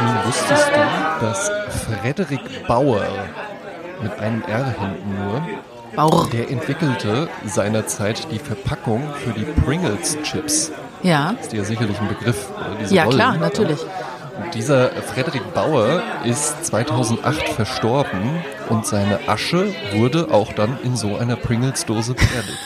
Jasmin, 0.00 0.24
wusstest 0.26 0.70
du, 0.74 1.26
dass 1.26 1.50
Frederik 1.84 2.66
Bauer 2.66 3.02
mit 4.02 4.18
einem 4.18 4.42
R 4.42 4.64
hinten 4.78 5.14
nur, 5.24 5.42
Bauer. 5.94 6.28
der 6.32 6.50
entwickelte 6.50 7.28
seinerzeit 7.44 8.26
die 8.30 8.38
Verpackung 8.38 9.02
für 9.22 9.32
die 9.32 9.44
Pringles 9.44 10.16
Chips. 10.22 10.72
Ja. 11.02 11.34
Ist 11.40 11.52
dir 11.52 11.58
ja 11.58 11.64
sicherlich 11.64 11.98
ein 12.00 12.08
Begriff, 12.08 12.48
oder? 12.56 12.76
Diese 12.80 12.94
Ja, 12.94 13.04
Rollen. 13.04 13.16
klar, 13.16 13.36
natürlich. 13.36 13.80
Und 14.42 14.54
dieser 14.54 14.88
Frederik 14.90 15.52
Bauer 15.52 16.00
ist 16.24 16.64
2008 16.64 17.48
verstorben 17.50 18.42
und 18.70 18.86
seine 18.86 19.18
Asche 19.28 19.74
wurde 19.92 20.28
auch 20.30 20.52
dann 20.54 20.78
in 20.82 20.96
so 20.96 21.16
einer 21.16 21.36
Pringles-Dose 21.36 22.14
beerdigt. 22.14 22.58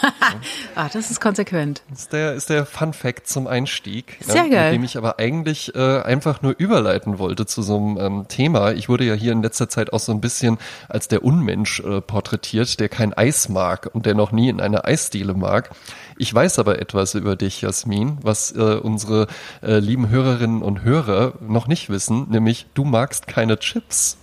Ah, 0.75 0.89
das 0.93 1.11
ist 1.11 1.21
konsequent. 1.21 1.83
ist 1.93 2.13
der, 2.13 2.35
ist 2.35 2.51
der 2.51 2.67
Fun 2.67 2.93
Fact 2.93 3.27
zum 3.27 3.47
Einstieg. 3.47 4.19
Sehr 4.21 4.49
geil. 4.49 4.71
Mit 4.71 4.81
dem 4.81 4.85
ich 4.85 4.97
aber 4.97 5.19
eigentlich 5.19 5.75
äh, 5.75 6.01
einfach 6.03 6.43
nur 6.43 6.55
überleiten 6.59 7.19
wollte 7.19 7.47
zu 7.47 7.63
so 7.63 7.77
einem 7.77 7.99
ähm, 7.99 8.29
Thema. 8.29 8.73
Ich 8.73 8.89
wurde 8.89 9.05
ja 9.05 9.15
hier 9.15 9.33
in 9.33 9.43
letzter 9.43 9.69
Zeit 9.69 9.93
auch 9.93 10.01
so 10.01 10.13
ein 10.13 10.21
bisschen 10.21 10.59
als 10.89 11.09
der 11.09 11.25
Unmensch 11.25 11.81
äh, 11.81 12.01
porträtiert, 12.01 12.81
der 12.81 12.89
kein 12.89 13.13
Eis 13.15 13.49
mag 13.49 13.91
und 13.93 14.07
der 14.07 14.15
noch 14.15 14.33
nie 14.33 14.49
in 14.49 14.61
einer 14.61 14.85
Eisdiele 14.85 15.35
mag. 15.35 15.71
Ich 16.17 16.33
weiß 16.33 16.59
aber 16.59 16.79
etwas 16.81 17.15
über 17.15 17.37
dich, 17.37 17.61
Jasmin, 17.61 18.19
was 18.23 18.53
äh, 18.53 18.61
unsere 18.77 19.27
äh, 19.63 19.79
lieben 19.79 20.09
Hörerinnen 20.09 20.63
und 20.63 20.83
Hörer 20.83 21.35
noch 21.41 21.67
nicht 21.67 21.89
wissen, 21.91 22.29
nämlich 22.31 22.67
du 22.75 22.85
magst 22.85 23.27
keine 23.27 23.59
Chips. 23.59 24.19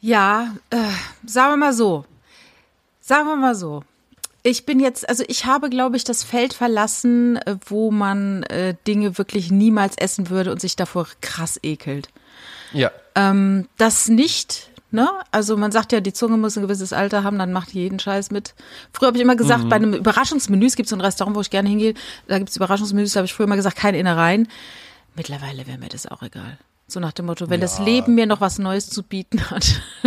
Ja, 0.00 0.54
äh, 0.70 0.76
sagen 1.26 1.52
wir 1.52 1.56
mal 1.56 1.72
so. 1.72 2.04
Sagen 3.00 3.26
wir 3.26 3.36
mal 3.36 3.54
so. 3.54 3.82
Ich 4.46 4.66
bin 4.66 4.78
jetzt, 4.78 5.08
also 5.08 5.24
ich 5.26 5.46
habe, 5.46 5.70
glaube 5.70 5.96
ich, 5.96 6.04
das 6.04 6.22
Feld 6.22 6.52
verlassen, 6.52 7.38
äh, 7.38 7.56
wo 7.64 7.90
man 7.90 8.42
äh, 8.44 8.74
Dinge 8.86 9.16
wirklich 9.16 9.50
niemals 9.50 9.96
essen 9.96 10.28
würde 10.28 10.52
und 10.52 10.60
sich 10.60 10.76
davor 10.76 11.08
krass 11.22 11.58
ekelt. 11.62 12.10
Ja. 12.74 12.90
Ähm, 13.14 13.68
das 13.78 14.08
nicht, 14.08 14.68
ne? 14.90 15.08
Also 15.30 15.56
man 15.56 15.72
sagt 15.72 15.92
ja, 15.92 16.00
die 16.00 16.12
Zunge 16.12 16.36
muss 16.36 16.58
ein 16.58 16.62
gewisses 16.62 16.92
Alter 16.92 17.24
haben, 17.24 17.38
dann 17.38 17.54
macht 17.54 17.70
jeden 17.70 17.98
Scheiß 17.98 18.30
mit. 18.30 18.54
Früher 18.92 19.06
habe 19.06 19.16
ich 19.16 19.22
immer 19.22 19.36
gesagt, 19.36 19.66
bei 19.70 19.76
einem 19.76 19.94
Überraschungsmenü, 19.94 20.66
es 20.66 20.76
gibt 20.76 20.90
so 20.90 20.96
ein 20.96 21.00
Restaurant, 21.00 21.34
wo 21.34 21.40
ich 21.40 21.48
gerne 21.48 21.70
hingehe, 21.70 21.94
da 22.28 22.36
gibt 22.36 22.50
es 22.50 22.56
Überraschungsmenüs, 22.56 23.14
da 23.14 23.20
habe 23.20 23.26
ich 23.26 23.32
früher 23.32 23.46
immer 23.46 23.56
gesagt, 23.56 23.76
keine 23.76 23.98
Innereien. 23.98 24.48
Mittlerweile 25.16 25.66
wäre 25.66 25.78
mir 25.78 25.88
das 25.88 26.06
auch 26.06 26.22
egal. 26.22 26.58
So 26.86 27.00
nach 27.00 27.12
dem 27.12 27.26
Motto, 27.26 27.48
wenn 27.48 27.62
das 27.62 27.78
Leben 27.78 28.14
mir 28.14 28.26
noch 28.26 28.42
was 28.42 28.58
Neues 28.58 28.90
zu 28.90 29.02
bieten 29.02 29.50
hat, 29.50 29.80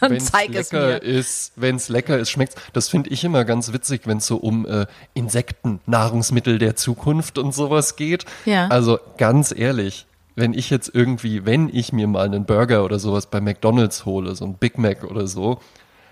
dann 0.00 0.12
Wenn's 0.12 0.30
zeig 0.32 0.54
es 0.54 0.72
mir. 0.72 1.02
ist, 1.02 1.52
wenn 1.56 1.76
es 1.76 1.88
lecker 1.90 2.18
ist, 2.18 2.30
schmeckt's. 2.30 2.56
Das 2.72 2.88
finde 2.88 3.10
ich 3.10 3.22
immer 3.22 3.44
ganz 3.44 3.72
witzig, 3.72 4.06
wenn 4.06 4.16
es 4.18 4.26
so 4.26 4.38
um 4.38 4.66
äh, 4.66 4.86
Insekten, 5.12 5.80
Nahrungsmittel 5.86 6.58
der 6.58 6.74
Zukunft 6.74 7.36
und 7.36 7.54
sowas 7.54 7.96
geht. 7.96 8.24
Ja. 8.46 8.68
Also 8.68 8.98
ganz 9.18 9.54
ehrlich, 9.56 10.06
wenn 10.34 10.54
ich 10.54 10.70
jetzt 10.70 10.90
irgendwie, 10.94 11.44
wenn 11.44 11.68
ich 11.70 11.92
mir 11.92 12.06
mal 12.06 12.24
einen 12.24 12.46
Burger 12.46 12.84
oder 12.84 12.98
sowas 12.98 13.26
bei 13.26 13.40
McDonald's 13.42 14.06
hole, 14.06 14.34
so 14.34 14.46
ein 14.46 14.54
Big 14.54 14.78
Mac 14.78 15.04
oder 15.04 15.26
so, 15.26 15.60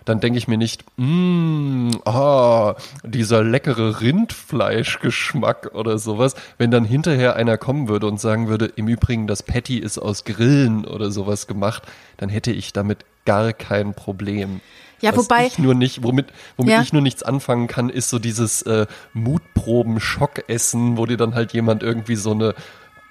dann 0.04 0.20
denke 0.20 0.38
ich 0.38 0.48
mir 0.48 0.56
nicht, 0.58 0.84
mmm, 0.96 2.00
ah, 2.04 2.74
dieser 3.04 3.42
leckere 3.44 4.00
Rindfleischgeschmack 4.00 5.70
oder 5.74 5.98
sowas. 5.98 6.34
Wenn 6.58 6.70
dann 6.70 6.84
hinterher 6.84 7.36
einer 7.36 7.58
kommen 7.58 7.88
würde 7.88 8.06
und 8.06 8.20
sagen 8.20 8.48
würde, 8.48 8.66
im 8.76 8.88
Übrigen, 8.88 9.26
das 9.26 9.42
Patty 9.42 9.78
ist 9.78 9.98
aus 9.98 10.24
Grillen 10.24 10.84
oder 10.84 11.10
sowas 11.10 11.46
gemacht, 11.46 11.82
dann 12.16 12.28
hätte 12.28 12.52
ich 12.52 12.72
damit 12.72 13.04
gar 13.24 13.52
kein 13.52 13.94
Problem. 13.94 14.60
Ja, 15.02 15.12
Was 15.16 15.30
wobei- 15.30 15.46
ich 15.46 15.58
nur 15.58 15.74
nicht, 15.74 16.02
womit, 16.02 16.26
womit 16.58 16.72
Ja. 16.72 16.82
ich 16.82 16.92
nur 16.92 17.00
nichts 17.00 17.22
anfangen 17.22 17.68
kann, 17.68 17.88
ist 17.88 18.10
so 18.10 18.18
dieses 18.18 18.60
äh, 18.62 18.86
Mutproben-Schockessen, 19.14 20.96
wo 20.98 21.06
dir 21.06 21.16
dann 21.16 21.34
halt 21.34 21.52
jemand 21.52 21.82
irgendwie 21.82 22.16
so 22.16 22.32
eine 22.32 22.54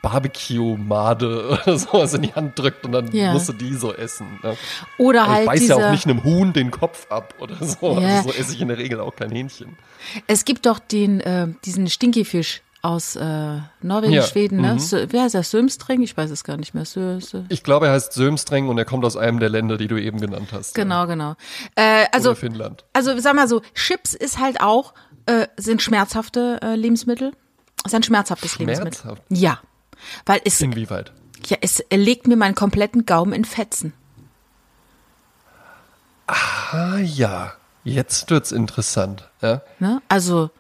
Barbecue-Made 0.02 1.59
oder 1.66 1.78
sowas 1.78 2.14
in 2.14 2.23
die 2.23 2.33
Hand 2.33 2.58
drückt 2.58 2.86
und 2.86 2.92
dann 2.92 3.11
Ja. 3.11 3.33
musst 3.33 3.50
du 3.50 3.53
die 3.53 3.73
so 3.75 3.94
essen. 3.94 4.39
Ne? 4.44 4.55
Oder 4.97 5.23
Aber 5.23 5.31
halt 5.33 5.42
ich 5.44 5.47
beiß 5.50 5.59
diese, 5.61 5.73
ja 5.80 5.88
auch 5.88 5.92
nicht 5.92 6.05
einem 6.05 6.23
Huhn 6.23 6.53
den 6.53 6.72
Kopf 6.72 7.08
ab 7.11 7.33
oder 7.39 7.55
so. 7.61 7.99
Ja. 7.99 8.17
Also 8.17 8.30
so 8.30 8.36
esse 8.36 8.54
ich 8.54 8.61
in 8.61 8.67
der 8.70 8.77
Regel 8.77 8.99
auch 8.99 9.15
kein 9.15 9.32
Hähnchen. 9.32 9.77
es 10.27 10.45
gibt 10.45 10.65
doch 10.65 10.80
den, 10.80 11.20
äh, 11.21 11.48
diesen 11.65 11.88
Stinkefisch 11.89 12.61
aus 12.82 13.17
äh, 13.17 13.58
Norwegen, 13.82 14.14
Ja, 14.14 14.21
Schweden, 14.23 14.61
ne? 14.61 14.73
mhm. 14.76 14.80
Sö- 14.80 15.08
Wer 15.09 15.26
ist 15.26 15.36
das? 15.36 15.52
Sömstring? 15.52 16.02
Ich 16.02 16.15
weiß 16.15 16.30
es 16.32 16.45
gar 16.45 16.55
nicht 16.55 16.73
mehr. 16.73 16.86
Sö, 16.86 17.20
Sö. 17.20 17.43
Ich 17.49 17.64
glaube, 17.64 17.88
er 17.88 17.92
heißt 17.92 18.14
Sömstreng 18.14 18.70
und 18.70 18.77
er 18.77 18.86
kommt 18.86 19.04
aus 19.04 19.17
einem 19.17 19.39
der 19.42 19.49
Länder, 19.49 19.76
die 19.77 19.88
du 19.89 19.98
eben 20.02 20.21
genannt 20.21 20.49
hast. 20.54 20.76
Genau, 20.76 21.05
genau. 21.05 21.36
Äh, 21.76 22.05
also, 22.14 22.30
Oder 22.30 22.38
Finnland. 22.38 22.86
also 22.93 23.20
sag 23.20 23.36
mal 23.36 23.49
so, 23.49 23.61
Chips 23.73 24.14
ist 24.14 24.39
halt 24.39 24.61
auch, 24.61 24.93
äh, 25.26 25.48
sind 25.58 25.82
schmerzhafte 25.82 26.59
äh, 26.64 26.76
Lebensmittel. 26.76 27.33
Ist 27.86 27.93
ein 27.95 28.04
schmerzhaftes 28.04 28.58
Lebensmittel. 28.59 28.93
Schmerzhaft? 28.93 29.23
Ja. 29.30 29.59
Weil 30.26 30.42
es, 30.45 30.61
Inwieweit? 30.61 31.11
ja, 31.45 31.58
es 31.61 31.83
legt 31.92 32.27
mir 32.27 32.36
meinen 32.36 32.55
kompletten 32.55 33.05
Gaumen 33.05 33.33
in 33.33 33.45
Fetzen. 33.45 33.93
Ah 36.27 36.98
ja, 36.99 37.54
jetzt 37.83 38.30
wird's 38.30 38.52
interessant. 38.52 39.30
Ja? 39.42 39.61
Ne? 39.80 40.02
Also, 40.09 40.52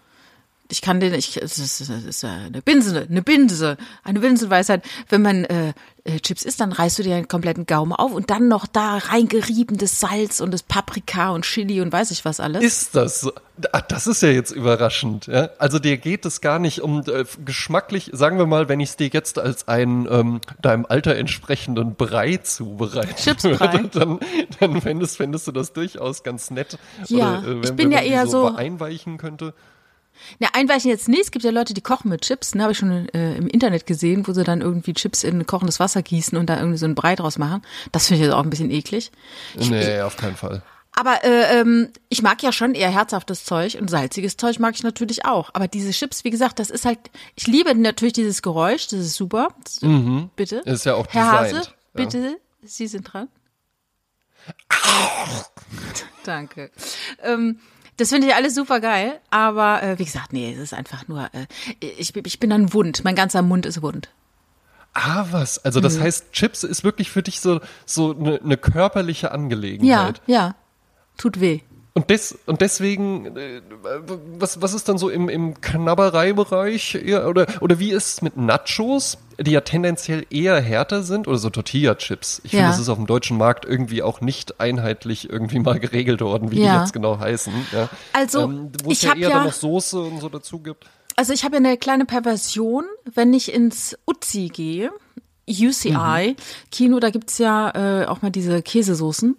ich 0.71 0.81
kann 0.81 0.99
den, 0.99 1.13
ich, 1.15 1.35
es 1.41 1.57
ist, 1.57 1.81
es 1.81 1.89
ist 1.89 2.23
eine 2.23 2.61
Binse, 2.61 3.07
eine 3.09 3.21
Binse, 3.23 3.77
eine 4.03 4.19
Binsenweisheit. 4.19 4.83
Wenn 5.09 5.23
man 5.23 5.43
äh, 5.45 5.73
äh, 6.03 6.19
Chips 6.19 6.43
isst, 6.43 6.61
dann 6.61 6.71
reißt 6.71 6.99
du 6.99 7.03
dir 7.03 7.15
den 7.15 7.27
kompletten 7.27 7.65
Gaumen 7.65 7.91
auf 7.91 8.11
und 8.11 8.29
dann 8.29 8.47
noch 8.47 8.67
da 8.67 8.97
reingerieben 8.97 9.77
das 9.77 9.99
Salz 9.99 10.39
und 10.41 10.51
das 10.51 10.61
Paprika 10.61 11.31
und 11.31 11.43
Chili 11.45 11.81
und 11.81 11.91
weiß 11.91 12.11
ich 12.11 12.23
was 12.23 12.39
alles. 12.39 12.63
Ist 12.63 12.95
das 12.95 13.21
so? 13.21 13.31
Ah, 13.73 13.81
das 13.81 14.07
ist 14.07 14.21
ja 14.21 14.29
jetzt 14.29 14.51
überraschend. 14.51 15.25
Ja? 15.27 15.49
Also 15.57 15.79
dir 15.79 15.97
geht 15.97 16.25
es 16.25 16.39
gar 16.39 16.59
nicht 16.59 16.81
um 16.81 17.01
äh, 17.01 17.25
geschmacklich, 17.43 18.11
sagen 18.13 18.37
wir 18.37 18.45
mal, 18.45 18.69
wenn 18.69 18.79
ich 18.79 18.89
es 18.89 18.95
dir 18.95 19.07
jetzt 19.07 19.39
als 19.39 19.67
einen 19.67 20.07
ähm, 20.09 20.39
deinem 20.61 20.85
Alter 20.87 21.15
entsprechenden 21.15 21.95
Brei 21.95 22.37
zubereite, 22.37 23.15
Chipsbrei? 23.15 23.85
dann, 23.91 24.19
dann 24.59 24.81
fändest, 24.81 25.17
fändest 25.17 25.47
du 25.47 25.51
das 25.51 25.73
durchaus 25.73 26.23
ganz 26.23 26.51
nett. 26.51 26.77
Ja, 27.07 27.39
Oder, 27.39 27.43
äh, 27.43 27.47
wenn, 27.47 27.63
ich 27.63 27.69
bin 27.71 27.77
wenn 27.77 27.91
ja 27.91 28.01
eher 28.01 28.27
so- 28.27 28.53
einweichen 28.53 29.17
könnte. 29.17 29.53
Ja, 30.39 30.49
einweichen 30.53 30.89
jetzt 30.89 31.07
nicht. 31.07 31.23
Es 31.23 31.31
gibt 31.31 31.45
ja 31.45 31.51
Leute, 31.51 31.73
die 31.73 31.81
kochen 31.81 32.09
mit 32.09 32.21
Chips. 32.21 32.55
Ne, 32.55 32.63
habe 32.63 32.73
ich 32.73 32.77
schon 32.77 33.09
äh, 33.09 33.35
im 33.35 33.47
Internet 33.47 33.85
gesehen, 33.85 34.27
wo 34.27 34.33
sie 34.33 34.43
dann 34.43 34.61
irgendwie 34.61 34.93
Chips 34.93 35.23
in 35.23 35.45
kochendes 35.45 35.79
Wasser 35.79 36.01
gießen 36.01 36.37
und 36.37 36.49
da 36.49 36.57
irgendwie 36.57 36.77
so 36.77 36.85
einen 36.85 36.95
Brei 36.95 37.15
draus 37.15 37.37
machen. 37.37 37.61
Das 37.91 38.07
finde 38.07 38.21
ich 38.21 38.27
jetzt 38.27 38.35
auch 38.35 38.43
ein 38.43 38.49
bisschen 38.49 38.71
eklig. 38.71 39.11
Nee, 39.55 40.01
auf 40.01 40.17
keinen 40.17 40.35
Fall. 40.35 40.61
Aber 40.99 41.23
äh, 41.23 41.59
ähm, 41.59 41.89
ich 42.09 42.21
mag 42.21 42.43
ja 42.43 42.51
schon 42.51 42.73
eher 42.73 42.89
herzhaftes 42.89 43.45
Zeug 43.45 43.77
und 43.79 43.89
salziges 43.89 44.37
Zeug 44.37 44.59
mag 44.59 44.75
ich 44.75 44.83
natürlich 44.83 45.23
auch. 45.25 45.49
Aber 45.53 45.67
diese 45.67 45.91
Chips, 45.91 46.23
wie 46.23 46.29
gesagt, 46.29 46.59
das 46.59 46.69
ist 46.69 46.83
halt, 46.85 46.99
ich 47.35 47.47
liebe 47.47 47.73
natürlich 47.73 48.13
dieses 48.13 48.41
Geräusch, 48.41 48.87
das 48.87 48.99
ist 48.99 49.15
super. 49.15 49.49
Bitte. 50.35 50.57
Ist 50.65 50.85
ja 50.85 50.95
auch 50.95 51.07
Herr 51.09 51.31
Hase, 51.31 51.55
ja. 51.55 51.63
bitte, 51.93 52.37
Sie 52.63 52.87
sind 52.87 53.03
dran. 53.03 53.29
Danke. 56.25 56.71
Ähm, 57.23 57.59
das 57.99 58.09
finde 58.09 58.27
ich 58.27 58.35
alles 58.35 58.55
super 58.55 58.79
geil, 58.79 59.19
aber 59.29 59.83
äh, 59.83 59.99
wie 59.99 60.05
gesagt, 60.05 60.33
nee, 60.33 60.53
es 60.53 60.59
ist 60.59 60.73
einfach 60.73 61.07
nur, 61.07 61.29
äh, 61.33 61.45
ich, 61.79 62.13
bin- 62.13 62.23
ich 62.25 62.39
bin 62.39 62.49
dann 62.49 62.73
wund, 62.73 63.03
mein 63.03 63.15
ganzer 63.15 63.41
Mund 63.41 63.65
ist 63.65 63.81
wund. 63.81 64.09
Ah, 64.93 65.25
was? 65.31 65.63
Also 65.63 65.79
Mhm. 65.79 65.83
das 65.83 65.99
heißt, 65.99 66.31
Chips 66.31 66.63
ist 66.63 66.83
wirklich 66.83 67.11
für 67.11 67.21
dich 67.21 67.39
so 67.41 67.59
so 67.85 68.15
eine 68.17 68.39
ne 68.43 68.57
körperliche 68.57 69.27
Ja, 69.27 69.31
Angelegenheit. 69.33 70.21
ja, 70.25 70.55
tut 71.17 71.39
weh. 71.39 71.59
Und, 71.99 72.09
des, 72.09 72.37
und 72.45 72.61
deswegen, 72.61 73.35
äh, 73.35 73.61
was, 74.37 74.61
was 74.61 74.73
ist 74.73 74.87
dann 74.87 74.97
so 74.97 75.09
im, 75.09 75.27
im 75.27 75.59
Knabbereibereich? 75.59 76.95
eher- 76.95 77.27
Oder, 77.27 77.45
oder 77.59 77.79
wie 77.79 77.91
ist 77.91 78.07
es 78.13 78.21
mit 78.21 78.37
Nachos, 78.37 79.17
die 79.39 79.51
ja 79.51 79.61
tendenziell 79.61 80.25
eher 80.29 80.59
härter 80.61 81.03
sind? 81.03 81.27
Oder 81.27 81.37
so 81.37 81.49
Tortilla-Chips? 81.49 82.41
Ich 82.45 82.53
Ja. 82.53 82.59
finde, 82.59 82.71
das 82.71 82.79
ist 82.79 82.89
auf 82.89 82.97
dem 82.97 83.05
deutschen 83.07 83.37
Markt 83.37 83.65
irgendwie 83.65 84.01
auch 84.01 84.21
nicht 84.21 84.59
einheitlich 84.61 85.29
irgendwie 85.29 85.59
mal 85.59 85.79
geregelt 85.79 86.21
worden, 86.21 86.51
wie 86.51 86.61
Ja. 86.61 86.75
die 86.75 86.79
jetzt 86.81 86.93
genau 86.93 87.19
heißen. 87.19 87.51
Ja. 87.73 87.89
Also, 88.13 88.43
ähm, 88.43 88.71
wo 88.83 88.91
es 88.91 89.01
ja 89.01 89.13
eher 89.15 89.29
dann 89.29 89.43
noch 89.45 89.53
Soße 89.53 89.99
und 89.99 90.21
so 90.21 90.29
dazu 90.29 90.59
gibt. 90.59 90.85
Also 91.17 91.33
ich 91.33 91.43
habe 91.43 91.55
ja 91.55 91.59
eine 91.59 91.75
kleine 91.77 92.05
Perversion, 92.05 92.85
wenn 93.13 93.33
ich 93.33 93.53
ins 93.53 93.97
Uzi 94.07 94.47
gehe, 94.53 94.89
UCI, 95.49 96.35
Kino, 96.71 96.99
da 96.99 97.09
gibt's 97.09 97.39
ja 97.39 98.01
äh, 98.03 98.05
auch 98.05 98.21
mal 98.21 98.29
diese 98.29 98.61
Käsesoßen. 98.61 99.35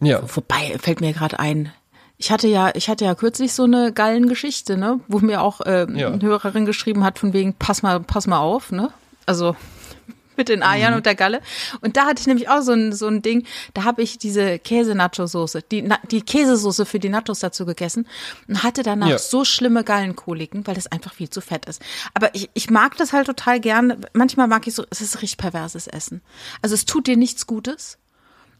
Ja. 0.00 0.20
Wobei, 0.34 0.76
fällt 0.78 1.00
mir 1.00 1.12
gerade 1.12 1.38
ein, 1.38 1.72
ich 2.18 2.30
hatte 2.30 2.46
ja, 2.48 2.72
ich 2.74 2.88
hatte 2.88 3.04
ja 3.04 3.14
kürzlich 3.14 3.52
so 3.52 3.64
eine 3.64 3.92
geilen 3.92 4.28
Geschichte, 4.28 4.76
ne, 4.76 5.00
wo 5.08 5.18
mir 5.18 5.42
auch 5.42 5.60
äh, 5.62 5.86
Ja. 5.98 6.08
eine 6.12 6.22
Hörerin 6.22 6.64
geschrieben 6.66 7.04
hat, 7.04 7.18
von 7.18 7.32
wegen, 7.32 7.54
pass 7.54 7.82
mal, 7.82 8.00
pass 8.00 8.26
mal 8.26 8.38
auf, 8.38 8.70
ne? 8.72 8.90
Also 9.26 9.56
mit 10.36 10.48
den 10.48 10.62
Eiern 10.64 10.94
und 10.94 11.06
der 11.06 11.14
Galle. 11.14 11.40
Und 11.80 11.96
da 11.96 12.06
hatte 12.06 12.20
ich 12.20 12.26
nämlich 12.26 12.48
auch 12.48 12.60
so 12.60 12.72
ein, 12.72 12.92
so 12.92 13.06
ein 13.06 13.22
Ding, 13.22 13.46
da 13.72 13.84
habe 13.84 14.02
ich 14.02 14.18
diese 14.18 14.58
Käse-Nacho-Soße, 14.58 15.62
die, 15.70 15.82
Na- 15.82 16.00
die 16.10 16.22
Käsesoße 16.22 16.86
für 16.86 16.98
die 16.98 17.08
Nachos 17.08 17.38
dazu 17.38 17.64
gegessen 17.64 18.06
und 18.48 18.62
hatte 18.64 18.82
danach 18.82 19.08
Ja. 19.08 19.18
so 19.18 19.44
schlimme 19.44 19.84
Gallenkoliken, 19.84 20.66
weil 20.66 20.74
das 20.74 20.88
einfach 20.88 21.14
viel 21.14 21.30
zu 21.30 21.40
fett 21.40 21.66
ist. 21.66 21.80
Aber 22.14 22.34
ich, 22.34 22.50
ich 22.54 22.68
mag 22.68 22.96
das 22.96 23.12
halt 23.12 23.26
total 23.26 23.60
gern. 23.60 24.04
Manchmal 24.12 24.48
mag 24.48 24.66
ich 24.66 24.74
so, 24.74 24.84
es 24.90 25.00
ist 25.00 25.22
richtig 25.22 25.38
perverses 25.38 25.86
Essen. 25.86 26.20
Also 26.62 26.74
es 26.74 26.84
tut 26.84 27.06
dir 27.06 27.16
nichts 27.16 27.46
Gutes. 27.46 27.98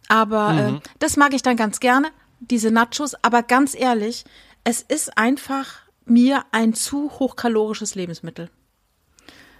Aber 0.08 0.52
Mhm. 0.52 0.76
äh, 0.76 0.80
das 0.98 1.16
mag 1.16 1.32
ich 1.34 1.42
dann 1.42 1.56
ganz 1.56 1.80
gerne, 1.80 2.08
diese 2.40 2.70
Nachos. 2.70 3.14
Aber 3.22 3.42
ganz 3.42 3.74
ehrlich, 3.74 4.24
es 4.64 4.82
ist 4.82 5.16
einfach 5.18 5.66
mir 6.06 6.44
ein 6.52 6.74
zu 6.74 7.10
hochkalorisches 7.18 7.94
Lebensmittel. 7.94 8.50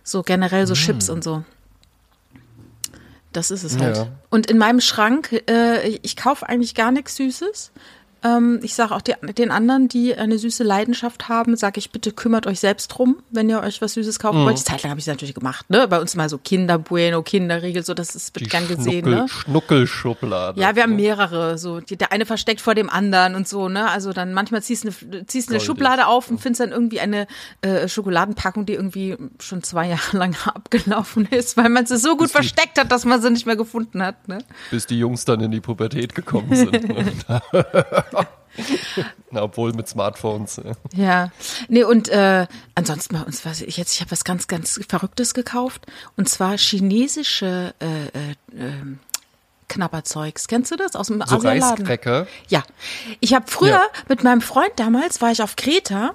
So 0.02 0.22
generell 0.22 0.66
so 0.66 0.74
Chips 0.74 1.08
und 1.08 1.24
so. 1.24 1.44
Das 3.32 3.50
ist 3.50 3.64
es 3.64 3.78
halt. 3.78 3.96
Ja. 3.96 4.06
Und 4.30 4.48
in 4.50 4.58
meinem 4.58 4.80
Schrank, 4.80 5.42
äh, 5.50 5.88
ich 6.02 6.16
kaufe 6.16 6.48
eigentlich 6.48 6.74
gar 6.74 6.92
nichts 6.92 7.16
Süßes. 7.16 7.72
Ähm, 8.24 8.58
ich 8.62 8.74
sage 8.74 8.94
auch 8.94 9.02
die, 9.02 9.12
den 9.36 9.50
anderen, 9.50 9.86
die 9.88 10.14
eine 10.16 10.38
süße 10.38 10.64
Leidenschaft 10.64 11.28
haben, 11.28 11.56
sage 11.56 11.78
ich, 11.78 11.90
bitte 11.92 12.10
kümmert 12.10 12.46
euch 12.46 12.58
selbst 12.58 12.88
drum, 12.88 13.16
wenn 13.30 13.48
ihr 13.50 13.60
euch 13.60 13.82
was 13.82 13.92
Süßes 13.94 14.18
kaufen 14.18 14.40
Mhm. 14.40 14.44
wollt. 14.46 14.58
Die 14.58 14.64
Zeit 14.64 14.82
lang 14.82 14.90
habe 14.90 14.98
ich 14.98 15.04
es 15.04 15.08
natürlich 15.08 15.34
gemacht. 15.34 15.68
Ne? 15.70 15.86
Bei 15.88 16.00
uns 16.00 16.16
mal 16.16 16.28
so 16.28 16.38
Kinder 16.38 16.78
Bueno, 16.78 17.22
Kinderriegel, 17.22 17.84
so 17.84 17.92
das 17.94 18.14
ist, 18.16 18.34
wird 18.34 18.46
Die 18.46 18.48
gern 18.50 18.66
gesehen. 18.66 19.04
Schnuckel, 19.04 19.14
Ne? 19.14 19.28
Schnuckelschublade. 19.28 20.60
Ja, 20.60 20.74
wir 20.74 20.82
haben 20.84 20.96
mehrere, 20.96 21.58
so 21.58 21.80
die, 21.80 21.96
der 21.96 22.12
eine 22.12 22.26
versteckt 22.26 22.60
vor 22.60 22.74
dem 22.74 22.88
anderen 22.90 23.34
und 23.34 23.46
so, 23.46 23.68
ne? 23.68 23.90
Also 23.90 24.12
dann 24.12 24.32
manchmal 24.32 24.62
ziehst 24.62 24.84
du 24.84 24.88
eine, 24.88 25.26
ziehst 25.26 25.48
eine 25.48 25.58
Goldig. 25.58 25.66
Schublade 25.66 26.06
auf 26.06 26.30
und 26.30 26.40
findest 26.40 26.60
dann 26.60 26.70
irgendwie 26.72 27.00
eine 27.00 27.26
äh, 27.60 27.88
Schokoladenpackung, 27.88 28.66
die 28.66 28.74
irgendwie 28.74 29.16
schon 29.40 29.62
zwei 29.62 29.88
Jahre 29.90 30.16
lang 30.16 30.34
abgelaufen 30.46 31.26
ist, 31.30 31.56
weil 31.56 31.68
man 31.68 31.86
sie 31.86 31.98
so 31.98 32.16
gut 32.16 32.28
die- 32.28 32.32
versteckt 32.32 32.78
hat, 32.78 32.90
dass 32.90 33.04
man 33.04 33.20
sie 33.20 33.30
nicht 33.30 33.46
mehr 33.46 33.56
gefunden 33.56 34.02
hat, 34.02 34.28
ne? 34.28 34.38
bis 34.70 34.86
die 34.86 34.98
Jungs 34.98 35.24
dann 35.24 35.40
in 35.40 35.50
die 35.50 35.60
Pubertät 35.60 36.14
gekommen 36.14 36.54
sind. 36.54 36.88
ne? 36.88 37.12
Na, 39.30 39.42
obwohl 39.42 39.72
mit 39.72 39.88
Smartphones. 39.88 40.60
ja. 40.94 41.30
Nee, 41.68 41.82
und 41.84 42.08
äh, 42.08 42.46
ansonsten 42.76 43.16
bei 43.16 43.22
uns, 43.22 43.44
was 43.44 43.60
ich 43.60 43.76
jetzt, 43.76 43.94
ich 43.94 44.00
habe 44.00 44.10
was 44.12 44.24
ganz, 44.24 44.46
ganz 44.46 44.80
Verrücktes 44.88 45.34
gekauft. 45.34 45.86
Und 46.16 46.28
zwar 46.28 46.56
chinesische 46.56 47.74
äh, 47.80 48.06
äh, 48.06 48.34
ähm, 48.56 49.00
Knabberzeugs. 49.68 50.46
Kennst 50.46 50.70
du 50.70 50.76
das 50.76 50.94
aus 50.94 51.08
dem 51.08 51.22
So 51.26 51.36
Asialaden? 51.36 51.84
Reiskräcker. 51.86 52.26
Ja. 52.48 52.62
Ich 53.20 53.34
habe 53.34 53.46
früher 53.50 53.70
Ja. 53.70 53.82
mit 54.08 54.22
meinem 54.22 54.40
Freund 54.40 54.72
damals, 54.76 55.20
war 55.20 55.32
ich 55.32 55.42
auf 55.42 55.56
Kreta, 55.56 56.14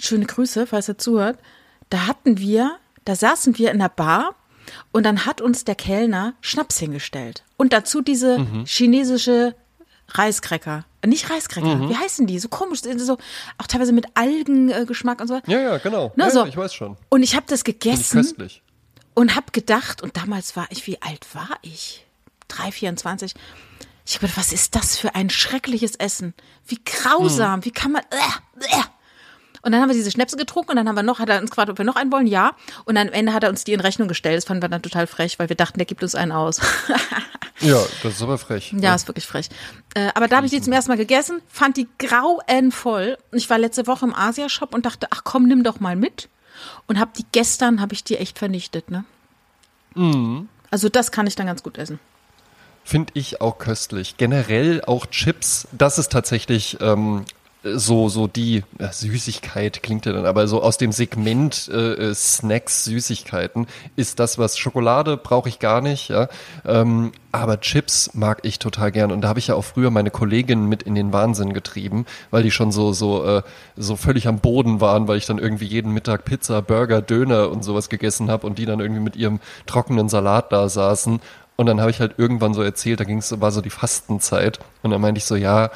schöne 0.00 0.26
Grüße, 0.26 0.66
falls 0.66 0.88
er 0.88 0.98
zuhört, 0.98 1.38
da 1.90 2.06
hatten 2.06 2.38
wir, 2.38 2.76
da 3.04 3.16
saßen 3.16 3.58
wir 3.58 3.72
in 3.72 3.78
der 3.80 3.88
Bar 3.88 4.34
und 4.92 5.04
dann 5.04 5.26
hat 5.26 5.40
uns 5.40 5.64
der 5.64 5.74
Kellner 5.74 6.34
Schnaps 6.40 6.78
hingestellt. 6.78 7.44
Und 7.56 7.72
dazu 7.72 8.02
diese 8.02 8.38
Mhm. 8.38 8.64
chinesische 8.66 9.54
Reiskräcker. 10.18 10.84
Nicht 11.04 11.28
Reiskräcker, 11.30 11.74
Mhm. 11.76 11.88
wie 11.90 11.96
heißen 11.96 12.26
die? 12.26 12.38
So 12.38 12.48
komisch, 12.48 12.80
so, 12.96 13.18
auch 13.58 13.66
teilweise 13.66 13.92
mit 13.92 14.06
Algengeschmack 14.14 15.20
und 15.20 15.28
so. 15.28 15.40
Ja, 15.46 15.58
ja, 15.60 15.78
genau. 15.78 16.12
Na, 16.16 16.26
ja, 16.26 16.30
so. 16.30 16.46
ich 16.46 16.56
weiß 16.56 16.72
schon. 16.74 16.96
Und 17.08 17.22
ich 17.22 17.34
habe 17.34 17.46
das 17.48 17.64
gegessen 17.64 18.18
köstlich. 18.22 18.62
und 19.14 19.34
habe 19.34 19.46
gedacht, 19.52 20.02
und 20.02 20.16
damals 20.16 20.54
war 20.56 20.66
ich, 20.70 20.86
wie 20.86 21.00
alt 21.02 21.26
war 21.34 21.50
ich? 21.62 22.06
3, 22.48 22.70
24. 22.72 23.34
Ich 24.06 24.14
habe 24.14 24.22
gedacht, 24.26 24.38
was 24.38 24.52
ist 24.52 24.74
das 24.74 24.96
für 24.96 25.14
ein 25.14 25.30
schreckliches 25.30 25.96
Essen? 25.96 26.34
Wie 26.66 26.78
grausam, 26.84 27.54
Hm. 27.56 27.64
wie 27.64 27.70
kann 27.70 27.92
man. 27.92 28.02
Äh, 28.10 28.66
äh. 28.66 28.82
Und 29.62 29.72
dann 29.72 29.80
haben 29.80 29.88
wir 29.88 29.94
diese 29.94 30.10
Schnäpse 30.10 30.36
getrunken 30.36 30.70
und 30.70 30.76
dann 30.76 30.88
haben 30.88 30.96
wir 30.96 31.02
noch, 31.04 31.20
hat 31.20 31.28
er 31.28 31.40
uns 31.40 31.50
gefragt, 31.50 31.70
ob 31.70 31.78
wir 31.78 31.84
noch 31.84 31.96
einen 31.96 32.10
wollen, 32.10 32.26
ja. 32.26 32.52
Und 32.84 32.96
am 32.96 33.08
Ende 33.08 33.32
hat 33.32 33.44
er 33.44 33.50
uns 33.50 33.64
die 33.64 33.72
in 33.72 33.80
Rechnung 33.80 34.08
gestellt. 34.08 34.36
Das 34.36 34.44
fanden 34.44 34.62
wir 34.62 34.68
dann 34.68 34.82
total 34.82 35.06
frech, 35.06 35.38
weil 35.38 35.48
wir 35.48 35.56
dachten, 35.56 35.78
der 35.78 35.86
gibt 35.86 36.02
uns 36.02 36.14
einen 36.14 36.32
aus. 36.32 36.60
Ja, 37.62 37.80
das 38.02 38.14
ist 38.14 38.22
aber 38.22 38.38
frech. 38.38 38.74
Ja, 38.76 38.94
ist 38.94 39.06
wirklich 39.06 39.26
frech. 39.26 39.48
Äh, 39.94 40.08
aber 40.14 40.26
da 40.26 40.36
habe 40.36 40.46
ich 40.46 40.52
die 40.52 40.60
zum 40.60 40.72
ersten 40.72 40.90
Mal 40.90 40.96
gegessen, 40.96 41.40
fand 41.48 41.76
die 41.76 41.86
grauenvoll. 41.98 43.16
Und 43.30 43.38
ich 43.38 43.48
war 43.48 43.58
letzte 43.58 43.86
Woche 43.86 44.04
im 44.04 44.14
Asia-Shop 44.14 44.74
und 44.74 44.84
dachte, 44.84 45.06
ach 45.10 45.22
komm, 45.22 45.46
nimm 45.46 45.62
doch 45.62 45.78
mal 45.78 45.94
mit. 45.94 46.28
Und 46.88 46.98
habe 46.98 47.12
die 47.16 47.24
gestern, 47.30 47.80
habe 47.80 47.94
ich 47.94 48.02
die 48.02 48.16
echt 48.16 48.38
vernichtet, 48.38 48.90
ne? 48.90 49.04
Mhm. 49.94 50.48
Also 50.70 50.88
das 50.88 51.12
kann 51.12 51.26
ich 51.26 51.36
dann 51.36 51.46
ganz 51.46 51.62
gut 51.62 51.78
essen. 51.78 52.00
Finde 52.84 53.12
ich 53.14 53.40
auch 53.40 53.58
köstlich. 53.58 54.16
Generell 54.16 54.82
auch 54.84 55.06
Chips, 55.06 55.68
das 55.70 55.98
ist 55.98 56.10
tatsächlich 56.10 56.78
ähm, 56.80 57.24
so, 57.64 58.08
so 58.08 58.26
die 58.26 58.64
ja, 58.80 58.92
Süßigkeit 58.92 59.82
klingt 59.82 60.06
ja 60.06 60.12
dann, 60.12 60.26
aber 60.26 60.48
so 60.48 60.62
aus 60.62 60.78
dem 60.78 60.92
Segment 60.92 61.70
äh, 61.72 62.10
äh, 62.10 62.14
Snacks, 62.14 62.84
Süßigkeiten 62.84 63.66
ist 63.94 64.18
das, 64.18 64.38
was 64.38 64.58
Schokolade 64.58 65.16
brauche 65.16 65.48
ich 65.48 65.58
gar 65.58 65.80
nicht, 65.80 66.08
ja. 66.08 66.28
Ähm, 66.66 67.12
aber 67.30 67.60
Chips 67.60 68.10
mag 68.14 68.40
ich 68.42 68.58
total 68.58 68.92
gern. 68.92 69.10
Und 69.10 69.22
da 69.22 69.28
habe 69.28 69.38
ich 69.38 69.46
ja 69.46 69.54
auch 69.54 69.64
früher 69.64 69.90
meine 69.90 70.10
Kolleginnen 70.10 70.68
mit 70.68 70.82
in 70.82 70.94
den 70.94 71.12
Wahnsinn 71.12 71.54
getrieben, 71.54 72.04
weil 72.30 72.42
die 72.42 72.50
schon 72.50 72.72
so, 72.72 72.92
so, 72.92 73.24
äh, 73.24 73.42
so 73.76 73.96
völlig 73.96 74.28
am 74.28 74.40
Boden 74.40 74.80
waren, 74.80 75.08
weil 75.08 75.16
ich 75.16 75.26
dann 75.26 75.38
irgendwie 75.38 75.64
jeden 75.64 75.92
Mittag 75.92 76.24
Pizza, 76.24 76.60
Burger, 76.60 77.00
Döner 77.00 77.50
und 77.50 77.64
sowas 77.64 77.88
gegessen 77.88 78.30
habe 78.30 78.46
und 78.46 78.58
die 78.58 78.66
dann 78.66 78.80
irgendwie 78.80 79.00
mit 79.00 79.16
ihrem 79.16 79.40
trockenen 79.66 80.08
Salat 80.08 80.52
da 80.52 80.68
saßen. 80.68 81.20
Und 81.56 81.66
dann 81.66 81.80
habe 81.80 81.90
ich 81.90 82.00
halt 82.00 82.14
irgendwann 82.18 82.54
so 82.54 82.62
erzählt, 82.62 83.00
da 83.00 83.04
ging's, 83.04 83.40
war 83.40 83.52
so 83.52 83.60
die 83.60 83.70
Fastenzeit. 83.70 84.58
Und 84.82 84.90
dann 84.90 85.00
meinte 85.00 85.18
ich 85.18 85.24
so, 85.24 85.36
ja, 85.36 85.70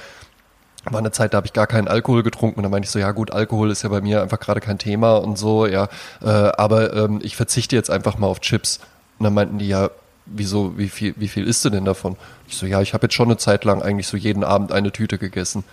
war 0.91 0.99
eine 0.99 1.11
Zeit, 1.11 1.35
da 1.35 1.39
habe 1.39 1.47
ich 1.47 1.53
gar 1.53 1.67
keinen 1.67 1.89
Alkohol 1.89 2.23
getrunken. 2.23 2.59
Und 2.59 2.63
dann 2.63 2.71
meinte 2.71 2.87
ich 2.87 2.91
so, 2.91 2.99
ja 2.99 3.13
gut, 3.13 3.31
Alkohol 3.33 3.71
ist 3.71 3.83
ja 3.83 3.89
bei 3.89 4.01
mir 4.01 4.23
einfach 4.23 4.41
gerade 4.41 4.61
kein 4.61 4.79
Thema 4.79 5.17
und 5.17 5.37
so, 5.39 5.67
ja. 5.67 5.89
Äh, 6.23 6.29
aber 6.29 6.95
ähm, 6.95 7.21
ich 7.23 7.37
verzichte 7.37 7.77
jetzt 7.77 7.91
einfach 7.91 8.19
mal 8.19 8.27
auf 8.27 8.41
Chips. 8.41 8.81
Und 9.19 9.25
dann 9.25 9.35
meinten 9.35 9.59
die, 9.59 9.69
ja, 9.69 9.91
wieso, 10.27 10.77
wie 10.79 10.89
viel, 10.89 11.15
wie 11.17 11.29
viel 11.29 11.47
isst 11.47 11.65
du 11.65 11.71
denn 11.71 11.85
davon? 11.85 12.17
Ich 12.49 12.57
so, 12.57 12.67
ja, 12.67 12.81
ich 12.83 12.95
habe 12.95 13.07
jetzt 13.07 13.15
schon 13.15 13.29
eine 13.29 13.37
Zeit 13.37 13.65
lang 13.65 13.83
eigentlich 13.83 14.09
so 14.09 14.17
jeden 14.17 14.45
Abend 14.45 14.73
eine 14.73 14.93
Tüte 14.93 15.19
gegessen. 15.19 15.65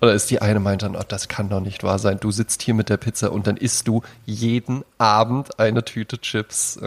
Oder 0.00 0.12
ist 0.12 0.30
die 0.30 0.42
eine 0.42 0.60
meint 0.60 0.82
dann, 0.82 0.94
oh, 0.94 1.02
das 1.06 1.28
kann 1.28 1.48
doch 1.48 1.60
nicht 1.60 1.82
wahr 1.82 1.98
sein. 1.98 2.18
Du 2.20 2.30
sitzt 2.30 2.62
hier 2.62 2.74
mit 2.74 2.90
der 2.90 2.98
Pizza 2.98 3.32
und 3.32 3.46
dann 3.46 3.56
isst 3.56 3.88
du 3.88 4.02
jeden 4.26 4.84
Abend 4.98 5.58
eine 5.58 5.84
Tüte 5.84 6.20
Chips. 6.20 6.78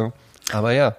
Aber 0.54 0.71
ja. 0.71 0.95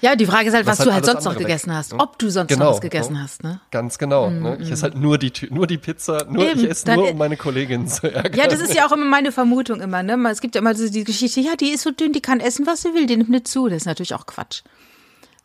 Ja, 0.00 0.16
die 0.16 0.26
Frage 0.26 0.48
ist 0.48 0.54
halt, 0.54 0.66
was, 0.66 0.78
Was 0.78 0.86
du 0.86 0.92
halt 0.92 1.04
sonst 1.04 1.24
noch 1.24 1.36
gegessen 1.36 1.70
weg, 1.70 1.76
hast. 1.76 1.92
Ob 1.92 2.18
du 2.18 2.30
sonst 2.30 2.48
Genau, 2.48 2.66
noch 2.66 2.72
was 2.74 2.80
gegessen 2.80 3.14
ne? 3.14 3.22
hast, 3.22 3.42
ne? 3.42 3.60
Ganz 3.70 3.98
genau. 3.98 4.30
Ne? 4.30 4.58
Ich 4.60 4.70
esse 4.70 4.84
halt 4.84 4.96
nur 4.96 5.18
die, 5.18 5.32
nur 5.50 5.66
die 5.66 5.78
Pizza, 5.78 6.26
nur 6.28 6.48
Eben, 6.48 6.60
ich 6.60 6.70
esse 6.70 6.94
nur, 6.94 7.10
um 7.10 7.18
meine 7.18 7.36
Kollegin 7.36 7.86
zu 7.86 8.12
ärgern. 8.12 8.34
Ja, 8.34 8.48
das 8.48 8.60
ist 8.60 8.74
ja 8.74 8.86
auch 8.86 8.92
immer 8.92 9.04
meine 9.04 9.32
Vermutung 9.32 9.80
immer, 9.80 10.02
ne? 10.02 10.16
Es 10.30 10.40
gibt 10.40 10.54
ja 10.54 10.60
immer 10.60 10.74
so 10.74 10.88
die 10.88 11.04
Geschichte, 11.04 11.40
ja, 11.40 11.56
die 11.56 11.70
ist 11.70 11.82
so 11.82 11.90
dünn, 11.90 12.12
die 12.12 12.22
kann 12.22 12.40
essen, 12.40 12.66
was 12.66 12.82
sie 12.82 12.94
will, 12.94 13.06
die 13.06 13.16
nimmt 13.16 13.30
nicht 13.30 13.48
zu. 13.48 13.68
Das 13.68 13.78
ist 13.78 13.86
natürlich 13.86 14.14
auch 14.14 14.26
Quatsch. 14.26 14.62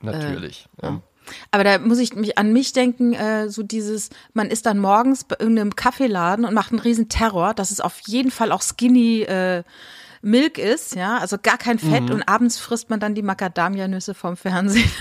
Natürlich. 0.02 0.68
ja. 0.81 1.02
Aber 1.52 1.63
da 1.63 1.80
muss 1.80 1.98
ich 1.98 2.16
mich 2.16 2.38
an 2.38 2.54
mich 2.54 2.72
denken, 2.74 3.13
äh, 3.13 3.50
so 3.50 3.63
dieses, 3.63 4.10
man 4.34 4.50
ist 4.50 4.66
dann 4.68 4.78
morgens 4.78 5.24
bei 5.24 5.36
irgendeinem 5.40 5.75
Kaffeeladen 5.75 6.46
und 6.46 6.54
macht 6.54 6.72
einen 6.72 6.80
riesen 6.80 7.10
Terror, 7.10 7.54
dass 7.54 7.72
es 7.72 7.81
auf 7.81 8.00
jeden 8.06 8.31
Fall 8.31 8.52
auch 8.52 8.62
Skinny 8.62 9.24
äh, 9.24 9.63
Milk 10.25 10.57
ist, 10.57 10.95
ja, 10.95 11.19
also 11.19 11.38
gar 11.42 11.57
kein 11.60 11.77
Fett 11.77 12.04
Mhm. 12.06 12.12
und 12.12 12.24
abends 12.24 12.57
frisst 12.57 12.89
man 12.89 13.00
dann 13.00 13.13
die 13.13 13.22
Macadamia-Nüsse 13.22 14.13
vom 14.13 14.36
Fernsehen. 14.38 14.89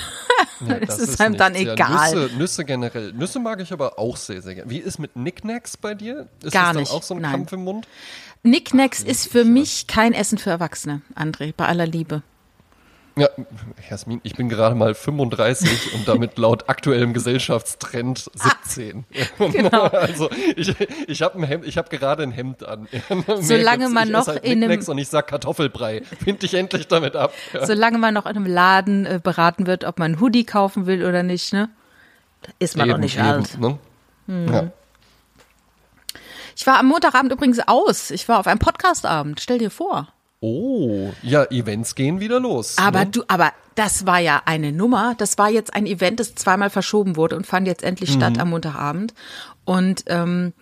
Ja, 0.67 0.79
das, 0.79 0.99
ist 0.99 1.21
einem 1.21 1.37
dann 1.37 1.53
nichts. 1.53 1.73
egal. 1.73 1.91
Ja, 2.13 2.21
Nüsse, 2.23 2.37
Nüsse 2.37 2.65
generell. 2.65 3.13
Nüsse 3.13 3.39
mag 3.41 3.61
ich 3.61 3.73
aber 3.73 3.99
auch 3.99 4.17
sehr, 4.17 4.41
sehr 4.41 4.55
gerne. 4.55 4.71
Wie 4.71 4.79
ist 4.79 4.99
mit 4.99 5.13
Knickknacks 5.15 5.77
bei 5.77 5.95
dir? 5.95 6.29
Ist 6.43 6.53
Gar 6.53 6.63
das 6.67 6.73
dann 6.73 6.77
nicht, 6.83 6.93
auch 6.93 7.03
so 7.03 7.15
ein 7.15 7.21
nein. 7.23 7.33
Kampf 7.33 7.53
im 7.53 7.65
Mund? 7.65 7.89
Knickknacks 8.43 9.03
ist 9.03 9.31
für 9.31 9.45
mich 9.45 9.87
kein 9.89 10.13
Essen 10.13 10.39
für 10.39 10.51
Erwachsene, 10.51 11.03
André, 11.17 11.53
bei 11.57 11.67
aller 11.67 11.87
Liebe. 11.87 12.23
Ja, 13.17 13.29
Jasmin, 13.89 14.21
ich 14.25 14.35
bin 14.35 14.49
gerade 14.49 14.75
mal 14.75 14.93
35 14.93 15.95
und 15.95 16.09
damit 16.09 16.37
laut 16.37 16.69
aktuellem 16.69 17.13
Gesellschaftstrend 17.15 18.29
17. 18.65 19.05
Genau. 19.39 19.83
Also 19.85 20.31
ich, 20.57 20.75
ich 21.07 21.23
habe 21.23 21.39
ein 21.39 21.45
Hemd, 21.45 21.65
ich 21.65 21.79
habe 21.79 21.97
gerade 21.97 22.25
ein 22.25 22.33
Hemd 22.33 22.67
an. 22.67 22.89
Solange 23.41 23.89
man 23.89 24.09
ich 24.09 24.13
noch 24.13 24.27
halt 24.27 24.45
in 24.45 24.65
einem- 24.65 24.85
und 24.85 24.99
ich 24.99 25.09
sag 25.09 25.29
Kartoffelbrei. 25.29 26.03
Find 26.25 26.43
dich 26.43 26.55
endlich 26.55 26.89
damit 26.89 27.15
ab. 27.15 27.33
Ja. 27.53 27.65
Solange 27.67 27.99
man 27.99 28.15
noch 28.15 28.27
in 28.27 28.37
einem 28.37 28.47
Laden 28.47 29.07
äh, 29.07 29.21
beraten 29.23 29.67
wird, 29.69 29.85
ob 29.85 29.99
man 29.99 30.13
einen 30.13 30.21
Hoodie 30.21 30.45
kaufen 30.45 30.87
will 30.87 31.05
oder 31.05 31.23
nicht, 31.23 31.53
ne? 31.53 31.69
Da 32.43 32.51
ist 32.59 32.77
man 32.77 32.89
doch 32.89 32.99
nicht 32.99 33.21
alt. 33.21 33.59
Ne? 33.59 33.79
Hm. 34.27 34.53
Ja. 34.53 34.73
Ich 36.57 36.67
war 36.67 36.79
am 36.79 36.87
Montagabend 36.87 37.33
übrigens 37.33 37.61
aus. 37.67 38.11
Ich 38.11 38.29
war 38.29 38.39
auf 38.41 38.47
einem 38.47 38.59
Podcastabend. 38.59 39.41
Stell 39.41 39.59
dir 39.59 39.71
vor. 39.71 40.09
Oh, 40.47 41.13
ja, 41.23 41.45
Events 41.51 41.95
gehen 41.95 42.21
wieder 42.21 42.39
los. 42.39 42.77
Aber 42.77 43.05
ne? 43.07 43.11
du, 43.11 43.25
aber 43.29 43.53
das 43.77 44.05
war 44.05 44.19
ja 44.19 44.43
eine 44.45 44.73
Nummer. 44.73 45.15
Das 45.17 45.39
war 45.39 45.49
jetzt 45.49 45.73
ein 45.75 45.87
Event, 45.87 46.21
das 46.21 46.35
zweimal 46.35 46.69
verschoben 46.71 47.17
wurde 47.17 47.35
und 47.37 47.47
fand 47.47 47.67
jetzt 47.67 47.83
endlich 47.83 48.11
Mhm. 48.11 48.15
statt 48.21 48.39
am 48.39 48.51
Montagabend. 48.51 49.15
Und 49.65 50.05
ähm, 50.09 50.53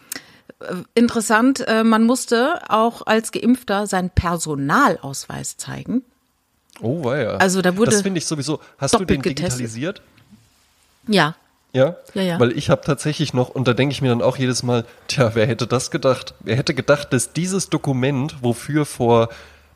äh, 0.60 0.74
interessant, 0.94 1.66
äh, 1.66 1.82
man 1.82 2.04
musste 2.04 2.60
auch 2.70 3.06
als 3.06 3.32
Geimpfter 3.32 3.86
seinen 3.88 4.10
Personalausweis 4.10 5.56
zeigen. 5.56 6.02
Oh, 6.80 7.02
war 7.04 7.18
ja. 7.18 7.30
Also 7.38 7.60
da 7.60 7.76
wurde 7.76 7.90
Das 7.90 8.02
finde 8.02 8.18
ich 8.18 8.26
sowieso. 8.26 8.60
Hast 8.78 8.94
du 8.94 9.04
den 9.04 9.20
getestet. 9.20 9.38
digitalisiert? 9.58 10.02
Ja, 11.08 11.34
Ja? 11.72 11.96
Ja, 12.14 12.22
ja. 12.22 12.40
Weil 12.40 12.52
ich 12.52 12.70
habe 12.70 12.82
tatsächlich 12.84 13.34
noch, 13.34 13.48
und 13.48 13.66
da 13.66 13.72
denke 13.74 13.92
ich 13.92 14.00
mir 14.02 14.08
dann 14.10 14.22
auch 14.22 14.36
jedes 14.36 14.62
Mal, 14.62 14.84
tja, 15.08 15.34
wer 15.34 15.46
hätte 15.46 15.66
das 15.66 15.90
gedacht? 15.90 16.34
Wer 16.40 16.56
hätte 16.56 16.74
gedacht, 16.74 17.12
dass 17.12 17.32
dieses 17.32 17.68
Dokument, 17.68 18.36
wofür 18.42 18.86
vor 18.86 19.28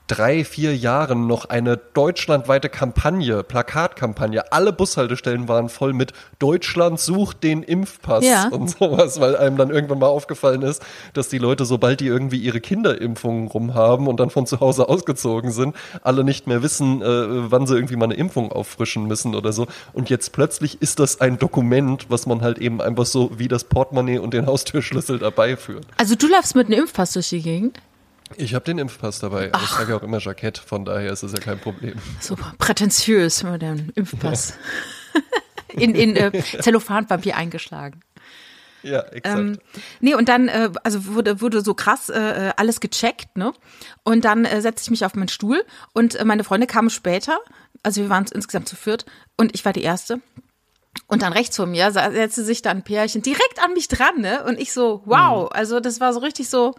drei, 0.06 0.44
vier 0.44 0.76
Jahren 0.76 1.26
noch 1.26 1.46
eine 1.46 1.76
deutschlandweite 1.76 2.68
Kampagne, 2.68 3.42
Plakatkampagne, 3.42 4.52
alle 4.52 4.72
Bushaltestellen 4.72 5.48
waren 5.48 5.68
voll 5.68 5.92
mit 5.92 6.12
Deutschland 6.38 7.00
sucht 7.00 7.42
den 7.42 7.62
Impfpass 7.62 8.24
Ja. 8.24 8.48
und 8.48 8.70
sowas, 8.70 9.20
weil 9.20 9.36
einem 9.36 9.56
dann 9.56 9.70
irgendwann 9.70 9.98
mal 9.98 10.06
aufgefallen 10.06 10.62
ist, 10.62 10.82
dass 11.14 11.28
die 11.28 11.38
Leute, 11.38 11.64
sobald 11.64 12.00
die 12.00 12.06
irgendwie 12.06 12.38
ihre 12.38 12.60
Kinderimpfungen 12.60 13.48
rumhaben 13.48 14.06
und 14.06 14.20
dann 14.20 14.30
von 14.30 14.46
zu 14.46 14.60
Hause 14.60 14.88
ausgezogen 14.88 15.50
sind, 15.50 15.74
alle 16.02 16.24
nicht 16.24 16.46
mehr 16.46 16.62
wissen, 16.62 17.02
äh, 17.02 17.50
wann 17.50 17.66
sie 17.66 17.74
irgendwie 17.74 17.96
mal 17.96 18.04
eine 18.06 18.14
Impfung 18.14 18.52
auffrischen 18.52 19.06
müssen 19.06 19.34
oder 19.34 19.52
so. 19.52 19.66
Und 19.92 20.08
jetzt 20.10 20.32
plötzlich 20.32 20.80
ist 20.80 20.98
das 21.00 21.20
ein 21.20 21.38
Dokument, 21.38 22.06
was 22.10 22.26
man 22.26 22.42
halt 22.42 22.58
eben 22.58 22.80
einfach 22.80 23.06
so 23.06 23.30
wie 23.36 23.48
das 23.48 23.64
Portemonnaie 23.64 24.18
und 24.18 24.34
den 24.34 24.46
Haustürschlüssel 24.46 25.18
dabei 25.18 25.56
führt. 25.56 25.86
also 25.96 26.14
du 26.14 26.28
läufst 26.28 26.54
mit 26.54 26.66
einem 26.68 26.80
Impfpass 26.80 27.12
durch 27.14 27.28
die 27.30 27.42
Gegend. 27.42 27.78
Ich 28.36 28.54
habe 28.54 28.64
den 28.64 28.78
Impfpass 28.78 29.20
dabei. 29.20 29.52
aber 29.52 29.62
Ich 29.62 29.70
trage 29.70 29.92
ja 29.92 29.98
auch 29.98 30.02
immer 30.02 30.18
Jackett, 30.18 30.58
von 30.58 30.84
daher 30.84 31.12
ist 31.12 31.22
es 31.22 31.32
ja 31.32 31.38
kein 31.38 31.58
Problem. 31.58 31.94
Super, 32.20 32.54
prätentiös 32.58 33.42
mit 33.44 33.62
dem 33.62 33.90
Impfpass. 33.94 34.54
in, 35.72 35.94
in 35.94 36.16
äh, 36.16 36.42
Zellophanpapier 36.60 37.36
eingeschlagen. 37.36 38.00
Ja, 38.82 39.00
exakt. 39.00 39.38
Ähm, 39.38 39.58
nee, 40.00 40.14
und 40.14 40.28
dann, 40.28 40.48
äh, 40.48 40.70
also 40.84 41.06
wurde, 41.06 41.40
wurde 41.40 41.60
so 41.62 41.74
krass 41.74 42.08
äh, 42.08 42.52
alles 42.56 42.80
gecheckt, 42.80 43.36
ne? 43.36 43.52
Und 44.04 44.24
dann 44.24 44.44
äh, 44.44 44.60
setzte 44.60 44.84
ich 44.84 44.90
mich 44.90 45.04
auf 45.04 45.14
meinen 45.14 45.28
Stuhl 45.28 45.64
und 45.92 46.14
äh, 46.14 46.24
meine 46.24 46.44
Freunde 46.44 46.66
kamen 46.66 46.90
später, 46.90 47.38
also 47.82 48.00
wir 48.02 48.08
waren 48.08 48.26
insgesamt 48.32 48.68
zu 48.68 48.76
viert 48.76 49.04
und 49.36 49.54
ich 49.54 49.64
war 49.64 49.72
die 49.72 49.82
Erste. 49.82 50.20
Und 51.08 51.22
dann 51.22 51.32
rechts 51.32 51.56
von 51.56 51.70
mir 51.70 51.92
setzte 51.92 52.42
sich 52.42 52.62
dann 52.62 52.78
ein 52.78 52.82
Pärchen 52.82 53.22
direkt 53.22 53.62
an 53.62 53.74
mich 53.74 53.88
dran, 53.88 54.20
ne? 54.20 54.44
Und 54.44 54.58
ich 54.58 54.72
so, 54.72 55.02
wow, 55.04 55.50
also 55.52 55.78
das 55.80 56.00
war 56.00 56.12
so 56.12 56.20
richtig 56.20 56.48
so, 56.48 56.74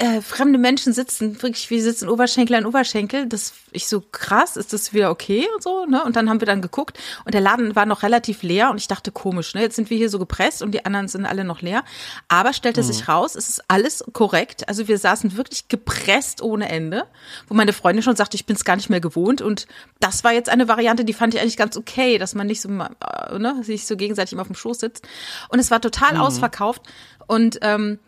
äh, 0.00 0.20
fremde 0.20 0.58
Menschen 0.58 0.92
sitzen, 0.92 1.42
wirklich, 1.42 1.70
wir 1.70 1.82
sitzen 1.82 2.08
Oberschenkel 2.08 2.54
an 2.54 2.66
Oberschenkel. 2.66 3.26
Das 3.26 3.52
ich 3.72 3.88
so 3.88 4.00
krass, 4.00 4.56
ist 4.56 4.72
das 4.72 4.92
wieder 4.92 5.10
okay 5.10 5.46
und 5.54 5.62
so, 5.62 5.86
ne? 5.86 6.04
Und 6.04 6.14
dann 6.14 6.30
haben 6.30 6.40
wir 6.40 6.46
dann 6.46 6.62
geguckt 6.62 6.98
und 7.24 7.34
der 7.34 7.40
Laden 7.40 7.74
war 7.74 7.84
noch 7.84 8.04
relativ 8.04 8.42
leer 8.42 8.70
und 8.70 8.76
ich 8.76 8.86
dachte 8.86 9.10
komisch, 9.10 9.54
ne? 9.54 9.62
Jetzt 9.62 9.74
sind 9.74 9.90
wir 9.90 9.96
hier 9.96 10.08
so 10.08 10.20
gepresst 10.20 10.62
und 10.62 10.70
die 10.70 10.84
anderen 10.84 11.08
sind 11.08 11.26
alle 11.26 11.42
noch 11.44 11.62
leer. 11.62 11.82
Aber 12.28 12.52
stellte 12.52 12.82
mhm. 12.82 12.86
sich 12.86 13.08
raus, 13.08 13.34
es 13.34 13.48
ist 13.48 13.62
alles 13.66 14.04
korrekt. 14.12 14.68
Also 14.68 14.86
wir 14.86 14.98
saßen 14.98 15.36
wirklich 15.36 15.66
gepresst 15.66 16.42
ohne 16.42 16.68
Ende, 16.68 17.04
wo 17.48 17.54
meine 17.54 17.72
Freundin 17.72 18.04
schon 18.04 18.14
sagte, 18.14 18.36
ich 18.36 18.46
bin 18.46 18.54
es 18.54 18.64
gar 18.64 18.76
nicht 18.76 18.90
mehr 18.90 19.00
gewohnt 19.00 19.42
und 19.42 19.66
das 19.98 20.22
war 20.22 20.32
jetzt 20.32 20.48
eine 20.48 20.68
Variante, 20.68 21.04
die 21.04 21.12
fand 21.12 21.34
ich 21.34 21.40
eigentlich 21.40 21.56
ganz 21.56 21.76
okay, 21.76 22.18
dass 22.18 22.36
man 22.36 22.46
nicht 22.46 22.60
so, 22.60 22.68
äh, 22.68 23.38
ne, 23.38 23.64
sich 23.64 23.84
so 23.84 23.96
gegenseitig 23.96 24.32
immer 24.32 24.42
auf 24.42 24.48
dem 24.48 24.54
Schoß 24.54 24.78
sitzt. 24.78 25.06
Und 25.48 25.58
es 25.58 25.72
war 25.72 25.80
total 25.80 26.14
mhm. 26.14 26.20
ausverkauft 26.20 26.82
und 27.26 27.58
ähm, 27.62 27.98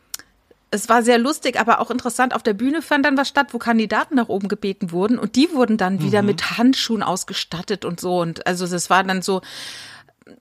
es 0.71 0.89
war 0.89 1.03
sehr 1.03 1.19
lustig, 1.19 1.59
aber 1.59 1.81
auch 1.81 1.91
interessant. 1.91 2.35
Auf 2.35 2.43
der 2.43 2.55
Bühne 2.55 2.81
fand 2.83 3.05
dann 3.05 3.17
was 3.17 3.29
statt, 3.29 3.49
wo 3.53 3.59
Kandidaten 3.59 4.15
nach 4.15 4.29
oben 4.29 4.49
gebeten 4.49 4.93
wurden 4.93 5.19
und 5.19 5.37
die 5.37 5.53
wurden 5.53 5.77
dann 5.77 6.00
wieder 6.00 6.23
mhm. 6.23 6.27
mit 6.27 6.59
Handschuhen 6.59 7.03
ausgestattet 7.03 7.85
und 7.85 8.00
so. 8.00 8.21
Und 8.21 8.47
also 8.47 8.67
das 8.67 8.89
war 8.89 9.03
dann 9.03 9.23
so, 9.23 9.41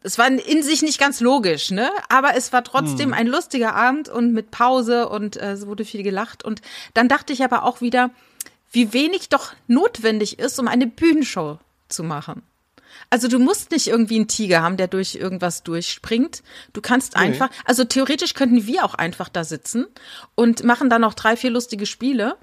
es 0.03 0.19
war 0.19 0.27
in 0.27 0.62
sich 0.62 0.83
nicht 0.83 1.00
ganz 1.00 1.19
logisch, 1.19 1.71
ne? 1.71 1.89
Aber 2.09 2.36
es 2.36 2.53
war 2.53 2.63
trotzdem 2.63 3.09
mhm. 3.09 3.15
ein 3.15 3.27
lustiger 3.27 3.74
Abend 3.74 4.07
und 4.07 4.33
mit 4.33 4.51
Pause 4.51 5.09
und 5.09 5.38
äh, 5.38 5.53
es 5.53 5.65
wurde 5.65 5.83
viel 5.83 6.03
gelacht. 6.03 6.45
Und 6.45 6.62
dann 6.93 7.07
dachte 7.07 7.33
ich 7.33 7.43
aber 7.43 7.63
auch 7.63 7.81
wieder, 7.81 8.12
wie 8.71 8.93
wenig 8.93 9.29
doch 9.29 9.53
notwendig 9.67 10.38
ist, 10.38 10.59
um 10.59 10.67
eine 10.67 10.86
Bühnenshow 10.86 11.57
zu 11.88 12.03
machen. 12.03 12.43
Also 13.09 13.27
du 13.27 13.39
musst 13.39 13.71
nicht 13.71 13.87
irgendwie 13.87 14.17
einen 14.17 14.27
Tiger 14.27 14.61
haben, 14.61 14.77
der 14.77 14.87
durch 14.87 15.15
irgendwas 15.15 15.63
durchspringt. 15.63 16.43
Du 16.73 16.81
kannst 16.81 17.15
nee. 17.15 17.21
einfach, 17.21 17.49
also 17.65 17.83
theoretisch 17.83 18.33
könnten 18.33 18.67
wir 18.67 18.85
auch 18.85 18.93
einfach 18.93 19.29
da 19.29 19.43
sitzen 19.43 19.87
und 20.35 20.63
machen 20.63 20.89
dann 20.89 21.01
noch 21.01 21.15
drei, 21.15 21.35
vier 21.35 21.49
lustige 21.49 21.85
Spiele 21.85 22.35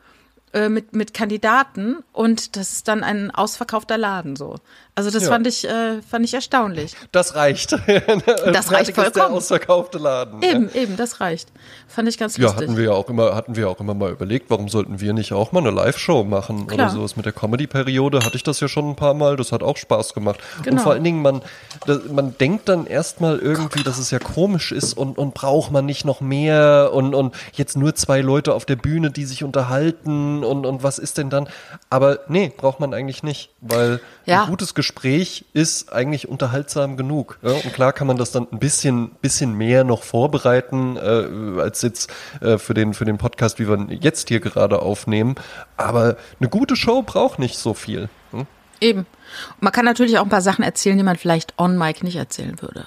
äh, 0.53 0.69
mit, 0.69 0.95
mit 0.95 1.15
Kandidaten 1.15 1.99
und 2.13 2.57
das 2.57 2.73
ist 2.73 2.89
dann 2.89 3.05
ein 3.05 3.31
ausverkaufter 3.31 3.99
Laden 3.99 4.37
so. 4.37 4.57
Also 4.99 5.11
das 5.11 5.25
ja. 5.25 5.29
fand 5.29 5.47
ich 5.47 5.69
äh, 5.69 6.01
fand 6.01 6.25
ich 6.25 6.33
erstaunlich. 6.33 6.95
Das 7.13 7.35
reicht. 7.35 7.73
das 8.47 8.73
reicht 8.73 8.95
vollkommen. 8.95 9.13
der 9.15 9.31
ausverkaufte 9.31 9.99
Laden. 9.99 10.43
Eben, 10.43 10.71
ja. 10.73 10.81
eben, 10.81 10.97
das 10.97 11.21
reicht. 11.21 11.51
Fand 11.87 12.09
ich 12.09 12.17
ganz 12.17 12.39
lustig. 12.39 12.59
Ja, 12.59 12.67
hatten 12.67 12.79
wir 12.79 12.85
ja 12.85 12.93
auch 12.93 13.11
immer 13.11 13.37
hatten 13.37 13.57
wir 13.57 13.69
auch 13.69 13.79
immer 13.79 13.93
mal 13.93 14.11
überlegt, 14.11 14.49
warum 14.49 14.71
sollten 14.71 14.99
wir 14.99 15.13
nicht 15.13 15.35
auch 15.35 15.53
mal 15.53 15.59
eine 15.59 15.71
Live-Show 15.71 16.25
machen 16.25 16.67
Klar. 16.67 16.87
oder 16.87 16.97
sowas 16.97 17.15
mit 17.15 17.27
der 17.27 17.35
Comedy-Periode 17.35 18.21
hatte 18.21 18.37
ich 18.37 18.43
das 18.43 18.59
ja 18.61 18.69
schon 18.69 18.89
ein 18.89 18.97
paar 18.97 19.13
Mal. 19.13 19.37
Das 19.37 19.53
hat 19.53 19.63
auch 19.63 19.77
Spaß 19.77 20.15
gemacht. 20.15 20.41
Genau. 20.63 20.77
Und 20.77 20.81
vor 20.81 20.93
allen 20.93 21.05
Dingen 21.05 21.21
man 21.21 21.43
man 22.11 22.39
denkt 22.39 22.71
dann 22.71 22.87
erstmal 22.87 23.39
irgendwie, 23.39 23.83
dass 23.83 23.99
es 23.99 24.11
ja 24.11 24.19
komisch 24.19 24.73
ist 24.73 24.97
und 24.97 25.19
und 25.19 25.35
braucht 25.35 25.73
man 25.73 25.85
nicht 25.85 26.07
noch 26.07 26.23
mehr 26.23 26.91
und 26.95 27.15
und 27.15 27.35
jetzt 27.53 27.77
nur 27.77 27.95
zwei 27.97 28.23
Leute 28.23 28.55
auf 28.55 28.65
der 28.65 28.77
Bühne, 28.77 29.11
die 29.11 29.27
sich 29.27 29.45
unterhalten 29.45 30.43
und 30.43 30.65
und 30.65 30.83
was 30.83 30.99
ist 30.99 31.19
denn 31.19 31.29
dann? 31.29 31.51
Aber 31.91 32.21
nee, 32.29 32.51
braucht 32.57 32.81
man 32.81 32.95
eigentlich 32.95 33.23
nicht, 33.23 33.51
weil 33.61 34.01
ja. 34.27 34.43
ein 34.43 34.51
gutes 34.51 34.75
Gespräch 34.75 35.45
ist 35.53 35.93
eigentlich 35.93 36.29
unterhaltsam 36.29 36.97
genug. 36.97 37.39
Ja? 37.43 37.53
Und 37.53 37.73
klar 37.73 37.93
kann 37.93 38.07
man 38.07 38.17
das 38.17 38.33
dann 38.33 38.47
ein 38.51 38.59
bisschen, 38.59 39.11
bisschen 39.23 39.55
mehr 39.55 39.85
noch 39.85 40.03
vorbereiten, 40.03 40.97
äh, 40.97 41.61
als 41.61 41.83
jetzt 41.83 42.13
äh, 42.41 42.59
für, 42.59 42.75
den, 42.75 42.93
für 42.93 43.05
den 43.05 43.19
Podcast, 43.19 43.59
wie 43.59 43.69
wir 43.69 43.87
jetzt 43.91 44.29
hier 44.29 44.41
gerade 44.41 44.81
aufnehmen. 44.81 45.37
Aber 45.77 46.17
eine 46.41 46.49
gute 46.49 46.77
Show 46.77 47.03
braucht 47.03 47.39
nicht 47.39 47.57
so 47.57 47.73
viel. 47.73 48.09
Hm? 48.33 48.47
Eben. 48.81 49.01
Und 49.01 49.63
man 49.63 49.73
kann 49.73 49.85
natürlich 49.85 50.19
auch 50.19 50.25
ein 50.25 50.29
paar 50.29 50.43
Sachen 50.43 50.65
erzählen, 50.65 50.97
die 50.99 51.05
man 51.05 51.17
vielleicht 51.17 51.55
on 51.59 51.79
mic 51.79 52.03
nicht 52.03 52.17
erzählen 52.17 52.61
würde. 52.61 52.87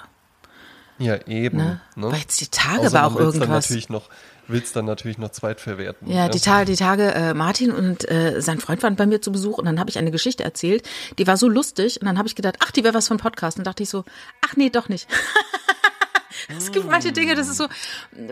Ja, 0.98 1.16
eben. 1.26 1.56
Ne? 1.56 1.80
Ne? 1.96 2.12
Weil 2.12 2.20
jetzt 2.20 2.40
die 2.42 2.48
Tage 2.48 2.80
Außer 2.80 2.92
war 2.92 3.06
auch 3.06 3.16
irgendwas. 3.16 3.48
Natürlich 3.48 3.88
noch 3.88 4.10
willst 4.50 4.76
dann 4.76 4.84
natürlich 4.84 5.18
noch 5.18 5.30
zweitverwerten. 5.30 6.10
Ja, 6.10 6.28
die 6.28 6.40
Tage, 6.40 6.66
die 6.66 6.76
Tage, 6.76 7.14
äh, 7.14 7.34
Martin 7.34 7.72
und 7.72 8.08
äh, 8.10 8.40
sein 8.40 8.60
Freund 8.60 8.82
waren 8.82 8.96
bei 8.96 9.06
mir 9.06 9.20
zu 9.20 9.32
Besuch 9.32 9.58
und 9.58 9.64
dann 9.64 9.80
habe 9.80 9.90
ich 9.90 9.98
eine 9.98 10.10
Geschichte 10.10 10.44
erzählt, 10.44 10.88
die 11.18 11.26
war 11.26 11.36
so 11.36 11.48
lustig 11.48 12.00
und 12.00 12.06
dann 12.06 12.18
habe 12.18 12.28
ich 12.28 12.34
gedacht, 12.34 12.56
ach, 12.60 12.70
die 12.70 12.84
wäre 12.84 12.94
was 12.94 13.08
von 13.08 13.16
Podcast 13.16 13.58
und 13.58 13.66
dachte 13.66 13.82
ich 13.82 13.88
so, 13.88 14.04
ach 14.46 14.56
nee, 14.56 14.70
doch 14.70 14.88
nicht. 14.88 15.08
es 16.56 16.72
gibt 16.72 16.88
manche 16.90 17.12
Dinge, 17.12 17.34
das 17.34 17.48
ist 17.48 17.56
so, 17.56 17.66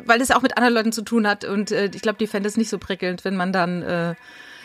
weil 0.04 0.18
das 0.18 0.30
auch 0.30 0.42
mit 0.42 0.56
anderen 0.56 0.74
Leuten 0.74 0.92
zu 0.92 1.02
tun 1.02 1.26
hat 1.26 1.44
und 1.44 1.70
äh, 1.70 1.90
ich 1.94 2.02
glaube, 2.02 2.18
die 2.18 2.26
fände 2.26 2.48
es 2.48 2.56
nicht 2.56 2.70
so 2.70 2.78
prickelnd, 2.78 3.24
wenn 3.24 3.36
man 3.36 3.52
dann, 3.52 3.82
äh, 3.82 4.14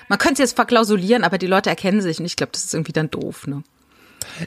man 0.08 0.20
könnte 0.20 0.34
es 0.34 0.50
jetzt 0.50 0.56
verklausulieren, 0.56 1.24
aber 1.24 1.38
die 1.38 1.48
Leute 1.48 1.70
erkennen 1.70 2.02
sich 2.02 2.20
und 2.20 2.26
ich 2.26 2.36
glaube, 2.36 2.52
das 2.52 2.66
ist 2.66 2.74
irgendwie 2.74 2.94
dann 2.94 3.10
doof, 3.10 3.48
ne? 3.48 3.64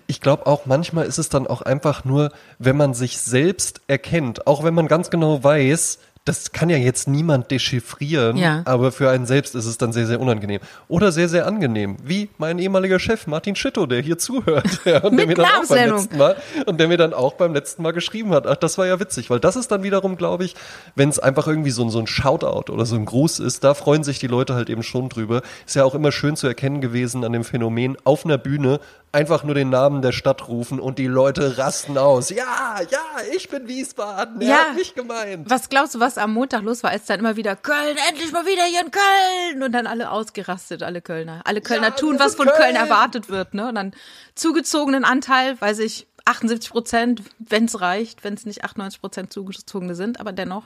Ich 0.07 0.21
glaube 0.21 0.47
auch, 0.47 0.67
manchmal 0.67 1.07
ist 1.07 1.19
es 1.19 1.29
dann 1.29 1.47
auch 1.47 1.63
einfach 1.63 2.05
nur, 2.05 2.33
wenn 2.59 2.77
man 2.77 2.95
sich 2.95 3.19
selbst 3.19 3.83
erkennt, 3.87 4.47
auch 4.47 4.65
wenn 4.65 4.75
man 4.75 4.89
ganz 4.89 5.11
genau 5.11 5.45
weiß, 5.45 5.99
das 6.27 6.51
kann 6.51 6.69
ja 6.69 6.77
jetzt 6.77 7.07
niemand 7.07 7.53
dechiffrieren, 7.53 8.37
ja. 8.37 8.63
aber 8.65 8.91
für 8.91 9.09
einen 9.09 9.27
selbst 9.27 9.55
ist 9.55 9.65
es 9.65 9.79
dann 9.79 9.93
sehr, 9.93 10.09
sehr 10.09 10.21
unangenehm. 10.21 10.61
Oder 10.89 11.13
sehr, 11.13 11.29
sehr 11.29 11.47
angenehm. 11.47 11.97
Wie 12.03 12.29
mein 12.37 12.59
ehemaliger 12.59 12.99
Chef 12.99 13.29
Martin 13.29 13.55
Schitto, 13.55 13.87
der 13.87 14.03
hier 14.03 14.19
zuhört. 14.19 14.67
Ja, 14.87 15.03
und, 15.03 15.17
der 15.17 15.27
mir 15.27 15.35
dann 15.35 15.47
auch 15.47 15.69
beim 15.69 15.91
letzten 15.91 16.17
Mal, 16.17 16.37
und 16.67 16.79
der 16.79 16.89
mir 16.89 16.97
dann 16.97 17.13
auch 17.13 17.35
beim 17.35 17.55
letzten 17.55 17.83
Mal 17.83 17.93
geschrieben 17.93 18.31
hat. 18.31 18.47
Ach, 18.47 18.57
das 18.57 18.79
war 18.79 18.87
ja 18.87 19.01
witzig, 19.01 19.31
weil 19.31 19.41
das 19.41 19.57
ist 19.57 19.71
dann 19.71 19.83
wiederum, 19.83 20.17
glaube 20.17 20.45
ich, 20.45 20.55
wenn 20.95 21.09
es 21.09 21.19
einfach 21.19 21.47
irgendwie 21.47 21.71
so, 21.71 21.89
so 21.89 21.99
ein 21.99 22.07
Shoutout 22.07 22.73
oder 22.73 22.87
so 22.87 22.95
ein 22.95 23.05
Gruß 23.05 23.41
ist, 23.41 23.65
da 23.65 23.75
freuen 23.75 24.05
sich 24.05 24.19
die 24.19 24.27
Leute 24.27 24.55
halt 24.55 24.71
eben 24.71 24.83
schon 24.83 25.09
drüber. 25.09 25.43
Ist 25.67 25.75
ja 25.77 25.85
auch 25.85 25.95
immer 25.95 26.13
schön 26.13 26.37
zu 26.37 26.47
erkennen 26.47 26.81
gewesen 26.81 27.25
an 27.25 27.33
dem 27.33 27.45
Phänomen, 27.45 27.97
auf 28.05 28.25
einer 28.25 28.39
Bühne 28.39 28.81
einfach 29.17 29.45
nur 29.45 29.55
den 29.55 29.71
Namen 29.71 30.03
der 30.03 30.13
Stadt 30.13 30.47
rufen 30.47 30.79
und 30.79 30.99
die 30.99 31.07
Leute 31.07 31.57
rasten 31.57 31.97
aus. 31.97 32.29
Ja, 32.29 32.81
ja, 32.91 33.01
ich 33.35 33.49
bin 33.49 33.67
Wiesbaden. 33.67 34.43
Er 34.43 34.47
ja. 34.47 34.57
hat 34.57 34.75
mich 34.75 34.95
gemeint. 34.95 35.49
Was 35.49 35.71
glaubst 35.71 35.95
du, 35.95 36.01
was 36.01 36.19
am 36.19 36.35
Montag 36.35 36.63
los 36.63 36.83
war, 36.83 36.91
als 36.91 37.07
dann 37.07 37.21
immer 37.21 37.35
wieder 37.37 37.57
Köln, 37.57 37.97
endlich 38.11 38.31
mal 38.33 38.45
wieder 38.45 38.65
hier 38.65 38.83
in 38.83 38.91
Köln 38.91 39.63
und 39.63 39.73
dann 39.73 39.87
alle 39.87 40.11
ausgerastet, 40.11 40.83
alle 40.83 41.01
Kölner. 41.01 41.41
Alle 41.45 41.63
Kölner 41.63 41.89
ja, 41.89 41.95
tun, 41.95 42.19
was 42.19 42.35
von 42.35 42.47
Köln. 42.47 42.59
Köln 42.59 42.77
erwartet 42.77 43.31
wird, 43.31 43.55
ne? 43.55 43.71
Und 43.71 43.77
dann 43.77 43.93
zugezogenen 44.35 45.05
Anteil, 45.05 45.59
weiß 45.59 45.79
ich, 45.79 46.07
78 46.27 46.71
Prozent, 46.71 47.23
wenn 47.39 47.65
es 47.65 47.81
reicht, 47.81 48.23
wenn 48.23 48.35
es 48.35 48.45
nicht 48.45 48.65
98 48.65 49.01
Prozent 49.01 49.33
zugezogene 49.33 49.95
sind, 49.95 50.21
aber 50.21 50.33
dennoch, 50.33 50.65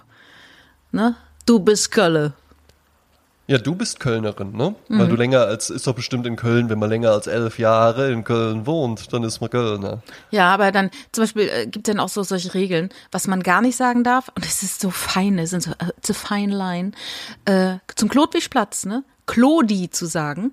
ne? 0.90 1.14
Du 1.46 1.60
bist 1.60 1.92
Kölle. 1.92 2.32
Ja, 3.50 3.58
du 3.58 3.74
bist 3.74 3.98
Kölnerin, 3.98 4.52
ne? 4.52 4.76
Mhm. 4.86 4.98
Weil 5.00 5.08
du 5.08 5.16
länger 5.16 5.40
als, 5.40 5.70
ist 5.70 5.84
doch 5.84 5.96
bestimmt 5.96 6.24
in 6.24 6.36
Köln, 6.36 6.70
wenn 6.70 6.78
man 6.78 6.88
länger 6.88 7.10
als 7.10 7.26
elf 7.26 7.58
Jahre 7.58 8.12
in 8.12 8.22
Köln 8.22 8.64
wohnt, 8.64 9.12
dann 9.12 9.24
ist 9.24 9.40
man 9.40 9.50
Kölner. 9.50 10.04
Ja, 10.30 10.54
aber 10.54 10.70
dann, 10.70 10.88
zum 11.10 11.24
Beispiel, 11.24 11.48
äh, 11.48 11.66
gibt 11.66 11.88
es 11.88 11.92
dann 11.92 11.98
auch 11.98 12.08
so 12.08 12.22
solche 12.22 12.54
Regeln, 12.54 12.90
was 13.10 13.26
man 13.26 13.42
gar 13.42 13.60
nicht 13.60 13.74
sagen 13.74 14.04
darf, 14.04 14.30
und 14.36 14.46
es 14.46 14.62
ist 14.62 14.80
so 14.80 14.90
fein, 14.90 15.36
es 15.40 15.50
sind 15.50 15.64
so, 15.64 15.72
äh, 15.72 15.88
it's 15.98 16.10
a 16.10 16.14
fine 16.14 16.56
line, 16.56 16.92
äh, 17.44 17.78
zum 17.96 18.08
Klodwigplatz, 18.08 18.86
ne? 18.86 19.02
Klodi 19.26 19.90
zu 19.90 20.06
sagen, 20.06 20.52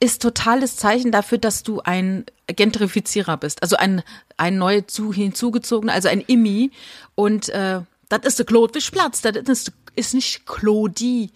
ist 0.00 0.22
totales 0.22 0.76
Zeichen 0.76 1.12
dafür, 1.12 1.36
dass 1.36 1.62
du 1.62 1.82
ein 1.82 2.24
Gentrifizierer 2.46 3.36
bist, 3.36 3.62
also 3.62 3.76
ein, 3.76 4.02
ein 4.38 4.56
neu 4.56 4.80
zu, 4.80 5.12
hinzugezogener, 5.12 5.92
also 5.92 6.08
ein 6.08 6.22
Immi, 6.22 6.70
und, 7.16 7.50
äh, 7.50 7.82
das 8.08 8.20
ist 8.24 8.38
der 8.38 8.46
Klodwigplatz, 8.46 9.20
das 9.20 9.36
ist, 9.36 9.72
ist 9.94 10.14
nicht 10.14 10.46
Klodi. 10.46 11.32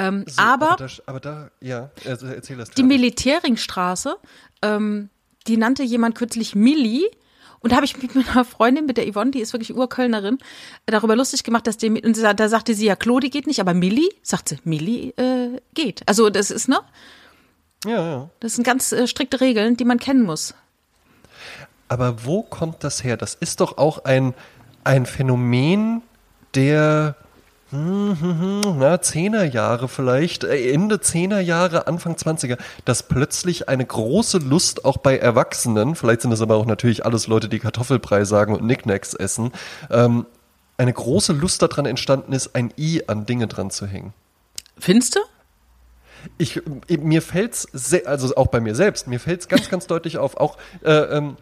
Ähm, 0.00 0.24
so, 0.26 0.40
aber, 0.40 0.72
aber, 0.72 0.76
da, 0.76 0.88
aber 1.06 1.20
da, 1.20 1.50
ja, 1.60 1.90
also 2.06 2.26
erzähl 2.26 2.56
das. 2.56 2.70
Die 2.70 2.82
Militärringstraße, 2.82 4.16
ähm, 4.62 5.10
die 5.46 5.58
nannte 5.58 5.82
jemand 5.82 6.14
kürzlich 6.14 6.54
Milli. 6.54 7.04
Und 7.60 7.72
da 7.72 7.76
habe 7.76 7.84
ich 7.84 8.00
mit 8.00 8.14
meiner 8.14 8.46
Freundin, 8.46 8.86
mit 8.86 8.96
der 8.96 9.10
Yvonne, 9.12 9.32
die 9.32 9.40
ist 9.40 9.52
wirklich 9.52 9.74
Urkölnerin, 9.74 10.38
darüber 10.86 11.14
lustig 11.14 11.44
gemacht, 11.44 11.66
dass 11.66 11.76
die, 11.76 11.90
und 11.90 12.16
da 12.16 12.48
sagte 12.48 12.72
sie, 12.72 12.86
ja, 12.86 12.96
Claudi 12.96 13.28
geht 13.28 13.46
nicht, 13.46 13.60
aber 13.60 13.74
Milli, 13.74 14.08
sagt 14.22 14.48
sie, 14.48 14.58
Milli 14.64 15.10
äh, 15.18 15.60
geht. 15.74 16.02
Also 16.06 16.30
das 16.30 16.50
ist, 16.50 16.68
ne? 16.68 16.80
Ja, 17.84 17.90
ja. 17.90 18.30
Das 18.40 18.54
sind 18.54 18.64
ganz 18.64 18.92
äh, 18.92 19.06
strikte 19.06 19.42
Regeln, 19.42 19.76
die 19.76 19.84
man 19.84 19.98
kennen 19.98 20.22
muss. 20.22 20.54
Aber 21.88 22.24
wo 22.24 22.42
kommt 22.42 22.82
das 22.84 23.04
her? 23.04 23.18
Das 23.18 23.34
ist 23.34 23.60
doch 23.60 23.76
auch 23.76 24.04
ein, 24.04 24.32
ein 24.84 25.04
Phänomen 25.04 26.00
der 26.54 27.16
na, 27.72 29.00
Zehnerjahre 29.00 29.88
vielleicht, 29.88 30.44
äh, 30.44 30.72
Ende 30.72 31.00
Zehnerjahre, 31.00 31.86
Anfang 31.86 32.16
Zwanziger, 32.16 32.56
dass 32.84 33.04
plötzlich 33.04 33.68
eine 33.68 33.86
große 33.86 34.38
Lust 34.38 34.84
auch 34.84 34.96
bei 34.96 35.16
Erwachsenen, 35.16 35.94
vielleicht 35.94 36.22
sind 36.22 36.30
das 36.30 36.40
aber 36.40 36.56
auch 36.56 36.66
natürlich 36.66 37.04
alles 37.04 37.28
Leute, 37.28 37.48
die 37.48 37.60
Kartoffelbrei 37.60 38.24
sagen 38.24 38.54
und 38.54 38.64
Nicknacks 38.64 39.14
essen, 39.14 39.52
ähm, 39.90 40.26
eine 40.78 40.92
große 40.92 41.32
Lust 41.32 41.62
daran 41.62 41.86
entstanden 41.86 42.32
ist, 42.32 42.56
ein 42.56 42.72
I 42.76 43.04
an 43.06 43.26
Dinge 43.26 43.46
dran 43.46 43.70
zu 43.70 43.86
hängen. 43.86 44.14
Findest 44.78 45.16
du? 45.16 45.20
Ich, 46.38 46.60
mir 46.88 47.22
fällt's, 47.22 47.68
also 48.04 48.34
auch 48.36 48.48
bei 48.48 48.60
mir 48.60 48.74
selbst, 48.74 49.06
mir 49.06 49.20
fällt's 49.20 49.48
ganz, 49.48 49.68
ganz 49.68 49.86
deutlich 49.88 50.18
auf, 50.18 50.36
auch, 50.36 50.56
äh, 50.82 50.90
ähm, 50.90 51.36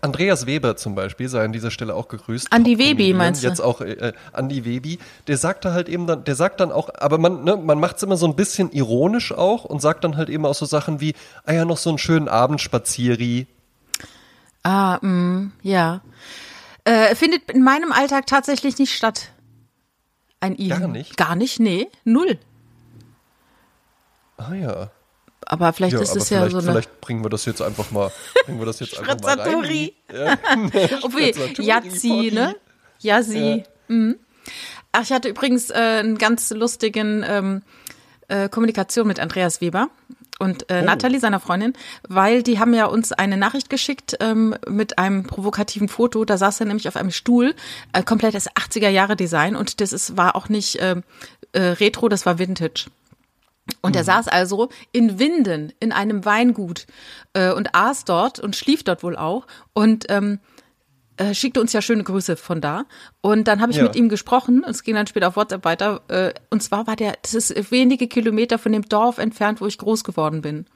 Andreas 0.00 0.46
Weber 0.46 0.76
zum 0.76 0.94
Beispiel, 0.94 1.28
sei 1.28 1.44
an 1.44 1.52
dieser 1.52 1.70
Stelle 1.70 1.94
auch 1.94 2.08
gegrüßt. 2.08 2.52
Andi 2.52 2.78
Webi, 2.78 3.12
meinst 3.12 3.42
du? 3.42 3.48
Jetzt 3.48 3.60
auch 3.60 3.80
äh, 3.80 4.12
Andi 4.32 4.64
Webi, 4.64 4.98
der 5.26 5.36
sagte 5.36 5.72
halt 5.72 5.88
eben 5.88 6.06
dann, 6.06 6.24
der 6.24 6.34
sagt 6.34 6.60
dann 6.60 6.72
auch, 6.72 6.88
aber 6.94 7.18
man, 7.18 7.44
ne, 7.44 7.56
man 7.56 7.78
macht 7.78 7.96
es 7.96 8.02
immer 8.02 8.16
so 8.16 8.26
ein 8.26 8.36
bisschen 8.36 8.72
ironisch 8.72 9.32
auch 9.32 9.64
und 9.64 9.82
sagt 9.82 10.04
dann 10.04 10.16
halt 10.16 10.28
eben 10.28 10.46
auch 10.46 10.54
so 10.54 10.66
Sachen 10.66 11.00
wie, 11.00 11.14
ah 11.44 11.52
ja, 11.52 11.64
noch 11.64 11.76
so 11.76 11.90
einen 11.90 11.98
schönen 11.98 12.28
Abendspazieri. 12.28 13.46
Ah, 14.62 14.98
mh, 15.02 15.50
ja. 15.62 16.00
Äh, 16.84 17.14
findet 17.14 17.50
in 17.50 17.62
meinem 17.62 17.92
Alltag 17.92 18.26
tatsächlich 18.26 18.78
nicht 18.78 18.94
statt. 18.94 19.30
Ein 20.40 20.58
I. 20.58 20.68
Gar 20.68 20.88
nicht? 20.88 21.16
Gar 21.16 21.36
nicht, 21.36 21.60
nee, 21.60 21.88
null. 22.04 22.38
Ah 24.36 24.54
ja. 24.54 24.90
Aber 25.46 25.72
vielleicht 25.72 25.94
Ja, 25.94 26.00
ist 26.00 26.10
aber 26.10 26.20
es 26.20 26.30
ja 26.30 26.48
so 26.50 26.58
eine 26.58 26.70
vielleicht 26.70 27.00
bringen 27.00 27.24
wir 27.24 27.30
das 27.30 27.44
jetzt 27.44 27.62
einfach 27.62 27.90
mal, 27.90 28.10
bringen 28.44 28.58
wir 28.58 28.66
das 28.66 28.80
jetzt 28.80 28.98
einfach 28.98 29.20
mal 29.22 29.40
rein. 29.40 29.90
Ja. 30.12 30.38
Obwohl, 31.02 31.32
Yazzi, 31.58 32.30
ne? 32.32 32.56
Yazzi. 33.00 33.64
Mhm. 33.88 34.16
Ach, 34.92 35.02
ich 35.02 35.12
hatte 35.12 35.28
übrigens 35.28 35.70
äh, 35.70 35.74
einen 35.74 36.18
ganz 36.18 36.50
lustigen 36.50 37.24
ähm, 37.26 37.62
äh, 38.28 38.48
Kommunikation 38.48 39.06
mit 39.06 39.20
Andreas 39.20 39.60
Weber 39.60 39.88
und 40.38 40.64
Oh. 40.64 40.74
äh, 40.74 40.82
Nathalie, 40.82 41.20
seiner 41.20 41.40
Freundin, 41.40 41.72
weil 42.08 42.42
die 42.42 42.58
haben 42.58 42.74
ja 42.74 42.86
uns 42.86 43.12
eine 43.12 43.36
Nachricht 43.36 43.70
geschickt 43.70 44.16
ähm, 44.20 44.56
mit 44.68 44.98
einem 44.98 45.24
provokativen 45.24 45.88
Foto. 45.88 46.24
Da 46.24 46.36
saß 46.36 46.60
er 46.60 46.66
nämlich 46.66 46.88
auf 46.88 46.96
einem 46.96 47.10
Stuhl, 47.10 47.54
äh, 47.92 48.02
komplettes 48.02 48.50
80er 48.50 48.88
Jahre 48.88 49.16
Design 49.16 49.56
und 49.56 49.80
das 49.80 49.92
ist, 49.92 50.16
war 50.16 50.34
auch 50.36 50.48
nicht 50.48 50.78
ähm, 50.80 51.04
äh, 51.52 51.60
Retro, 51.60 52.08
das 52.08 52.26
war 52.26 52.38
Vintage. 52.38 52.86
Und 53.80 53.96
er 53.96 54.04
saß 54.04 54.28
also 54.28 54.68
in 54.92 55.18
Winden 55.18 55.72
in 55.80 55.92
einem 55.92 56.24
Weingut 56.24 56.86
äh, 57.32 57.52
und 57.52 57.74
aß 57.74 58.04
dort 58.04 58.38
und 58.38 58.56
schlief 58.56 58.82
dort 58.84 59.02
wohl 59.02 59.16
auch 59.16 59.46
und 59.72 60.06
ähm, 60.08 60.38
äh, 61.16 61.34
schickte 61.34 61.60
uns 61.60 61.72
ja 61.72 61.82
schöne 61.82 62.04
Grüße 62.04 62.36
von 62.36 62.60
da. 62.60 62.84
Und 63.20 63.46
dann 63.48 63.60
habe 63.60 63.70
ich 63.72 63.78
Ja. 63.78 63.84
mit 63.84 63.96
ihm 63.96 64.08
gesprochen. 64.08 64.64
Es 64.66 64.82
ging 64.82 64.94
dann 64.94 65.06
später 65.06 65.28
auf 65.28 65.36
WhatsApp 65.36 65.64
weiter. 65.64 66.00
Äh, 66.08 66.32
und 66.50 66.62
zwar 66.62 66.86
war 66.86 66.96
der, 66.96 67.16
das 67.22 67.34
ist 67.34 67.70
wenige 67.70 68.08
Kilometer 68.08 68.58
von 68.58 68.72
dem 68.72 68.88
Dorf 68.88 69.18
entfernt, 69.18 69.60
wo 69.60 69.66
ich 69.66 69.78
groß 69.78 70.04
geworden 70.04 70.40
bin. 70.42 70.66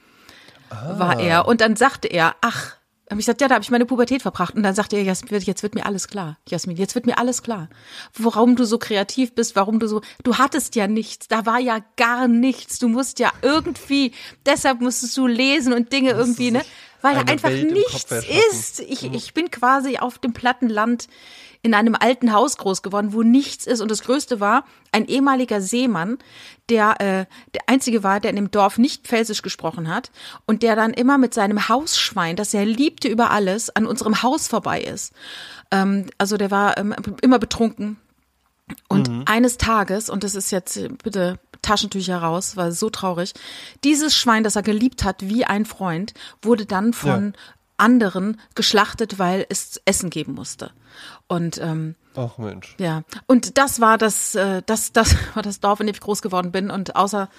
War 0.69 1.19
er. 1.19 1.47
Und 1.47 1.61
dann 1.61 1.75
sagte 1.75 2.07
er, 2.07 2.35
ach, 2.41 2.75
habe 3.09 3.21
ich 3.21 3.25
gesagt, 3.25 3.41
ja, 3.41 3.47
da 3.47 3.55
habe 3.55 3.63
ich 3.63 3.71
meine 3.71 3.85
Pubertät 3.85 4.21
verbracht. 4.21 4.55
Und 4.55 4.63
dann 4.63 4.75
sagte 4.75 4.97
er, 4.97 5.03
Jasmin, 5.03 5.39
jetzt 5.41 5.63
wird 5.63 5.75
mir 5.75 5.85
alles 5.85 6.07
klar. 6.07 6.37
Jasmin, 6.49 6.75
jetzt 6.75 6.93
wird 6.93 7.05
mir 7.05 7.17
alles 7.17 7.41
klar. 7.41 7.69
Warum 8.17 8.55
du 8.55 8.65
so 8.65 8.77
kreativ 8.77 9.33
bist, 9.33 9.55
warum 9.55 9.79
du 9.79 9.87
so, 9.87 10.01
du 10.23 10.37
hattest 10.37 10.75
ja 10.75 10.87
nichts. 10.87 11.27
Da 11.27 11.45
war 11.45 11.59
ja 11.59 11.79
gar 11.95 12.27
nichts. 12.27 12.79
Du 12.79 12.89
musst 12.89 13.19
ja 13.19 13.31
irgendwie, 13.41 14.11
deshalb 14.45 14.81
musstest 14.81 15.15
du 15.15 15.25
lesen 15.25 15.71
und 15.71 15.93
Dinge 15.93 16.11
irgendwie, 16.11 16.51
ne? 16.51 16.65
Weil 17.01 17.15
da 17.15 17.21
einfach 17.21 17.51
nichts 17.51 18.11
ist. 18.51 18.79
Ich, 18.81 19.03
ich 19.03 19.33
bin 19.33 19.51
quasi 19.51 19.99
auf 19.99 20.17
dem 20.17 20.33
platten 20.33 20.67
Land 20.67 21.07
in 21.61 21.73
einem 21.73 21.95
alten 21.95 22.33
Haus 22.33 22.57
groß 22.57 22.81
geworden, 22.81 23.13
wo 23.13 23.23
nichts 23.23 23.65
ist. 23.65 23.81
Und 23.81 23.91
das 23.91 24.03
Größte 24.03 24.39
war, 24.39 24.65
ein 24.91 25.05
ehemaliger 25.05 25.61
Seemann, 25.61 26.17
der 26.69 26.99
äh, 27.01 27.25
der 27.53 27.61
einzige 27.67 28.03
war, 28.03 28.19
der 28.19 28.31
in 28.31 28.35
dem 28.35 28.51
Dorf 28.51 28.77
nicht 28.77 29.07
Pfälzisch 29.07 29.41
gesprochen 29.41 29.93
hat 29.93 30.11
und 30.45 30.63
der 30.63 30.75
dann 30.75 30.93
immer 30.93 31.17
mit 31.17 31.33
seinem 31.33 31.69
Hausschwein, 31.69 32.35
das 32.35 32.53
er 32.53 32.65
liebte 32.65 33.07
über 33.07 33.31
alles, 33.31 33.69
an 33.69 33.85
unserem 33.85 34.21
Haus 34.23 34.47
vorbei 34.47 34.81
ist. 34.81 35.13
Ähm, 35.71 36.07
also 36.17 36.37
der 36.37 36.51
war 36.51 36.77
ähm, 36.77 36.95
immer 37.21 37.39
betrunken. 37.39 37.97
Und 38.89 39.29
eines 39.29 39.57
Tages, 39.57 40.09
und 40.09 40.25
das 40.25 40.35
ist 40.35 40.51
jetzt 40.51 40.77
bitte 41.01 41.39
Taschentücher 41.61 42.17
raus, 42.17 42.57
war 42.57 42.71
so 42.71 42.89
traurig, 42.89 43.33
dieses 43.83 44.13
Schwein, 44.15 44.43
das 44.43 44.57
er 44.57 44.61
geliebt 44.61 45.05
hat 45.05 45.21
wie 45.21 45.45
ein 45.45 45.65
Freund, 45.65 46.13
wurde 46.41 46.65
dann 46.65 46.91
von 46.93 47.33
anderen 47.77 48.39
geschlachtet, 48.55 49.19
weil 49.19 49.45
es 49.49 49.79
Essen 49.85 50.09
geben 50.09 50.33
musste. 50.33 50.71
Und 51.27 51.57
ähm, 51.59 51.95
Ach 52.15 52.37
Mensch. 52.37 52.75
ja, 52.79 53.03
und 53.27 53.57
das 53.57 53.79
war 53.79 53.97
das, 53.97 54.35
äh, 54.35 54.61
das, 54.65 54.91
das 54.91 55.15
war 55.35 55.43
das 55.43 55.59
Dorf, 55.59 55.79
in 55.79 55.87
dem 55.87 55.93
ich 55.93 56.01
groß 56.01 56.21
geworden 56.21 56.51
bin. 56.51 56.71
Und 56.71 56.95
außer, 56.95 57.29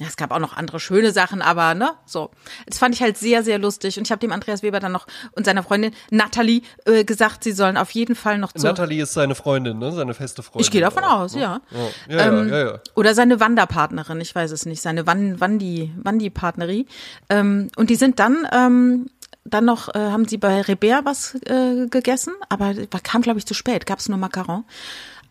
ja, 0.00 0.06
es 0.08 0.16
gab 0.16 0.32
auch 0.32 0.38
noch 0.40 0.56
andere 0.56 0.80
schöne 0.80 1.12
Sachen, 1.12 1.40
aber 1.42 1.74
ne, 1.74 1.92
so. 2.06 2.30
Das 2.66 2.78
fand 2.78 2.94
ich 2.94 3.02
halt 3.02 3.16
sehr, 3.18 3.42
sehr 3.44 3.58
lustig. 3.58 3.96
Und 3.98 4.06
ich 4.06 4.10
habe 4.10 4.18
dem 4.20 4.32
Andreas 4.32 4.62
Weber 4.62 4.80
dann 4.80 4.90
noch 4.92 5.06
und 5.32 5.44
seiner 5.44 5.62
Freundin 5.62 5.92
Nathalie 6.10 6.62
äh, 6.84 7.04
gesagt, 7.04 7.44
sie 7.44 7.52
sollen 7.52 7.76
auf 7.76 7.90
jeden 7.90 8.16
Fall 8.16 8.38
noch 8.38 8.52
zu. 8.52 8.66
Nathalie 8.66 9.02
ist 9.02 9.12
seine 9.12 9.34
Freundin, 9.34 9.78
ne? 9.78 9.92
Seine 9.92 10.14
feste 10.14 10.42
Freundin. 10.42 10.62
Ich 10.62 10.70
gehe 10.70 10.80
davon 10.80 11.04
auch, 11.04 11.20
aus, 11.20 11.34
ne? 11.34 11.42
ja. 11.42 11.60
Ja, 11.70 12.16
ja, 12.16 12.26
Ähm, 12.26 12.48
ja, 12.48 12.58
ja. 12.72 12.80
Oder 12.94 13.14
seine 13.14 13.38
Wanderpartnerin, 13.38 14.20
ich 14.20 14.34
weiß 14.34 14.50
es 14.52 14.64
nicht, 14.66 14.80
seine 14.82 15.06
Wan 15.06 15.40
Wandi, 15.40 15.92
Wandi-Partnerie. 16.02 16.86
Ähm, 17.28 17.68
und 17.76 17.90
die 17.90 17.96
sind 17.96 18.18
dann, 18.18 18.48
ähm, 18.52 19.06
dann 19.44 19.64
noch, 19.64 19.94
äh, 19.94 19.98
haben 19.98 20.26
sie 20.26 20.38
bei 20.38 20.62
Rebert 20.62 21.04
was 21.04 21.34
äh, 21.46 21.86
gegessen, 21.88 22.34
aber 22.48 22.74
kam, 23.02 23.22
glaube 23.22 23.38
ich, 23.38 23.46
zu 23.46 23.54
spät, 23.54 23.86
gab 23.86 23.98
es 23.98 24.08
nur 24.08 24.18
Macaron. 24.18 24.64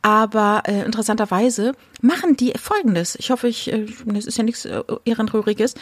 Aber 0.02 0.64
äh, 0.68 0.84
interessanterweise 0.84 1.74
machen 2.02 2.36
die 2.36 2.54
folgendes. 2.62 3.16
Ich 3.16 3.32
hoffe, 3.32 3.48
ich, 3.48 3.72
äh, 3.72 3.86
das 4.06 4.26
ist 4.26 4.38
ja 4.38 4.44
nichts 4.44 4.66
äh, 4.66 4.84
Ehrenrühriges. 5.06 5.76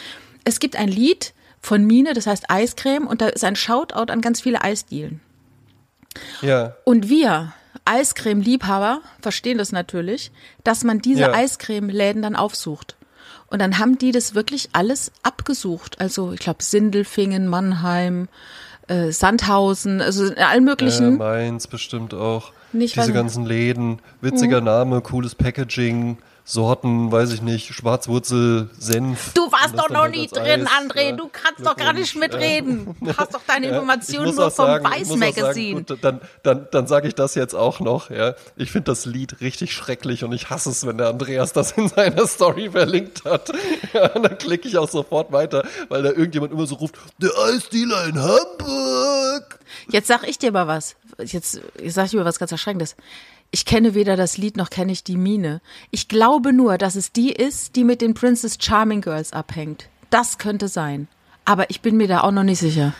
Es 0.44 0.60
gibt 0.60 0.76
ein 0.76 0.88
Lied 0.88 1.34
von 1.60 1.84
Mine, 1.84 2.14
das 2.14 2.26
heißt 2.26 2.48
Eiscreme, 2.48 3.06
und 3.06 3.20
da 3.20 3.28
ist 3.28 3.44
ein 3.44 3.56
Shoutout 3.56 4.12
an 4.12 4.20
ganz 4.20 4.40
viele 4.40 4.62
Eisdielen. 4.62 5.20
Ja. 6.40 6.76
Und 6.84 7.08
wir, 7.08 7.52
Eiscreme-Liebhaber, 7.84 9.00
verstehen 9.20 9.58
das 9.58 9.72
natürlich, 9.72 10.30
dass 10.64 10.84
man 10.84 11.00
diese 11.00 11.22
Ja. 11.22 11.32
Eiscreme-Läden 11.32 12.22
dann 12.22 12.36
aufsucht. 12.36 12.96
Und 13.52 13.58
dann 13.60 13.78
haben 13.78 13.98
die 13.98 14.12
das 14.12 14.34
wirklich 14.34 14.70
alles 14.72 15.12
abgesucht. 15.22 16.00
Also 16.00 16.32
ich 16.32 16.40
glaube 16.40 16.62
Sindelfingen, 16.62 17.46
Mannheim, 17.48 18.28
äh, 18.88 19.12
Sandhausen, 19.12 20.00
also 20.00 20.24
in 20.26 20.38
allen 20.38 20.64
möglichen. 20.64 21.18
Mainz 21.18 21.66
bestimmt 21.66 22.14
auch. 22.14 22.52
Nicht, 22.72 22.96
Diese 22.96 23.12
ganzen 23.12 23.44
Läden, 23.44 24.00
witziger 24.22 24.60
Mhm. 24.60 24.66
Name, 24.66 25.00
cooles 25.02 25.34
Packaging, 25.34 26.16
Sorten, 26.44 27.12
weiß 27.12 27.32
ich 27.32 27.40
nicht, 27.40 27.72
Schwarzwurzel, 27.72 28.68
Senf. 28.76 29.32
Du 29.32 29.42
warst 29.52 29.78
doch 29.78 29.88
noch 29.88 30.02
halt 30.02 30.10
nie 30.16 30.26
drin, 30.26 30.66
Eis, 30.66 30.68
André. 30.68 31.10
ja. 31.10 31.12
Du 31.16 31.28
kannst 31.32 31.64
doch 31.64 31.76
gar 31.76 31.92
nicht 31.92 32.16
mitreden. 32.16 32.96
Du 33.00 33.16
hast 33.16 33.32
doch 33.32 33.42
deine 33.46 33.68
Informationen 33.68 34.34
nur 34.34 34.50
vom 34.50 34.66
sagen- 34.66 34.84
Weiß 34.84 35.06
sagen, 35.08 35.20
Magazine. 35.20 35.82
gut, 35.84 35.98
dann 36.02 36.20
dann, 36.42 36.66
dann 36.72 36.86
sage 36.88 37.06
ich 37.06 37.14
das 37.14 37.36
jetzt 37.36 37.54
auch 37.54 37.78
noch. 37.78 38.10
Ja, 38.10 38.34
Ich 38.56 38.72
finde 38.72 38.86
das 38.90 39.06
Lied 39.06 39.40
richtig 39.40 39.72
schrecklich 39.72 40.24
und 40.24 40.32
ich 40.32 40.50
hasse 40.50 40.70
es, 40.70 40.84
wenn 40.84 40.98
der 40.98 41.08
Andreas 41.10 41.52
das 41.52 41.72
in 41.72 41.88
seiner 41.88 42.26
Story 42.26 42.70
verlinkt 42.70 43.24
hat. 43.24 43.52
Ja, 43.92 44.10
und 44.14 44.22
dann 44.22 44.38
klicke 44.38 44.66
ich 44.68 44.78
auch 44.78 44.88
sofort 44.88 45.32
weiter, 45.32 45.66
weil 45.90 46.02
da 46.02 46.08
irgendjemand 46.10 46.52
immer 46.52 46.66
so 46.66 46.76
ruft, 46.76 46.94
der 47.18 47.30
Eisdealer 47.46 48.06
in 48.06 48.18
Hamburg. 48.22 49.58
Jetzt 49.90 50.08
sag 50.08 50.26
ich 50.26 50.38
dir 50.38 50.50
mal 50.50 50.66
was. 50.66 50.96
Jetzt, 51.18 51.60
jetzt 51.80 51.94
sag 51.94 52.06
ich 52.06 52.10
dir 52.12 52.18
mal 52.18 52.24
was 52.24 52.38
ganz 52.38 52.52
Erschreckendes. 52.52 52.96
Ich 53.54 53.66
kenne 53.66 53.94
weder 53.94 54.16
das 54.16 54.38
Lied 54.38 54.56
noch 54.56 54.70
kenne 54.70 54.92
ich 54.92 55.04
die 55.04 55.16
Mine. 55.18 55.60
Ich 55.90 56.08
glaube 56.08 56.52
nur, 56.54 56.78
dass 56.78 56.94
es 56.96 57.12
die 57.12 57.30
ist, 57.32 57.76
die 57.76 57.84
mit 57.84 58.00
den 58.00 58.14
Princess 58.14 58.56
Charming 58.58 59.02
Girls 59.02 59.32
abhängt. 59.34 59.88
Das 60.10 60.38
könnte 60.38 60.68
sein. 60.68 61.06
Aber 61.44 61.68
ich 61.70 61.80
bin 61.82 61.96
mir 61.98 62.08
da 62.08 62.22
auch 62.22 62.30
noch 62.30 62.44
nicht 62.44 62.60
sicher. 62.60 62.94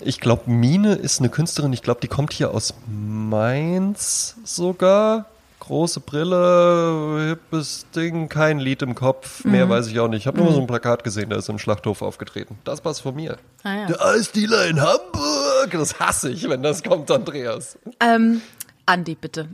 Ich 0.00 0.20
glaube, 0.20 0.50
Mine 0.50 0.94
ist 0.94 1.20
eine 1.20 1.28
Künstlerin, 1.28 1.72
ich 1.72 1.82
glaube, 1.82 2.00
die 2.00 2.06
kommt 2.08 2.32
hier 2.32 2.52
aus 2.52 2.74
Mainz 2.88 4.36
sogar. 4.44 5.26
Große 5.58 5.98
Brille, 6.00 7.26
hippes 7.30 7.86
Ding, 7.94 8.28
kein 8.28 8.60
Lied 8.60 8.82
im 8.82 8.94
Kopf, 8.94 9.44
Mhm. 9.44 9.50
mehr 9.52 9.68
weiß 9.68 9.88
ich 9.88 9.98
auch 9.98 10.06
nicht. 10.06 10.20
Ich 10.20 10.26
habe 10.28 10.36
nur 10.36 10.46
mal 10.46 10.54
so 10.54 10.60
ein 10.60 10.66
Plakat 10.68 11.02
gesehen, 11.02 11.30
da 11.30 11.36
ist 11.36 11.48
im 11.48 11.58
Schlachthof 11.58 12.02
aufgetreten. 12.02 12.56
Das 12.64 12.84
war's 12.84 13.00
von 13.00 13.16
mir. 13.16 13.36
Ah, 13.64 13.74
ja. 13.74 13.86
Der 13.86 14.04
Eisdealer 14.04 14.66
in 14.66 14.80
Hamburg, 14.80 15.70
das 15.72 15.98
hasse 15.98 16.30
ich, 16.30 16.48
wenn 16.48 16.62
das 16.62 16.84
kommt, 16.84 17.10
Andreas. 17.10 17.78
Ähm, 17.98 18.42
Andi, 18.86 19.16
bitte. 19.16 19.48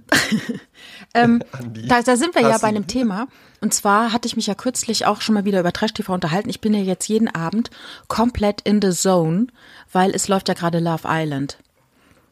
ähm, 1.14 1.42
Andi. 1.52 1.88
da, 1.88 2.02
da 2.02 2.16
sind 2.16 2.34
wir 2.34 2.42
ja 2.42 2.58
bei 2.58 2.68
einem 2.68 2.86
Thema. 2.86 3.28
Und 3.62 3.72
zwar 3.72 4.12
hatte 4.12 4.26
ich 4.26 4.36
mich 4.36 4.46
ja 4.46 4.54
kürzlich 4.54 5.06
auch 5.06 5.22
schon 5.22 5.34
mal 5.34 5.46
wieder 5.46 5.60
über 5.60 5.72
Trash 5.72 5.94
TV 5.94 6.12
unterhalten. 6.12 6.50
Ich 6.50 6.60
bin 6.60 6.74
ja 6.74 6.80
jetzt 6.80 7.08
jeden 7.08 7.28
Abend 7.28 7.70
komplett 8.08 8.60
in 8.62 8.82
the 8.82 8.90
zone, 8.90 9.46
weil 9.90 10.10
es 10.10 10.28
läuft 10.28 10.48
ja 10.48 10.54
gerade 10.54 10.80
Love 10.80 11.08
Island. 11.08 11.58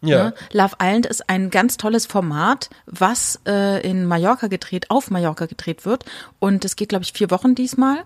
Ja, 0.03 0.25
Ne? 0.25 0.35
Love 0.53 0.77
Island 0.81 1.07
ist 1.07 1.29
ein 1.29 1.51
ganz 1.51 1.77
tolles 1.77 2.07
Format, 2.07 2.71
was 2.87 3.41
äh, 3.47 3.87
in 3.89 4.07
Mallorca 4.07 4.49
gedreht, 4.49 4.91
auf 4.91 5.11
Mallorca 5.11 5.47
gedreht 5.47 5.85
wird. 5.85 6.05
Und 6.39 6.65
es 6.65 6.77
geht, 6.77 6.91
glaube 6.91 7.05
ich, 7.05 7.13
vier 7.13 7.31
Wochen 7.31 7.55
diesmal. 7.55 8.05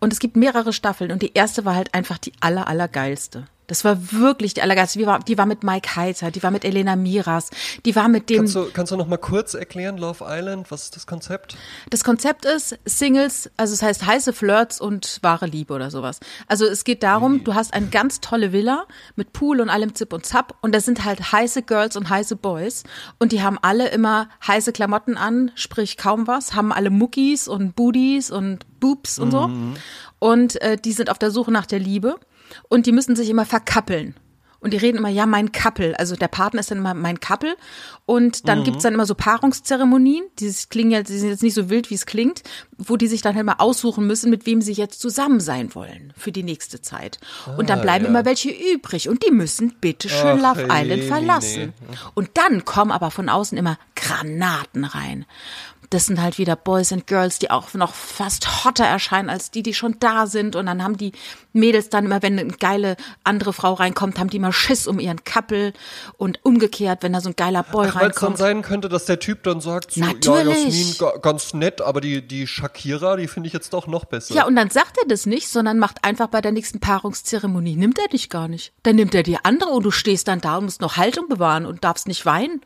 Und 0.00 0.12
es 0.12 0.18
gibt 0.18 0.36
mehrere 0.36 0.72
Staffeln. 0.72 1.12
Und 1.12 1.22
die 1.22 1.32
erste 1.34 1.64
war 1.64 1.74
halt 1.74 1.94
einfach 1.94 2.18
die 2.18 2.32
aller, 2.40 2.68
allergeilste. 2.68 3.46
Das 3.66 3.84
war 3.84 4.12
wirklich 4.12 4.54
die 4.54 4.62
allergeilste. 4.62 4.98
Die 4.98 5.06
war, 5.06 5.20
die 5.20 5.38
war 5.38 5.46
mit 5.46 5.62
Mike 5.64 5.96
Heiter, 5.96 6.30
die 6.30 6.42
war 6.42 6.50
mit 6.50 6.64
Elena 6.64 6.96
Miras, 6.96 7.50
die 7.84 7.96
war 7.96 8.08
mit 8.08 8.28
dem. 8.28 8.38
kannst 8.38 8.54
du, 8.54 8.70
kannst 8.72 8.92
du 8.92 8.96
noch 8.96 9.06
mal 9.06 9.16
kurz 9.16 9.54
erklären, 9.54 9.96
Love 9.96 10.24
Island, 10.26 10.70
was 10.70 10.84
ist 10.84 10.96
das 10.96 11.06
Konzept? 11.06 11.56
Das 11.90 12.04
Konzept 12.04 12.44
ist 12.44 12.78
Singles, 12.84 13.50
also 13.56 13.72
es 13.72 13.82
heißt 13.82 14.04
heiße 14.04 14.32
Flirts 14.32 14.80
und 14.80 15.18
wahre 15.22 15.46
Liebe 15.46 15.72
oder 15.72 15.90
sowas. 15.90 16.20
Also 16.46 16.66
es 16.66 16.84
geht 16.84 17.02
darum, 17.02 17.44
du 17.44 17.54
hast 17.54 17.72
eine 17.72 17.86
ganz 17.86 18.20
tolle 18.20 18.52
Villa 18.52 18.84
mit 19.16 19.32
Pool 19.32 19.60
und 19.60 19.70
allem 19.70 19.94
Zip 19.94 20.12
und 20.12 20.26
Zap 20.26 20.54
und 20.60 20.74
das 20.74 20.84
sind 20.84 21.04
halt 21.04 21.32
heiße 21.32 21.62
Girls 21.62 21.96
und 21.96 22.08
heiße 22.08 22.36
Boys 22.36 22.84
und 23.18 23.32
die 23.32 23.42
haben 23.42 23.58
alle 23.62 23.88
immer 23.88 24.28
heiße 24.46 24.72
Klamotten 24.72 25.16
an, 25.16 25.50
sprich 25.54 25.96
kaum 25.96 26.26
was, 26.26 26.54
haben 26.54 26.72
alle 26.72 26.90
Muckis 26.90 27.48
und 27.48 27.74
Booties 27.74 28.30
und 28.30 28.64
Boobs 28.80 29.18
und 29.18 29.30
so 29.30 29.50
und 30.18 30.60
äh, 30.62 30.76
die 30.76 30.92
sind 30.92 31.10
auf 31.10 31.18
der 31.18 31.30
Suche 31.30 31.50
nach 31.50 31.66
der 31.66 31.78
Liebe 31.78 32.16
und 32.68 32.86
die 32.86 32.92
müssen 32.92 33.16
sich 33.16 33.28
immer 33.30 33.44
verkappeln. 33.46 34.14
Und 34.60 34.72
die 34.72 34.78
reden 34.78 34.96
immer, 34.96 35.10
ja, 35.10 35.26
mein 35.26 35.52
Couple. 35.52 35.92
Also 35.98 36.16
der 36.16 36.28
Partner 36.28 36.60
ist 36.60 36.70
dann 36.70 36.78
immer 36.78 36.94
mein 36.94 37.20
Couple. 37.20 37.54
Und 38.06 38.48
dann 38.48 38.64
gibt's 38.64 38.82
dann 38.82 38.94
immer 38.94 39.04
so 39.04 39.14
Paarungszeremonien. 39.14 40.24
Dieses 40.38 40.70
klingen 40.70 40.90
ja, 40.90 41.02
die 41.02 41.18
sind 41.18 41.28
jetzt 41.28 41.42
nicht 41.42 41.52
so 41.52 41.68
wild, 41.68 41.90
wie 41.90 41.94
es 41.96 42.06
klingt, 42.06 42.42
wo 42.78 42.96
die 42.96 43.06
sich 43.06 43.20
dann 43.20 43.34
halt 43.36 43.44
mal 43.44 43.56
aussuchen 43.58 44.06
müssen, 44.06 44.30
mit 44.30 44.46
wem 44.46 44.62
sie 44.62 44.72
jetzt 44.72 45.00
zusammen 45.02 45.38
sein 45.40 45.74
wollen 45.74 46.14
für 46.16 46.32
die 46.32 46.42
nächste 46.42 46.80
Zeit. 46.80 47.18
und 47.58 47.68
dann 47.68 47.80
Ah, 47.80 47.82
bleiben 47.82 48.04
ja. 48.04 48.08
immer 48.10 48.24
welche 48.24 48.48
übrig. 48.50 49.10
Und 49.10 49.22
die 49.26 49.32
müssen 49.32 49.74
bitte 49.82 50.08
schön 50.08 50.40
Ach, 50.42 50.56
Love 50.56 50.68
Island 50.70 51.04
verlassen. 51.04 51.74
Und 52.14 52.30
dann 52.32 52.64
kommen 52.64 52.90
aber 52.90 53.10
von 53.10 53.28
außen 53.28 53.58
immer 53.58 53.78
Granaten 53.96 54.84
rein. 54.84 55.26
Das 55.90 56.06
sind 56.06 56.20
halt 56.20 56.38
wieder 56.38 56.56
Boys 56.56 56.92
and 56.92 57.06
Girls, 57.06 57.38
die 57.38 57.50
auch 57.50 57.72
noch 57.74 57.94
fast 57.94 58.64
hotter 58.64 58.84
erscheinen 58.84 59.28
als 59.30 59.50
die, 59.50 59.62
die 59.62 59.74
schon 59.74 59.96
da 60.00 60.26
sind. 60.26 60.56
Und 60.56 60.66
dann 60.66 60.82
haben 60.82 60.96
die 60.96 61.12
Mädels 61.52 61.88
dann 61.90 62.06
immer, 62.06 62.22
wenn 62.22 62.38
eine 62.38 62.48
geile 62.52 62.96
andere 63.22 63.52
Frau 63.52 63.74
reinkommt, 63.74 64.18
haben 64.18 64.30
die 64.30 64.38
immer 64.38 64.52
Schiss 64.52 64.86
um 64.86 64.98
ihren 64.98 65.24
Couple. 65.24 65.72
Und 66.16 66.40
umgekehrt, 66.42 67.02
wenn 67.02 67.12
da 67.12 67.20
so 67.20 67.28
ein 67.30 67.36
geiler 67.36 67.62
Boy 67.62 67.82
Weil 67.82 67.86
es 67.88 67.92
dann 67.94 68.02
reinkommt. 68.02 68.38
sein 68.38 68.62
könnte, 68.62 68.88
dass 68.88 69.04
der 69.04 69.18
Typ 69.20 69.42
dann 69.44 69.60
sagt, 69.60 69.92
so, 69.92 70.00
ja, 70.00 70.06
Natürlich. 70.06 70.64
Jasmin, 70.64 70.94
ga- 70.98 71.18
ganz 71.18 71.54
nett, 71.54 71.80
aber 71.80 72.00
die, 72.00 72.26
die 72.26 72.46
Shakira, 72.46 73.16
die 73.16 73.28
finde 73.28 73.46
ich 73.48 73.52
jetzt 73.52 73.72
doch 73.72 73.86
noch 73.86 74.04
besser. 74.06 74.34
Ja, 74.34 74.46
und 74.46 74.56
dann 74.56 74.70
sagt 74.70 74.96
er 74.98 75.06
das 75.06 75.26
nicht, 75.26 75.48
sondern 75.48 75.78
macht 75.78 76.04
einfach 76.04 76.28
bei 76.28 76.40
der 76.40 76.52
nächsten 76.52 76.80
Paarungszeremonie, 76.80 77.76
nimmt 77.76 77.98
er 77.98 78.08
dich 78.08 78.30
gar 78.30 78.48
nicht. 78.48 78.72
Dann 78.82 78.96
nimmt 78.96 79.14
er 79.14 79.22
die 79.22 79.36
andere 79.44 79.70
und 79.70 79.82
du 79.84 79.90
stehst 79.90 80.28
dann 80.28 80.40
da 80.40 80.56
und 80.58 80.64
musst 80.64 80.80
noch 80.80 80.96
Haltung 80.96 81.28
bewahren 81.28 81.66
und 81.66 81.84
darfst 81.84 82.08
nicht 82.08 82.24
weinen. 82.26 82.60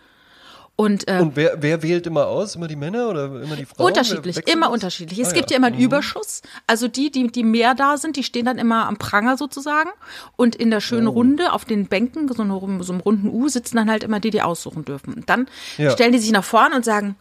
Und, 0.81 1.09
äh, 1.09 1.19
Und 1.21 1.35
wer, 1.35 1.61
wer 1.61 1.83
wählt 1.83 2.07
immer 2.07 2.29
aus? 2.29 2.55
Immer 2.55 2.69
die 2.69 2.77
Männer 2.77 3.09
oder 3.09 3.25
immer 3.43 3.57
die 3.57 3.65
Frauen? 3.65 3.89
Unterschiedlich, 3.89 4.37
immer 4.47 4.67
das? 4.67 4.75
unterschiedlich. 4.75 5.19
Es 5.19 5.31
Ah, 5.31 5.33
gibt 5.33 5.51
ja. 5.51 5.55
ja 5.55 5.59
immer 5.59 5.67
einen 5.75 5.81
Überschuss. 5.81 6.41
Also 6.69 6.87
die, 6.87 7.11
die, 7.11 7.27
die 7.33 7.43
mehr 7.43 7.75
da 7.75 7.97
sind, 7.97 8.15
die 8.15 8.23
stehen 8.23 8.45
dann 8.45 8.59
immer 8.59 8.87
am 8.87 8.97
Pranger 8.97 9.37
sozusagen. 9.37 9.91
Und 10.37 10.55
in 10.55 10.71
der 10.71 10.77
Oh. 10.77 10.81
schönen 10.81 11.09
Runde 11.09 11.53
auf 11.53 11.65
den 11.65 11.89
Bänken, 11.89 12.29
so, 12.33 12.41
eine, 12.45 12.61
so 12.85 12.93
einem 12.93 13.01
runden 13.01 13.29
U, 13.29 13.49
sitzen 13.49 13.75
dann 13.77 13.91
halt 13.91 14.05
immer 14.05 14.21
die, 14.21 14.31
die 14.31 14.41
aussuchen 14.41 14.85
dürfen. 14.85 15.15
Und 15.15 15.29
dann 15.29 15.49
Ja. 15.79 15.91
stellen 15.91 16.13
die 16.13 16.21
sich 16.21 16.31
nach 16.31 16.45
vorne 16.45 16.77
und 16.77 16.85
sagen, 16.85 17.17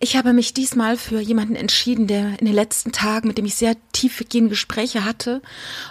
ich 0.00 0.14
habe 0.18 0.34
mich 0.34 0.52
diesmal 0.52 0.98
für 0.98 1.20
jemanden 1.20 1.54
entschieden, 1.56 2.08
der 2.08 2.38
in 2.38 2.44
den 2.44 2.54
letzten 2.54 2.92
Tagen, 2.92 3.26
mit 3.26 3.38
dem 3.38 3.46
ich 3.46 3.54
sehr 3.54 3.74
tiefgehende 3.92 4.50
Gespräche 4.50 5.06
hatte. 5.06 5.40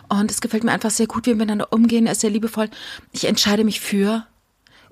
Und 0.08 0.30
es 0.30 0.40
gefällt 0.40 0.64
mir 0.64 0.72
einfach 0.72 0.92
sehr 0.92 1.08
gut, 1.08 1.26
wie 1.26 1.32
wir 1.32 1.36
miteinander 1.38 1.74
umgehen. 1.74 2.06
Er 2.06 2.12
ist 2.12 2.22
sehr 2.22 2.30
liebevoll. 2.30 2.70
Ich 3.12 3.26
entscheide 3.26 3.64
mich 3.64 3.80
für 3.82 4.28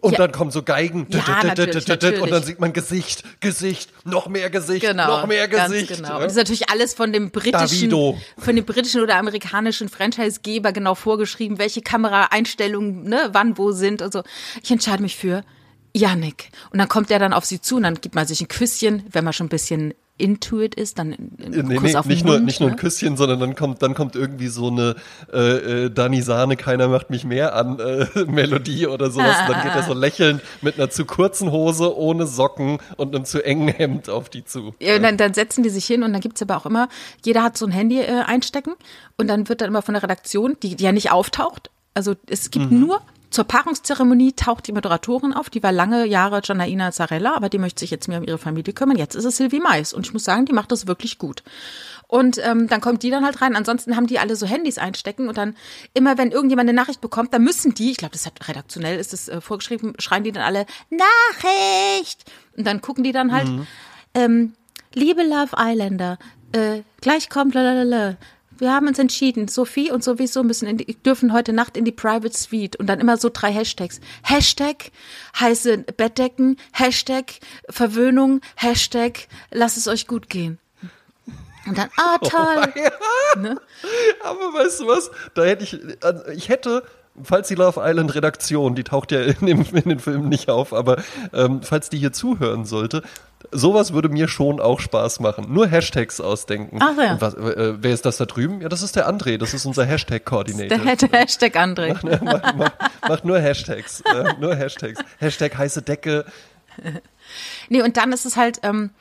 Und 0.06 0.12
Ja. 0.14 0.20
dann 0.20 0.32
kommen 0.32 0.52
so 0.52 0.62
Geigen. 0.62 1.08
Ja, 1.10 1.44
natürlich, 1.44 1.76
Und 1.78 1.90
dann 1.90 2.00
natürlich. 2.20 2.46
sieht 2.46 2.60
man 2.60 2.74
Gesicht, 2.74 3.24
Gesicht, 3.40 3.90
noch 4.06 4.28
mehr 4.28 4.52
Gesicht, 4.52 4.86
Genau, 4.86 5.08
noch 5.08 5.26
mehr 5.26 5.48
Gesicht. 5.48 5.96
Genau. 5.98 6.16
Und 6.18 6.22
das 6.24 6.34
ist 6.34 6.38
natürlich 6.38 6.70
alles 6.70 6.94
von 6.94 7.12
dem 7.12 7.32
britischen, 7.32 7.90
Davido. 7.90 8.16
von 8.38 8.56
dem 8.56 8.66
britischen 8.66 9.02
oder 9.02 9.16
amerikanischen 9.18 9.90
Franchisegeber 9.90 10.72
genau 10.74 10.94
vorgeschrieben, 10.94 11.58
welche 11.58 11.82
Kameraeinstellungen, 11.82 13.04
ne, 13.04 13.30
wann 13.32 13.58
wo 13.58 13.72
sind 13.72 14.04
und 14.04 14.14
so. 14.14 14.22
Ich 14.62 14.70
entscheide 14.70 15.02
mich 15.02 15.16
für 15.16 15.44
Yannick. 15.94 16.50
Und 16.72 16.78
dann 16.80 16.88
kommt 16.88 17.10
der 17.10 17.18
dann 17.20 17.34
auf 17.34 17.46
sie 17.46 17.60
zu 17.60 17.78
und 17.78 17.84
dann 17.84 17.96
gibt 17.96 18.14
man 18.14 18.28
sich 18.28 18.42
ein 18.42 18.48
Küsschen, 18.48 19.04
wenn 19.12 19.24
man 19.24 19.34
schon 19.34 19.48
ein 19.48 19.50
bisschen 19.50 19.94
into 20.18 20.62
it 20.62 20.76
ist, 20.76 20.98
dann 20.98 21.12
ein 21.12 21.54
Äh, 21.54 21.64
Nee, 21.64 21.76
Kuss 21.76 21.92
nee, 21.92 21.96
auf 21.98 22.06
den 22.06 22.12
nicht, 22.14 22.26
nur, 22.26 22.36
Mund, 22.36 22.46
nicht 22.46 22.60
nur 22.60 22.70
ein 22.70 22.76
ne? 22.76 22.80
Küsschen, 22.80 23.18
sondern 23.18 23.40
dann 23.40 23.56
kommt, 23.56 23.82
dann 23.82 23.94
kommt 23.96 24.16
irgendwie 24.16 24.48
so 24.48 24.68
eine 24.68 24.96
äh, 25.34 25.86
äh, 25.86 25.90
Dani 25.90 26.22
Sahne, 26.22 26.56
keiner 26.56 26.88
macht 26.88 27.10
mich 27.10 27.26
mehr 27.26 27.56
an 27.56 27.80
äh, 27.80 28.06
Melodie 28.28 28.88
oder 28.88 29.12
sowas. 29.12 29.36
Und 29.42 29.50
dann 29.54 29.64
geht 29.64 29.76
er 29.76 29.84
so 29.84 29.94
lächelnd 29.94 30.42
mit 30.62 30.76
einer 30.80 30.90
zu 30.90 31.06
kurzen 31.06 31.52
Hose, 31.52 31.96
ohne 31.98 32.28
Socken 32.28 32.78
und 32.98 33.14
einem 33.16 33.26
zu 33.26 33.44
engen 33.44 33.68
Hemd 33.68 34.10
auf 34.10 34.30
die 34.30 34.46
zu. 34.46 34.74
Ja, 34.80 34.96
und 34.96 35.04
dann, 35.04 35.18
dann 35.18 35.34
setzen 35.34 35.64
die 35.64 35.70
sich 35.70 35.86
hin 35.86 36.04
und 36.04 36.14
dann 36.14 36.22
gibt's 36.22 36.42
aber 36.42 36.58
auch 36.58 36.66
immer, 36.66 36.88
jeder 37.26 37.44
hat 37.44 37.58
so 37.58 37.66
ein 37.66 37.72
Handy 37.72 38.00
äh, 38.00 38.22
einstecken 38.26 38.74
und 39.18 39.28
dann 39.28 39.50
wird 39.50 39.62
dann 39.62 39.68
immer 39.70 39.82
von 39.82 39.94
der 39.96 40.04
Redaktion, 40.04 40.56
die, 40.64 40.76
die 40.76 40.84
ja 40.84 40.92
nicht 40.92 41.12
auftaucht, 41.12 41.70
also 41.94 42.14
es 42.28 42.52
gibt 42.52 42.72
Mhm. 42.72 42.80
nur 42.80 43.02
zur 43.36 43.44
Paarungszeremonie 43.44 44.32
taucht 44.32 44.66
die 44.66 44.72
Moderatorin 44.72 45.34
auf, 45.34 45.50
die 45.50 45.62
war 45.62 45.74
lange 45.74 46.06
Jahre 46.06 46.40
Janaina 46.42 46.94
Zarella, 46.94 47.36
aber 47.36 47.50
die 47.50 47.58
möchte 47.58 47.82
sich 47.82 47.92
jetzt 47.92 48.08
mehr 48.08 48.20
um 48.20 48.24
ihre 48.24 48.38
Familie 48.38 48.74
kümmern. 48.74 48.98
Jetzt 48.98 49.14
ist 49.14 49.26
es 49.26 49.36
Sylvie 49.36 49.60
Mais 49.60 49.92
und 49.92 50.06
ich 50.08 50.14
muss 50.14 50.24
sagen, 50.24 50.46
die 50.46 50.54
macht 50.54 50.72
das 50.72 50.88
wirklich 50.88 51.18
gut. 51.18 51.44
Und 52.08 52.38
ähm, 52.42 52.70
dann 52.70 52.80
kommt 52.80 53.04
die 53.04 53.10
dann 53.10 53.26
halt 53.26 53.42
rein. 53.42 53.58
Ansonsten 53.58 53.98
haben 53.98 54.08
die 54.08 54.20
alle 54.20 54.38
so 54.38 54.46
Handys 54.46 54.78
einstecken 54.78 55.28
und 55.28 55.38
dann 55.38 55.58
immer, 55.94 56.18
wenn 56.18 56.32
irgendjemand 56.32 56.70
eine 56.70 56.80
Nachricht 56.80 57.02
bekommt, 57.02 57.34
dann 57.34 57.44
müssen 57.44 57.74
die, 57.74 57.92
ich 57.92 57.98
glaube, 57.98 58.14
das 58.14 58.26
hat 58.26 58.48
redaktionell 58.48 58.98
ist 58.98 59.12
es 59.14 59.28
äh, 59.28 59.42
vorgeschrieben, 59.42 59.96
schreien 60.00 60.24
die 60.24 60.32
dann 60.32 60.44
alle 60.44 60.66
Nachricht 60.90 62.24
und 62.56 62.66
dann 62.66 62.80
gucken 62.80 63.04
die 63.04 63.12
dann 63.12 63.34
halt 63.34 63.50
ähm, 64.14 64.54
liebe 64.94 65.24
Love 65.24 65.58
Islander, 65.60 66.20
äh, 66.54 66.84
gleich 67.02 67.30
kommt 67.30 67.54
lalalala. 67.54 68.16
Wir 68.58 68.74
haben 68.74 68.88
uns 68.88 69.00
entschieden, 69.00 69.48
Sophie 69.48 69.92
und 69.92 70.04
sowieso 70.04 70.44
müssen 70.44 70.68
in 70.68 70.78
die, 70.78 70.96
dürfen 70.96 71.34
heute 71.34 71.52
Nacht 71.52 71.76
in 71.76 71.84
die 71.84 71.92
Private 71.92 72.36
Suite 72.36 72.78
und 72.78 72.88
dann 72.88 73.00
immer 73.00 73.18
so 73.18 73.30
drei 73.32 73.52
Hashtags. 73.52 74.00
Hashtag 74.24 74.92
heiße 75.40 75.80
Bettdecken, 75.80 76.58
Hashtag 76.72 77.34
Verwöhnung, 77.70 78.42
Hashtag 78.56 79.28
lass 79.52 79.76
es 79.78 79.88
euch 79.88 80.08
gut 80.08 80.30
gehen. 80.30 80.58
Und 81.68 81.78
dann, 81.78 81.90
ah, 81.98 82.18
toll. 82.20 82.74
Ne? 83.38 83.60
Aber 84.24 84.54
weißt 84.54 84.82
du 84.82 84.88
was? 84.88 85.12
Da 85.34 85.44
hätte 85.44 85.64
ich, 85.64 85.78
also 86.02 86.26
ich 86.28 86.48
hätte, 86.48 86.84
falls 87.24 87.48
die 87.48 87.56
Love 87.56 87.82
Island 87.84 88.16
Redaktion, 88.16 88.76
die 88.76 88.84
taucht 88.84 89.12
ja 89.12 89.22
in, 89.22 89.46
dem, 89.46 89.66
in 89.74 89.90
den 89.90 90.00
Filmen 90.00 90.30
nicht 90.30 90.50
auf, 90.50 90.74
aber 90.74 91.04
ähm, 91.34 91.62
falls 91.64 91.90
die 91.90 91.98
hier 91.98 92.14
zuhören 92.14 92.66
sollte, 92.66 93.04
sowas 93.52 93.94
würde 93.94 94.10
mir 94.10 94.28
schon 94.28 94.60
auch 94.60 94.80
Spaß 94.80 95.20
machen. 95.20 95.46
Nur 95.54 95.68
Hashtags 95.68 96.20
ausdenken. 96.20 96.80
Ach 96.82 96.98
ja. 96.98 97.20
Was, 97.20 97.34
äh, 97.36 97.76
wer 97.80 97.94
ist 97.94 98.06
das 98.06 98.18
da 98.18 98.26
drüben? 98.26 98.62
Ja, 98.62 98.70
das 98.70 98.82
ist 98.82 98.96
der 98.96 99.10
André, 99.10 99.38
das 99.38 99.54
ist 99.54 99.66
unser 99.66 99.86
Hashtag-Koordinator. 99.86 100.78
Der 100.78 100.86
hätte 100.86 101.08
Hashtag 101.12 101.56
André. 101.56 101.94
macht, 102.24 102.56
macht, 102.56 102.74
macht 103.08 103.26
nur 103.26 103.40
Hashtags. 103.40 104.02
Äh, 104.02 104.34
nur 104.40 104.56
Hashtags. 104.56 105.00
Hashtag 105.20 105.58
heiße 105.58 105.82
Decke. 105.82 106.26
Nee, 107.70 107.82
und 107.82 107.98
dann 107.98 108.12
ist 108.12 108.28
es 108.28 108.38
halt, 108.38 108.60
ähm, 108.62 108.92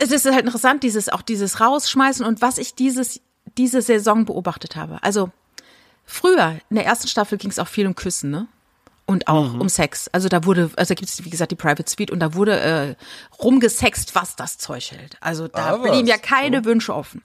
es 0.00 0.10
ist 0.10 0.26
halt 0.26 0.44
interessant, 0.44 0.82
dieses, 0.82 1.08
auch 1.08 1.22
dieses 1.22 1.60
Rausschmeißen 1.60 2.26
und 2.26 2.42
was 2.42 2.58
ich 2.58 2.74
dieses, 2.74 3.20
diese 3.56 3.82
Saison 3.82 4.24
beobachtet 4.24 4.74
habe. 4.74 4.98
Also, 5.02 5.30
früher, 6.08 6.56
in 6.70 6.76
der 6.76 6.86
ersten 6.86 7.06
Staffel 7.06 7.38
ging 7.38 7.50
es 7.50 7.58
auch 7.58 7.68
viel 7.68 7.86
um 7.86 7.94
Küssen, 7.94 8.30
ne? 8.30 8.46
Und 9.06 9.26
auch 9.28 9.52
Mhm. 9.54 9.60
um 9.62 9.68
Sex. 9.68 10.08
Also 10.12 10.28
da 10.28 10.44
wurde, 10.44 10.70
also 10.76 10.88
da 10.92 10.94
gibt 10.98 11.08
es, 11.08 11.24
wie 11.24 11.30
gesagt, 11.30 11.50
die 11.52 11.56
Private 11.56 11.84
Suite 11.88 12.10
und 12.10 12.20
da 12.20 12.34
wurde 12.34 12.58
äh, 12.60 12.94
rumgesext, 13.42 14.14
was 14.14 14.36
das 14.36 14.58
Zeug 14.58 14.90
hält. 14.92 15.16
Also 15.20 15.48
da 15.48 15.74
Ah, 15.74 15.76
blieben 15.76 16.06
ja 16.06 16.18
keine 16.18 16.64
Wünsche 16.64 16.94
offen. 16.94 17.22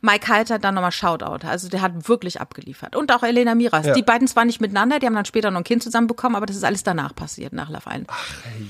Mike 0.00 0.28
Heiter 0.28 0.58
dann 0.60 0.74
nochmal 0.74 0.92
Shoutout. 0.92 1.44
Also 1.46 1.68
der 1.68 1.80
hat 1.82 2.08
wirklich 2.08 2.40
abgeliefert. 2.40 2.94
Und 2.94 3.10
auch 3.10 3.22
Elena 3.24 3.54
Miras. 3.56 3.86
Ja. 3.86 3.94
Die 3.94 4.02
beiden 4.02 4.28
zwar 4.28 4.44
nicht 4.44 4.60
miteinander, 4.60 4.98
die 5.00 5.06
haben 5.06 5.14
dann 5.14 5.24
später 5.24 5.50
noch 5.50 5.58
ein 5.60 5.64
Kind 5.64 5.82
zusammen 5.82 6.06
bekommen, 6.06 6.36
aber 6.36 6.46
das 6.46 6.54
ist 6.56 6.62
alles 6.64 6.84
danach 6.84 7.14
passiert, 7.16 7.52
nach 7.52 7.68
Love 7.68 7.82
Island. 7.86 8.06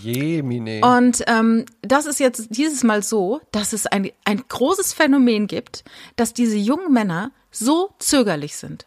Je, 0.00 0.40
Mine. 0.42 0.80
Und 0.80 1.22
ähm, 1.26 1.66
das 1.82 2.06
ist 2.06 2.18
jetzt 2.20 2.46
dieses 2.56 2.82
Mal 2.82 3.02
so, 3.02 3.40
dass 3.52 3.72
es 3.74 3.86
ein, 3.86 4.10
ein 4.24 4.42
großes 4.48 4.94
Phänomen 4.94 5.48
gibt, 5.48 5.84
dass 6.16 6.32
diese 6.32 6.56
jungen 6.56 6.92
Männer 6.94 7.30
so 7.50 7.90
zögerlich 7.98 8.56
sind. 8.56 8.86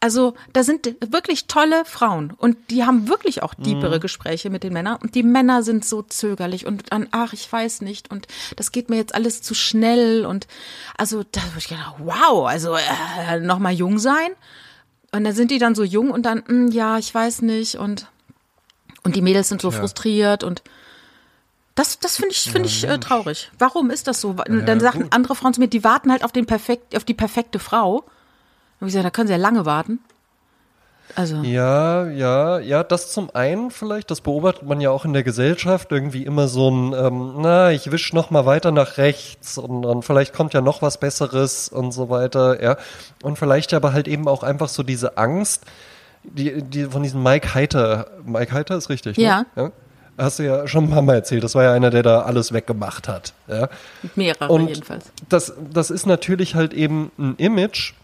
Also 0.00 0.34
da 0.52 0.62
sind 0.62 0.94
wirklich 1.00 1.48
tolle 1.48 1.84
Frauen 1.84 2.32
und 2.36 2.56
die 2.70 2.84
haben 2.84 3.08
wirklich 3.08 3.42
auch 3.42 3.52
diepere 3.54 3.98
Gespräche 3.98 4.48
mit 4.48 4.62
den 4.62 4.72
Männern 4.72 4.96
und 5.02 5.16
die 5.16 5.24
Männer 5.24 5.64
sind 5.64 5.84
so 5.84 6.02
zögerlich 6.02 6.66
und 6.66 6.92
dann, 6.92 7.08
ach, 7.10 7.32
ich 7.32 7.50
weiß 7.50 7.80
nicht 7.80 8.08
und 8.08 8.28
das 8.54 8.70
geht 8.70 8.90
mir 8.90 8.96
jetzt 8.96 9.12
alles 9.16 9.42
zu 9.42 9.54
schnell 9.54 10.24
und 10.24 10.46
also 10.96 11.24
da 11.32 11.42
würde 11.46 11.58
ich 11.58 11.68
gedacht, 11.68 11.96
wow, 11.98 12.46
also 12.46 12.76
äh, 12.76 13.40
noch 13.40 13.58
mal 13.58 13.72
jung 13.72 13.98
sein 13.98 14.30
und 15.10 15.24
dann 15.24 15.34
sind 15.34 15.50
die 15.50 15.58
dann 15.58 15.74
so 15.74 15.82
jung 15.82 16.12
und 16.12 16.22
dann, 16.26 16.44
mm, 16.46 16.68
ja, 16.68 16.98
ich 16.98 17.12
weiß 17.12 17.42
nicht 17.42 17.74
und 17.74 18.06
und 19.02 19.16
die 19.16 19.22
Mädels 19.22 19.48
sind 19.48 19.60
so 19.60 19.72
frustriert 19.72 20.44
und 20.44 20.62
das, 21.74 21.98
das 21.98 22.16
finde 22.16 22.32
ich, 22.32 22.50
finde 22.50 22.68
ich 22.68 22.84
äh, 22.84 22.98
traurig. 22.98 23.50
Warum 23.58 23.90
ist 23.90 24.08
das 24.08 24.20
so? 24.20 24.32
Dann 24.32 24.80
sagen 24.80 25.02
gut. 25.02 25.12
andere 25.12 25.36
Frauen 25.36 25.54
zu 25.54 25.60
mir, 25.60 25.68
die 25.68 25.84
warten 25.84 26.10
halt 26.10 26.24
auf 26.24 26.32
den 26.32 26.44
perfekt, 26.44 26.96
auf 26.96 27.04
die 27.04 27.14
perfekte 27.14 27.58
Frau. 27.60 28.04
Und 28.80 28.88
ich 28.88 28.92
sage, 28.92 29.04
da 29.04 29.10
können 29.10 29.26
sie 29.26 29.32
ja 29.32 29.38
lange 29.38 29.66
warten. 29.66 30.00
Also, 31.14 31.36
Ja, 31.36 32.06
ja, 32.08 32.58
ja, 32.58 32.84
das 32.84 33.12
zum 33.12 33.30
einen 33.34 33.70
vielleicht, 33.70 34.10
das 34.10 34.20
beobachtet 34.20 34.68
man 34.68 34.80
ja 34.80 34.90
auch 34.90 35.04
in 35.04 35.12
der 35.12 35.22
Gesellschaft, 35.22 35.90
irgendwie 35.90 36.24
immer 36.24 36.48
so 36.48 36.70
ein, 36.70 36.92
ähm, 36.92 37.34
na, 37.38 37.72
ich 37.72 37.90
wisch 37.90 38.12
noch 38.12 38.30
mal 38.30 38.46
weiter 38.46 38.72
nach 38.72 38.98
rechts 38.98 39.58
und, 39.58 39.84
und 39.84 40.04
vielleicht 40.04 40.34
kommt 40.34 40.54
ja 40.54 40.60
noch 40.60 40.82
was 40.82 41.00
Besseres 41.00 41.68
und 41.68 41.92
so 41.92 42.10
weiter, 42.10 42.62
ja. 42.62 42.76
Und 43.22 43.38
vielleicht 43.38 43.72
aber 43.74 43.92
halt 43.92 44.06
eben 44.06 44.28
auch 44.28 44.42
einfach 44.42 44.68
so 44.68 44.82
diese 44.82 45.16
Angst, 45.16 45.64
die, 46.24 46.62
die 46.62 46.84
von 46.84 47.02
diesem 47.02 47.22
Mike 47.22 47.54
Heiter, 47.54 48.08
Mike 48.24 48.52
Heiter 48.52 48.76
ist 48.76 48.90
richtig, 48.90 49.16
ne? 49.16 49.24
Ja. 49.24 49.46
ja? 49.56 49.72
Hast 50.18 50.40
du 50.40 50.42
ja 50.42 50.66
schon 50.66 50.84
ein 50.84 50.90
paar 50.90 51.02
Mal 51.02 51.14
erzählt, 51.14 51.44
das 51.44 51.54
war 51.54 51.62
ja 51.62 51.72
einer, 51.72 51.90
der 51.90 52.02
da 52.02 52.22
alles 52.22 52.52
weggemacht 52.52 53.08
hat, 53.08 53.32
ja. 53.46 53.68
mehrere 54.14 54.52
Und 54.52 54.68
jedenfalls. 54.68 55.06
das, 55.28 55.54
das 55.72 55.90
ist 55.90 56.06
natürlich 56.06 56.54
halt 56.54 56.74
eben 56.74 57.12
ein 57.18 57.36
Image, 57.36 57.94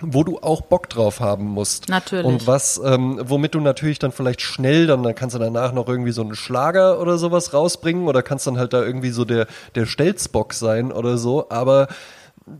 wo 0.00 0.24
du 0.24 0.38
auch 0.38 0.62
Bock 0.62 0.88
drauf 0.88 1.20
haben 1.20 1.46
musst. 1.46 1.88
Natürlich. 1.88 2.26
Und 2.26 2.46
was, 2.46 2.80
ähm, 2.84 3.20
womit 3.22 3.54
du 3.54 3.60
natürlich 3.60 3.98
dann 3.98 4.12
vielleicht 4.12 4.40
schnell, 4.40 4.86
dann, 4.86 5.02
dann 5.02 5.14
kannst 5.14 5.34
du 5.34 5.38
danach 5.38 5.72
noch 5.72 5.88
irgendwie 5.88 6.12
so 6.12 6.22
einen 6.22 6.34
Schlager 6.34 7.00
oder 7.00 7.18
sowas 7.18 7.52
rausbringen 7.52 8.08
oder 8.08 8.22
kannst 8.22 8.46
dann 8.46 8.58
halt 8.58 8.72
da 8.72 8.82
irgendwie 8.82 9.10
so 9.10 9.24
der, 9.24 9.46
der 9.74 9.86
Stelzbock 9.86 10.54
sein 10.54 10.92
oder 10.92 11.18
so, 11.18 11.48
aber 11.50 11.88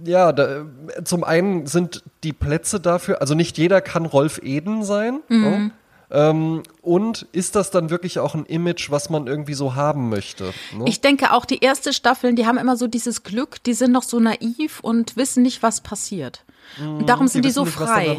ja, 0.05 0.33
da, 0.33 0.65
zum 1.05 1.25
einen 1.25 1.67
sind 1.67 2.05
die 2.23 2.33
Plätze 2.33 2.79
dafür, 2.79 3.21
also 3.21 3.35
nicht 3.35 3.59
jeder 3.59 3.81
kann 3.81 4.07
Rolf 4.07 4.39
Eden 4.43 4.85
sein. 4.85 5.21
Mhm. 5.29 5.41
Ne? 5.41 5.71
Ähm, 6.13 6.63
und 6.83 7.27
ist 7.33 7.57
das 7.57 7.71
dann 7.71 7.89
wirklich 7.89 8.19
auch 8.19 8.35
ein 8.35 8.45
Image, 8.45 8.91
was 8.91 9.09
man 9.09 9.27
irgendwie 9.27 9.55
so 9.55 9.75
haben 9.75 10.11
möchte? 10.11 10.53
Ne? 10.77 10.85
Ich 10.87 11.01
denke 11.01 11.33
auch, 11.33 11.47
die 11.47 11.61
erste 11.61 11.95
Staffeln, 11.95 12.37
die 12.37 12.47
haben 12.47 12.59
immer 12.59 12.77
so 12.77 12.87
dieses 12.87 13.23
Glück, 13.23 13.63
die 13.65 13.73
sind 13.73 13.93
noch 13.93 14.03
so 14.03 14.21
naiv 14.21 14.81
und 14.81 15.17
wissen 15.17 15.43
nicht, 15.43 15.63
was 15.63 15.81
passiert. 15.81 16.45
Und 16.81 17.09
darum 17.09 17.29
sind 17.29 17.45
die, 17.45 17.49
wissen 17.49 17.55
so 17.55 17.65
nicht, 17.65 17.75
frei. 17.75 18.17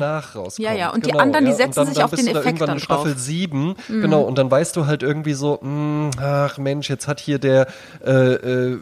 Ja, 0.58 0.74
ja, 0.74 0.89
und 0.92 1.06
die 1.06 1.12
Genau, 1.12 1.24
anderen, 1.24 1.46
die 1.46 1.52
ja. 1.52 1.58
setzen 1.58 1.80
und 1.80 1.86
dann, 1.86 1.88
sich 1.88 1.96
dann 1.96 2.06
auf 2.06 2.12
den 2.12 2.28
Effekt 2.28 2.46
irgendwann 2.46 2.68
dann 2.68 2.78
in 2.78 2.84
Staffel 2.84 3.12
drauf. 3.13 3.18
Mhm. 3.18 3.24
7, 3.24 3.76
genau, 3.88 4.22
und 4.22 4.38
dann 4.38 4.52
weißt 4.52 4.76
du 4.76 4.86
halt 4.86 5.04
irgendwie 5.04 5.34
so, 5.34 5.60
mh, 5.62 6.12
ach 6.22 6.58
Mensch, 6.58 6.89
jetzt 6.89 7.08
hat 7.08 7.20
hier 7.20 7.39
der 7.39 7.68
äh, 8.06 8.12
äh, 8.12 8.80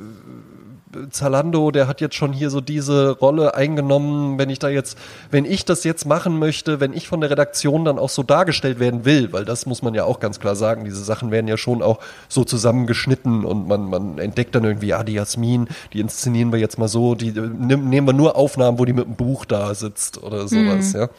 Zalando, 1.09 1.71
der 1.71 1.87
hat 1.87 2.01
jetzt 2.01 2.15
schon 2.15 2.33
hier 2.33 2.49
so 2.49 2.61
diese 2.61 3.11
Rolle 3.11 3.55
eingenommen, 3.55 4.37
wenn 4.37 4.49
ich 4.49 4.59
da 4.59 4.69
jetzt, 4.69 4.97
wenn 5.29 5.45
ich 5.45 5.65
das 5.65 5.83
jetzt 5.83 6.05
machen 6.05 6.39
möchte, 6.39 6.79
wenn 6.79 6.93
ich 6.93 7.07
von 7.07 7.21
der 7.21 7.29
Redaktion 7.29 7.85
dann 7.85 7.99
auch 7.99 8.09
so 8.09 8.23
dargestellt 8.23 8.79
werden 8.79 9.05
will, 9.05 9.31
weil 9.33 9.45
das 9.45 9.65
muss 9.65 9.81
man 9.81 9.93
ja 9.93 10.03
auch 10.03 10.19
ganz 10.19 10.39
klar 10.39 10.55
sagen, 10.55 10.85
diese 10.85 11.03
Sachen 11.03 11.31
werden 11.31 11.47
ja 11.47 11.57
schon 11.57 11.81
auch 11.81 11.99
so 12.29 12.43
zusammengeschnitten 12.43 13.45
und 13.45 13.67
man, 13.67 13.85
man 13.85 14.17
entdeckt 14.17 14.55
dann 14.55 14.63
irgendwie, 14.63 14.93
ah, 14.93 15.03
die 15.03 15.13
Jasmin, 15.13 15.67
die 15.93 15.99
inszenieren 15.99 16.51
wir 16.51 16.59
jetzt 16.59 16.77
mal 16.77 16.87
so, 16.87 17.15
die 17.15 17.29
äh, 17.29 17.47
nehmen 17.47 18.05
wir 18.05 18.13
nur 18.13 18.35
Aufnahmen, 18.35 18.79
wo 18.79 18.85
die 18.85 18.93
mit 18.93 19.05
dem 19.05 19.15
Buch 19.15 19.45
da 19.45 19.73
sitzt 19.75 20.21
oder 20.21 20.47
sowas, 20.47 20.93
ja. 20.93 21.09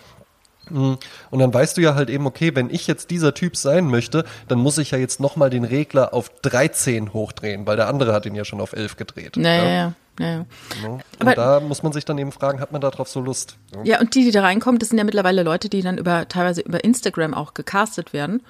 Mm. 0.72 0.94
Und 1.30 1.38
dann 1.38 1.52
weißt 1.52 1.76
du 1.76 1.80
ja 1.80 1.94
halt 1.94 2.10
eben, 2.10 2.26
okay, 2.26 2.54
wenn 2.54 2.70
ich 2.70 2.86
jetzt 2.86 3.10
dieser 3.10 3.34
Typ 3.34 3.56
sein 3.56 3.86
möchte, 3.88 4.24
dann 4.48 4.58
muss 4.58 4.78
ich 4.78 4.90
ja 4.92 4.98
jetzt 4.98 5.20
nochmal 5.20 5.50
den 5.50 5.64
Regler 5.64 6.12
auf 6.14 6.28
13 6.42 7.12
hochdrehen, 7.12 7.66
weil 7.66 7.76
der 7.76 7.88
andere 7.88 8.12
hat 8.12 8.26
ihn 8.26 8.34
ja 8.34 8.44
schon 8.44 8.60
auf 8.60 8.72
11 8.72 8.96
gedreht. 8.96 9.36
Ja, 9.36 9.42
ja, 9.42 9.64
ja. 9.64 9.70
ja. 9.70 9.92
ja, 10.20 10.26
ja. 10.26 10.36
Ne? 10.38 10.46
Und 10.88 11.02
Aber- 11.20 11.34
da 11.34 11.60
muss 11.60 11.82
man 11.82 11.92
sich 11.92 12.04
dann 12.04 12.18
eben 12.18 12.32
fragen, 12.32 12.60
hat 12.60 12.72
man 12.72 12.80
darauf 12.80 13.08
so 13.08 13.20
Lust? 13.20 13.56
Ja. 13.74 13.80
Ja, 13.84 14.00
und 14.00 14.14
die, 14.14 14.24
die 14.24 14.30
da 14.30 14.42
reinkommen, 14.42 14.78
das 14.78 14.88
sind 14.88 14.98
ja 14.98 15.04
mittlerweile 15.04 15.42
Leute, 15.42 15.68
die 15.68 15.82
dann 15.82 15.98
über 15.98 16.26
teilweise 16.28 16.60
über 16.62 16.82
Instagram 16.84 17.34
auch 17.34 17.54
gecastet 17.54 18.12
werden. 18.12 18.42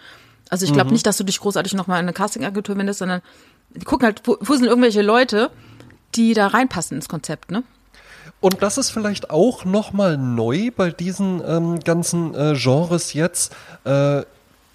Also 0.49 0.65
ich 0.67 0.73
glaube 0.73 0.89
Mhm. 0.89 0.93
nicht, 0.95 1.07
dass 1.07 1.17
du 1.17 1.25
dich 1.25 1.41
großartig 1.41 1.75
nochmal 1.75 1.99
in 1.99 2.05
eine 2.05 2.13
Castingagentur 2.13 2.77
wendest, 2.77 2.99
sondern 2.99 3.23
die 3.75 3.85
gucken 3.87 4.05
halt, 4.07 4.21
wo, 4.25 4.37
wo 4.41 4.55
sind 4.55 4.67
irgendwelche 4.67 5.01
Leute, 5.03 5.51
die 6.15 6.35
da 6.35 6.49
reinpassen 6.49 6.97
ins 6.99 7.09
Konzept, 7.09 7.51
ne? 7.51 7.63
Und 8.43 8.61
das 8.61 8.77
ist 8.77 8.91
vielleicht 8.91 9.31
auch 9.31 9.65
nochmal 9.65 10.19
neu 10.19 10.71
bei 10.77 10.91
diesen 10.91 11.41
ähm, 11.47 11.79
ganzen 11.79 12.35
äh, 12.35 12.55
Genres 12.57 13.13
jetzt, 13.13 13.55
äh, 13.85 14.23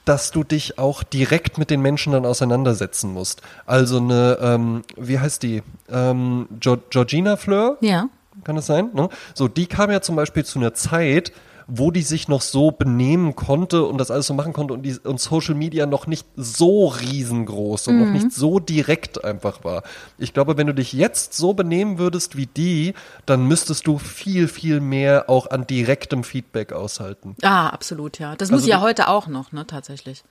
dass 0.05 0.31
du 0.31 0.45
dich 0.45 0.79
auch 0.79 1.03
direkt 1.03 1.57
mit 1.57 1.69
den 1.69 1.81
Menschen 1.81 2.13
dann 2.13 2.25
auseinandersetzen 2.25 3.11
musst. 3.11 3.41
Also 3.65 3.97
eine, 3.97 4.37
ähm, 4.41 4.83
wie 4.95 5.19
heißt 5.19 5.43
die? 5.43 5.63
Ähm, 5.91 6.47
Georgina 6.61 7.35
Fleur? 7.35 7.77
Ja. 7.81 8.07
Kann 8.45 8.55
das 8.55 8.67
sein? 8.67 8.89
Ne? 8.93 9.09
So, 9.33 9.49
die 9.49 9.65
kam 9.65 9.91
ja 9.91 9.99
zum 9.99 10.15
Beispiel 10.15 10.45
zu 10.45 10.59
einer 10.59 10.73
Zeit, 10.73 11.33
wo 11.67 11.91
die 11.91 12.01
sich 12.01 12.29
noch 12.29 12.41
so 12.41 12.71
benehmen 12.71 13.35
konnte 13.35 13.83
und 13.83 13.97
das 13.97 14.09
alles 14.09 14.27
so 14.27 14.33
machen 14.33 14.53
konnte 14.53 14.73
und, 14.73 14.83
die, 14.83 14.97
und 15.03 15.19
Social 15.19 15.53
Media 15.53 15.85
noch 15.85 16.07
nicht 16.07 16.25
so 16.35 16.87
riesengroß 16.87 17.89
und 17.89 17.99
noch 17.99 18.11
nicht 18.11 18.31
so 18.31 18.59
direkt 18.59 19.23
einfach 19.23 19.65
war. 19.65 19.83
Ich 20.17 20.33
glaube, 20.33 20.55
wenn 20.55 20.67
du 20.67 20.73
dich 20.73 20.93
jetzt 20.93 21.33
so 21.33 21.53
benehmen 21.53 21.97
würdest 21.97 22.37
wie 22.37 22.45
die, 22.45 22.93
dann 23.25 23.45
müsstest 23.47 23.85
du 23.85 23.97
viel, 23.97 24.47
viel 24.47 24.79
mehr 24.79 25.29
auch 25.29 25.51
an 25.51 25.67
direktem 25.67 26.23
Feedback 26.23 26.71
aushalten. 26.71 27.35
Ah, 27.41 27.67
absolut, 27.67 28.17
ja. 28.17 28.35
Das 28.37 28.49
muss 28.49 28.59
Also 28.59 28.67
ich 28.67 28.71
ja 28.71 28.81
heute 28.81 29.09
auch 29.09 29.27
noch, 29.27 29.51
ne, 29.51 29.67
tatsächlich. 29.67 30.23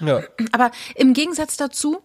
Ja. 0.00 0.20
Aber 0.52 0.70
im 0.94 1.14
Gegensatz 1.14 1.56
dazu, 1.56 2.02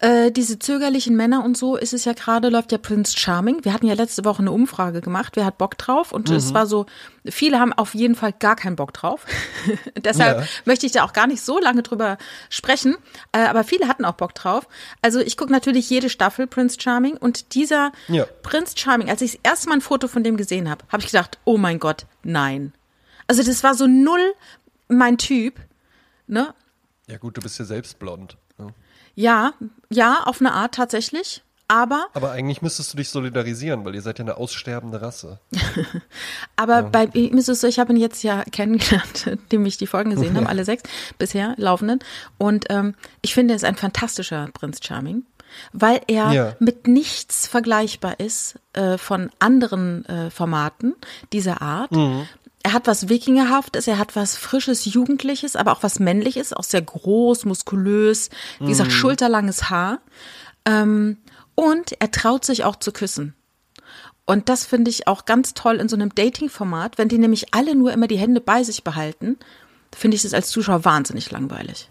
äh, 0.00 0.30
diese 0.30 0.58
zögerlichen 0.60 1.16
Männer 1.16 1.44
und 1.44 1.56
so 1.56 1.74
ist 1.76 1.92
es 1.92 2.04
ja 2.04 2.12
gerade, 2.12 2.50
läuft 2.50 2.70
ja 2.70 2.78
Prince 2.78 3.16
Charming. 3.18 3.64
Wir 3.64 3.72
hatten 3.72 3.86
ja 3.86 3.94
letzte 3.94 4.24
Woche 4.24 4.38
eine 4.40 4.52
Umfrage 4.52 5.00
gemacht, 5.00 5.34
wer 5.34 5.44
hat 5.44 5.58
Bock 5.58 5.76
drauf? 5.76 6.12
Und 6.12 6.28
Mhm. 6.30 6.36
es 6.36 6.54
war 6.54 6.66
so, 6.66 6.86
viele 7.26 7.58
haben 7.58 7.72
auf 7.72 7.94
jeden 7.94 8.14
Fall 8.14 8.32
gar 8.32 8.54
keinen 8.54 8.76
Bock 8.76 8.92
drauf. 8.92 9.26
Deshalb 9.96 10.38
Ja. 10.40 10.46
möchte 10.66 10.86
ich 10.86 10.92
da 10.92 11.02
auch 11.04 11.12
gar 11.12 11.26
nicht 11.26 11.42
so 11.42 11.58
lange 11.58 11.82
drüber 11.82 12.16
sprechen. 12.48 12.96
Äh, 13.32 13.40
aber 13.46 13.64
viele 13.64 13.88
hatten 13.88 14.04
auch 14.04 14.14
Bock 14.14 14.34
drauf. 14.34 14.68
Also 15.02 15.18
ich 15.18 15.36
gucke 15.36 15.50
natürlich 15.50 15.90
jede 15.90 16.08
Staffel 16.10 16.46
Prince 16.46 16.76
Charming 16.80 17.16
und 17.16 17.54
dieser 17.56 17.90
Ja. 18.06 18.24
Prince 18.42 18.74
Charming, 18.76 19.10
als 19.10 19.20
ich 19.20 19.32
das 19.32 19.40
erste 19.52 19.68
Mal 19.68 19.76
ein 19.76 19.80
Foto 19.80 20.06
von 20.06 20.22
dem 20.22 20.36
gesehen 20.36 20.70
habe, 20.70 20.84
habe 20.90 21.02
ich 21.02 21.10
gedacht, 21.10 21.38
oh 21.44 21.58
mein 21.58 21.80
Gott, 21.80 22.06
nein. 22.22 22.72
Also 23.26 23.42
das 23.42 23.64
war 23.64 23.74
so 23.74 23.86
null 23.88 24.32
mein 24.86 25.18
Typ. 25.18 25.58
Ne? 26.28 26.54
Ja 27.08 27.18
gut, 27.18 27.36
du 27.36 27.40
bist 27.40 27.58
ja 27.58 27.64
selbst 27.64 27.98
blond. 27.98 28.36
Ja, 29.20 29.52
ja, 29.90 30.22
auf 30.26 30.40
eine 30.40 30.52
Art 30.52 30.76
tatsächlich. 30.76 31.42
Aber, 31.66 32.06
Aber 32.14 32.30
eigentlich 32.30 32.62
müsstest 32.62 32.92
du 32.92 32.96
dich 32.98 33.10
solidarisieren, 33.10 33.84
weil 33.84 33.94
ihr 33.96 34.00
seid 34.00 34.18
ja 34.20 34.24
eine 34.24 34.36
aussterbende 34.36 35.02
Rasse. 35.02 35.38
aber 36.56 36.84
bei 36.84 37.06
ihm 37.12 37.36
ist 37.36 37.48
es 37.48 37.60
so, 37.60 37.66
ich 37.66 37.78
habe 37.78 37.92
ihn 37.92 37.98
jetzt 37.98 38.22
ja 38.22 38.42
kennengelernt, 38.44 39.36
dem 39.52 39.66
ich 39.66 39.76
die 39.76 39.86
Folgen 39.88 40.10
gesehen 40.10 40.36
habe, 40.36 40.48
alle 40.48 40.64
sechs 40.64 40.84
bisher 41.18 41.54
laufenden. 41.58 41.98
Und 42.38 42.66
ähm, 42.70 42.94
ich 43.20 43.34
finde, 43.34 43.54
er 43.54 43.56
ist 43.56 43.64
ein 43.64 43.76
fantastischer 43.76 44.48
Prinz 44.54 44.78
Charming, 44.82 45.24
weil 45.72 46.00
er 46.06 46.30
Ja. 46.32 46.56
mit 46.58 46.86
nichts 46.86 47.46
vergleichbar 47.48 48.18
ist 48.20 48.58
äh, 48.72 48.96
von 48.96 49.30
anderen 49.38 50.06
äh, 50.06 50.30
Formaten 50.30 50.94
dieser 51.32 51.60
Art. 51.60 51.90
Er 52.62 52.72
hat 52.72 52.86
was 52.86 53.08
Wikingerhaftes, 53.08 53.86
er 53.86 53.98
hat 53.98 54.16
was 54.16 54.36
Frisches, 54.36 54.84
Jugendliches, 54.84 55.56
aber 55.56 55.72
auch 55.72 55.82
was 55.82 56.00
Männliches, 56.00 56.52
auch 56.52 56.64
sehr 56.64 56.82
groß, 56.82 57.44
muskulös, 57.44 58.30
wie 58.58 58.68
gesagt, 58.68 58.92
schulterlanges 58.92 59.70
Haar. 59.70 60.00
Ähm, 60.64 61.18
und 61.54 61.92
er 62.00 62.10
traut 62.10 62.44
sich 62.44 62.64
auch 62.64 62.76
zu 62.76 62.92
küssen. 62.92 63.34
Und 64.26 64.48
das 64.48 64.66
finde 64.66 64.90
ich 64.90 65.08
auch 65.08 65.24
ganz 65.24 65.54
toll 65.54 65.76
in 65.76 65.88
so 65.88 65.96
einem 65.96 66.14
Dating-Format. 66.14 66.98
Wenn 66.98 67.08
die 67.08 67.16
nämlich 67.16 67.54
alle 67.54 67.74
nur 67.74 67.92
immer 67.92 68.08
die 68.08 68.18
Hände 68.18 68.40
bei 68.40 68.62
sich 68.62 68.84
behalten, 68.84 69.38
finde 69.94 70.16
ich 70.16 70.22
das 70.22 70.34
als 70.34 70.50
Zuschauer 70.50 70.84
wahnsinnig 70.84 71.30
langweilig. 71.30 71.88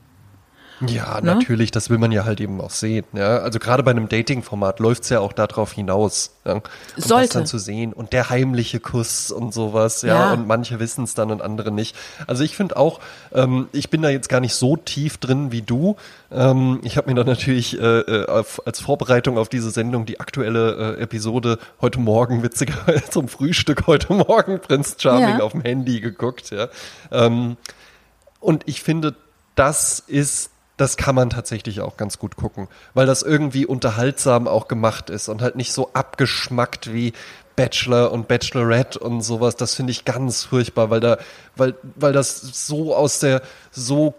Ja, 0.86 1.20
Ne? 1.22 1.34
natürlich, 1.34 1.72
das 1.72 1.90
will 1.90 1.98
man 1.98 2.12
ja 2.12 2.24
halt 2.26 2.40
eben 2.40 2.62
auch 2.62 2.70
sehen. 2.70 3.06
Ja? 3.14 3.38
Also 3.40 3.58
gerade 3.60 3.82
bei 3.84 3.92
einem 3.92 4.10
Dating-Format 4.10 4.80
läuft's 4.80 5.10
ja 5.10 5.20
auch 5.20 5.34
darauf 5.34 5.72
hinaus, 5.74 6.32
ja? 6.46 6.54
um 6.54 6.62
das 6.96 7.06
Sollte. 7.08 7.34
dann 7.34 7.46
zu 7.48 7.58
sehen 7.58 7.94
und 7.94 8.14
der 8.14 8.30
heimliche 8.30 8.80
Kuss 8.80 9.32
und 9.32 9.54
sowas, 9.54 10.04
ja, 10.04 10.28
Ja. 10.28 10.34
und 10.34 10.48
manche 10.48 10.80
wissen's 10.80 11.16
dann 11.16 11.32
und 11.32 11.42
andere 11.42 11.72
nicht. 11.72 11.96
Also 12.28 12.44
ich 12.44 12.56
finde 12.56 12.78
auch, 12.78 13.00
ähm, 13.34 13.68
ich 13.72 13.90
bin 13.90 14.02
da 14.02 14.10
jetzt 14.10 14.30
gar 14.30 14.40
nicht 14.40 14.54
so 14.54 14.76
tief 14.78 15.18
drin 15.18 15.52
wie 15.52 15.62
du. 15.64 15.96
Ähm, 16.32 16.80
ich 16.84 16.98
habe 16.98 17.10
mir 17.10 17.16
dann 17.16 17.26
natürlich 17.28 17.80
äh, 17.80 18.00
äh, 18.00 18.28
auf, 18.28 18.62
als 18.68 18.80
Vorbereitung 18.80 19.38
auf 19.38 19.50
diese 19.50 19.72
Sendung 19.72 20.06
die 20.06 20.20
aktuelle 20.20 20.98
äh, 20.98 21.02
Episode 21.02 21.58
heute 21.82 22.00
Morgen, 22.00 22.44
witzigerweise 22.44 23.10
zum 23.10 23.28
Frühstück 23.30 23.88
heute 23.88 24.14
Morgen, 24.14 24.60
Prinz 24.60 24.96
Charming 25.00 25.40
Ja. 25.40 25.44
auf 25.44 25.54
dem 25.54 25.62
Handy 25.62 26.02
geguckt, 26.02 26.52
ja. 26.52 26.68
Ähm, 27.12 27.58
und 28.40 28.64
ich 28.68 28.84
finde, 28.84 29.16
das 29.56 30.00
ist, 30.06 30.52
das 30.78 30.96
kann 30.96 31.16
man 31.16 31.30
tatsächlich 31.32 31.82
auch 31.82 31.98
ganz 31.98 32.20
gut 32.20 32.36
gucken, 32.36 32.68
weil 32.94 33.06
das 33.08 33.24
irgendwie 33.24 33.66
unterhaltsam 33.66 34.48
auch 34.48 34.68
gemacht 34.68 35.10
ist 35.10 35.28
und 35.28 35.42
halt 35.42 35.56
nicht 35.56 35.74
so 35.74 35.92
abgeschmackt 35.94 36.94
wie 36.94 37.14
Bachelor 37.56 38.12
und 38.12 38.28
Bachelorette 38.28 39.00
und 39.00 39.22
sowas. 39.22 39.56
Das 39.56 39.74
finde 39.74 39.92
ich 39.92 40.06
ganz 40.06 40.44
furchtbar, 40.44 40.92
weil 40.92 41.00
da, 41.00 41.18
weil, 41.56 41.74
weil 41.96 42.14
das 42.14 42.40
so 42.40 42.96
aus 42.96 43.20
der, 43.20 43.42
so 43.72 44.14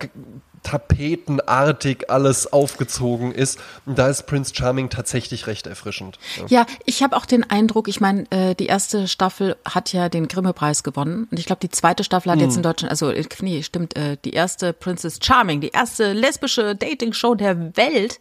tapetenartig 0.62 2.11
alles 2.11 2.53
aufgezogen 2.53 3.33
ist. 3.33 3.59
Und 3.87 3.99
da 3.99 4.09
ist 4.09 4.27
Prince 4.27 4.55
Charming 4.55 4.90
tatsächlich 4.90 5.47
recht 5.47 5.66
erfrischend. 5.66 6.18
Ja. 6.49 6.59
Ja, 6.59 6.66
ich 6.87 7.03
habe 7.03 7.16
auch 7.16 7.27
den 7.27 7.49
Eindruck, 7.49 7.88
ich 7.88 8.01
meine, 8.01 8.25
äh, 8.31 8.55
die 8.55 8.66
erste 8.66 9.07
Staffel 9.07 9.57
hat 9.64 9.92
ja 9.92 10.09
den 10.09 10.27
Grimme-Preis 10.29 10.83
gewonnen. 10.83 11.29
Und 11.31 11.38
ich 11.38 11.47
glaube, 11.47 11.61
die 11.61 11.68
zweite 11.71 12.03
Staffel 12.05 12.33
hat 12.33 12.40
jetzt 12.40 12.53
Hm. 12.55 12.59
in 12.59 12.62
Deutschland, 12.64 12.90
also 12.90 13.11
äh, 13.11 13.25
nee, 13.40 13.62
stimmt, 13.62 13.97
äh, 13.97 14.16
die 14.25 14.33
erste 14.33 14.73
Princess 14.73 15.18
Charming, 15.23 15.61
die 15.61 15.68
erste 15.68 16.12
lesbische 16.12 16.75
Dating-Show 16.75 17.35
der 17.37 17.77
Welt, 17.77 18.18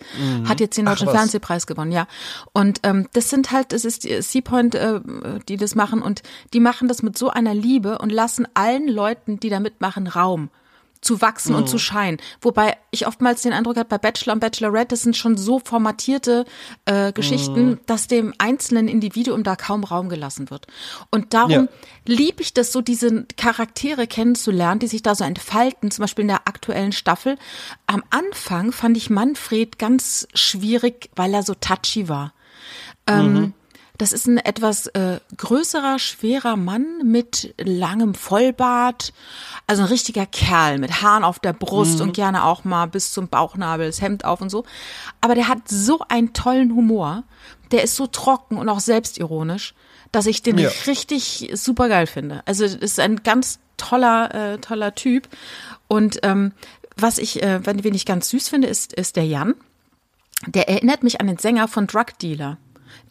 hat 0.47 0.59
jetzt 0.59 0.77
den 0.77 0.85
Mhm. 0.85 0.89
Ach, 0.89 0.93
Deutschen 0.93 1.07
was. 1.07 1.15
Fernsehpreis 1.15 1.67
gewonnen, 1.67 1.91
ja. 1.91 2.07
Und 2.53 2.79
ähm, 2.83 3.07
das 3.13 3.29
sind 3.29 3.51
halt, 3.51 3.73
es 3.73 3.85
ist 3.85 4.03
die 4.03 4.21
Seapoint, 4.21 4.75
äh, 4.75 4.99
die 5.47 5.57
das 5.57 5.75
machen 5.75 6.01
und 6.01 6.21
die 6.53 6.59
machen 6.59 6.87
das 6.87 7.01
mit 7.01 7.17
so 7.17 7.29
einer 7.29 7.53
Liebe 7.53 7.97
und 7.97 8.11
lassen 8.11 8.47
allen 8.53 8.87
Leuten, 8.87 9.39
die 9.39 9.49
da 9.49 9.59
mitmachen, 9.59 10.07
Raum 10.07 10.49
zu 11.01 11.21
wachsen 11.21 11.55
und 11.55 11.69
zu 11.69 11.77
scheinen. 11.77 12.17
Wobei 12.41 12.77
ich 12.91 13.07
oftmals 13.07 13.41
den 13.41 13.53
Eindruck 13.53 13.77
habe, 13.77 13.89
bei 13.89 13.97
Bachelor 13.97 14.33
und 14.33 14.39
Bachelorette, 14.39 14.89
das 14.89 15.03
sind 15.03 15.15
schon 15.15 15.37
so 15.37 15.59
formatierte 15.59 16.45
äh, 16.85 17.11
Geschichten, 17.13 17.79
dass 17.85 18.07
dem 18.07 18.33
einzelnen 18.37 18.87
Individuum 18.87 19.43
da 19.43 19.55
kaum 19.55 19.83
Raum 19.83 20.09
gelassen 20.09 20.49
wird. 20.49 20.67
Und 21.11 21.33
darum 21.33 21.51
Ja. 21.51 21.67
liebe 22.05 22.41
ich 22.41 22.53
das 22.53 22.71
so, 22.71 22.81
diese 22.81 23.25
Charaktere 23.37 24.07
kennenzulernen, 24.07 24.79
die 24.79 24.87
sich 24.87 25.03
da 25.03 25.15
so 25.15 25.23
entfalten, 25.23 25.91
zum 25.91 26.03
Beispiel 26.03 26.23
in 26.23 26.29
der 26.29 26.47
aktuellen 26.47 26.91
Staffel. 26.91 27.37
Am 27.85 28.03
Anfang 28.09 28.71
fand 28.71 28.97
ich 28.97 29.09
Manfred 29.09 29.79
ganz 29.79 30.27
schwierig, 30.33 31.09
weil 31.15 31.33
er 31.33 31.43
so 31.43 31.53
touchy 31.53 32.09
war. 32.09 32.33
Ähm, 33.07 33.53
Das 33.97 34.11
ist 34.11 34.27
ein 34.27 34.37
etwas 34.37 34.87
äh, 34.87 35.19
größerer, 35.37 35.97
schwerer 35.97 36.55
Mann 36.55 36.85
mit 37.03 37.55
langem 37.59 38.13
Vollbart. 38.13 39.11
Also 39.65 39.83
ein 39.83 39.87
richtiger 39.89 40.25
Kerl 40.25 40.77
mit 40.77 41.01
Haaren 41.01 41.23
auf 41.23 41.39
der 41.39 41.53
Brust 41.53 41.99
und 42.01 42.13
gerne 42.13 42.43
auch 42.43 42.63
mal 42.63 42.85
bis 42.85 43.11
zum 43.11 43.27
Bauchnabel, 43.27 43.87
das 43.87 44.01
Hemd 44.01 44.23
auf 44.23 44.39
und 44.41 44.49
so. 44.49 44.65
Aber 45.19 45.33
der 45.35 45.47
hat 45.47 45.67
so 45.67 45.99
einen 46.09 46.33
tollen 46.33 46.75
Humor. 46.75 47.23
Der 47.71 47.83
ist 47.83 47.95
so 47.95 48.07
trocken 48.07 48.57
und 48.57 48.69
auch 48.69 48.79
selbstironisch, 48.79 49.73
dass 50.11 50.25
ich 50.27 50.43
den 50.43 50.57
Ja. 50.57 50.69
richtig 50.85 51.49
super 51.53 51.89
geil 51.89 52.07
finde. 52.07 52.43
Also 52.45 52.63
das 52.65 52.75
ist 52.75 52.99
ein 52.99 53.23
ganz 53.23 53.59
toller, 53.77 54.33
äh, 54.53 54.57
toller 54.59 54.95
Typ. 54.95 55.27
Und 55.87 56.19
ähm, 56.23 56.53
was 56.95 57.17
ich, 57.17 57.41
äh, 57.43 57.65
wenn 57.65 57.83
wen 57.83 57.93
ich 57.95 58.05
ganz 58.05 58.29
süß 58.29 58.47
finde, 58.49 58.67
ist, 58.67 58.93
ist 58.93 59.15
der 59.15 59.25
Jan. 59.25 59.55
Der 60.45 60.69
erinnert 60.69 61.01
mich 61.03 61.19
an 61.19 61.27
den 61.27 61.37
Sänger 61.39 61.67
von 61.67 61.87
Drug 61.87 62.05
Dealer, 62.21 62.57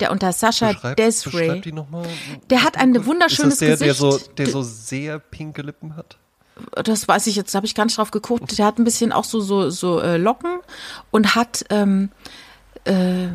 der 0.01 0.11
unter 0.13 0.33
Sascha 0.33 0.73
Beschreib, 0.73 0.97
Desiree. 0.97 1.63
Der 2.51 2.63
hat 2.63 2.77
ein 2.77 3.07
wunderschönes 3.07 3.61
ist 3.61 3.63
das 3.63 3.79
der, 3.79 3.87
Der 3.87 3.95
so, 3.95 4.11
Gesicht. 4.11 4.39
der 4.39 4.47
so 4.49 4.63
sehr 4.63 5.19
pinke 5.19 5.63
Lippen 5.63 5.97
hat. 5.97 6.19
das 6.85 7.07
weiß 7.09 7.27
ich 7.27 7.37
jetzt, 7.37 7.55
habe 7.55 7.67
ich 7.67 7.75
gar 7.75 7.85
nicht 7.85 7.99
drauf 7.99 8.11
geguckt. 8.11 8.59
Der 8.59 8.67
hat 8.67 8.79
ein 8.79 8.85
bisschen 8.85 9.13
auch 9.13 9.25
so 9.25 9.41
so 9.41 9.71
so 9.71 10.01
äh, 10.01 10.17
Locken 10.17 10.59
und 11.11 11.35
hat 11.35 11.65
ähm, 11.71 12.11
äh, 12.85 13.29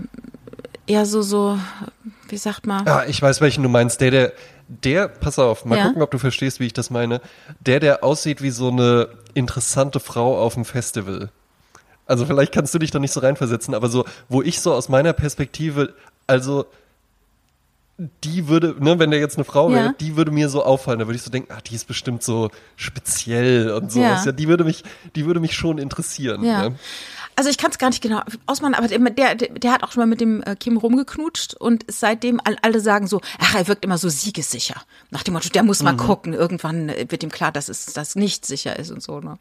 eher 0.88 1.06
so 1.06 1.22
so, 1.22 1.58
wie 2.30 2.38
sagt 2.38 2.66
man? 2.68 2.88
Ah, 2.88 3.06
ich 3.08 3.22
weiß, 3.22 3.42
welchen 3.42 3.64
du 3.64 3.70
meinst. 3.70 4.02
Der, 4.02 4.12
der, 4.12 4.34
der, 4.68 5.08
pass 5.08 5.38
auf, 5.40 5.66
mal 5.66 5.78
Ja. 5.78 5.88
gucken, 5.88 6.02
ob 6.02 6.12
du 6.12 6.18
verstehst, 6.18 6.60
wie 6.60 6.66
ich 6.66 6.74
das 6.74 6.90
meine. 6.90 7.22
Der, 7.60 7.80
der 7.80 8.04
aussieht 8.04 8.42
wie 8.42 8.50
so 8.52 8.70
eine 8.70 9.10
interessante 9.34 10.00
Frau 10.00 10.40
auf 10.42 10.56
dem 10.56 10.66
Festival. 10.66 11.30
Also 12.08 12.26
vielleicht 12.26 12.52
kannst 12.54 12.74
du 12.74 12.80
dich 12.80 12.92
da 12.92 13.00
nicht 13.00 13.14
so 13.14 13.20
reinversetzen, 13.22 13.74
aber 13.74 13.88
so, 13.88 14.06
wo 14.28 14.42
ich 14.42 14.60
so 14.60 14.74
aus 14.74 14.90
meiner 14.90 15.14
Perspektive, 15.14 15.94
also 16.28 16.66
die 18.24 18.48
würde, 18.48 18.76
ne, 18.80 18.98
wenn 18.98 19.12
der 19.12 19.20
jetzt 19.20 19.36
eine 19.38 19.44
Frau 19.46 19.70
Ja. 19.70 19.76
wäre, 19.76 19.96
die 20.00 20.16
würde 20.16 20.32
mir 20.32 20.50
so 20.50 20.64
auffallen. 20.64 21.00
Da 21.00 21.06
würde 21.08 21.18
ich 21.18 21.22
so 21.22 21.30
denken, 21.30 21.54
ach, 21.56 21.62
die 21.62 21.76
ist 21.76 21.86
bestimmt 21.88 22.24
so 22.24 22.50
speziell 22.76 23.72
und 23.72 23.92
sowas. 23.92 24.22
Ja. 24.22 24.26
Ja, 24.28 24.32
die 24.32 24.48
würde 24.48 24.64
mich, 24.64 24.84
die 25.16 25.26
würde 25.26 25.40
mich 25.40 25.54
schon 25.54 25.78
interessieren. 25.78 26.44
Ja. 26.44 26.70
Ne? 26.70 26.76
Also 27.36 27.50
ich 27.50 27.58
kann 27.60 27.70
es 27.72 27.78
gar 27.78 27.90
nicht 27.90 28.02
genau 28.02 28.22
ausmachen, 28.48 28.74
aber 28.74 28.88
der, 28.88 29.36
der, 29.36 29.50
der 29.50 29.72
hat 29.72 29.84
auch 29.84 29.92
schon 29.92 30.02
mal 30.02 30.08
mit 30.08 30.20
dem 30.20 30.42
äh, 30.44 30.56
Kim 30.56 30.78
rumgeknutscht 30.78 31.54
und 31.54 31.86
seitdem 31.88 32.42
all- 32.44 32.58
alle 32.62 32.80
sagen 32.80 33.06
so, 33.08 33.22
ach, 33.40 33.56
er 33.56 33.68
wirkt 33.68 33.86
immer 33.86 33.98
so 34.00 34.10
siegessicher. 34.10 34.82
Nach 35.12 35.22
dem 35.24 35.36
Motto, 35.36 35.50
der 35.50 35.64
muss 35.64 35.84
mal 35.84 35.96
gucken, 35.96 36.34
irgendwann 36.34 36.88
wird 36.90 37.24
ihm 37.24 37.32
klar, 37.32 37.52
dass 37.52 37.70
es 37.70 37.86
das 37.86 38.16
nicht 38.16 38.46
sicher 38.46 38.78
ist 38.80 38.90
und 38.90 39.02
so. 39.04 39.20
Ne? 39.20 39.38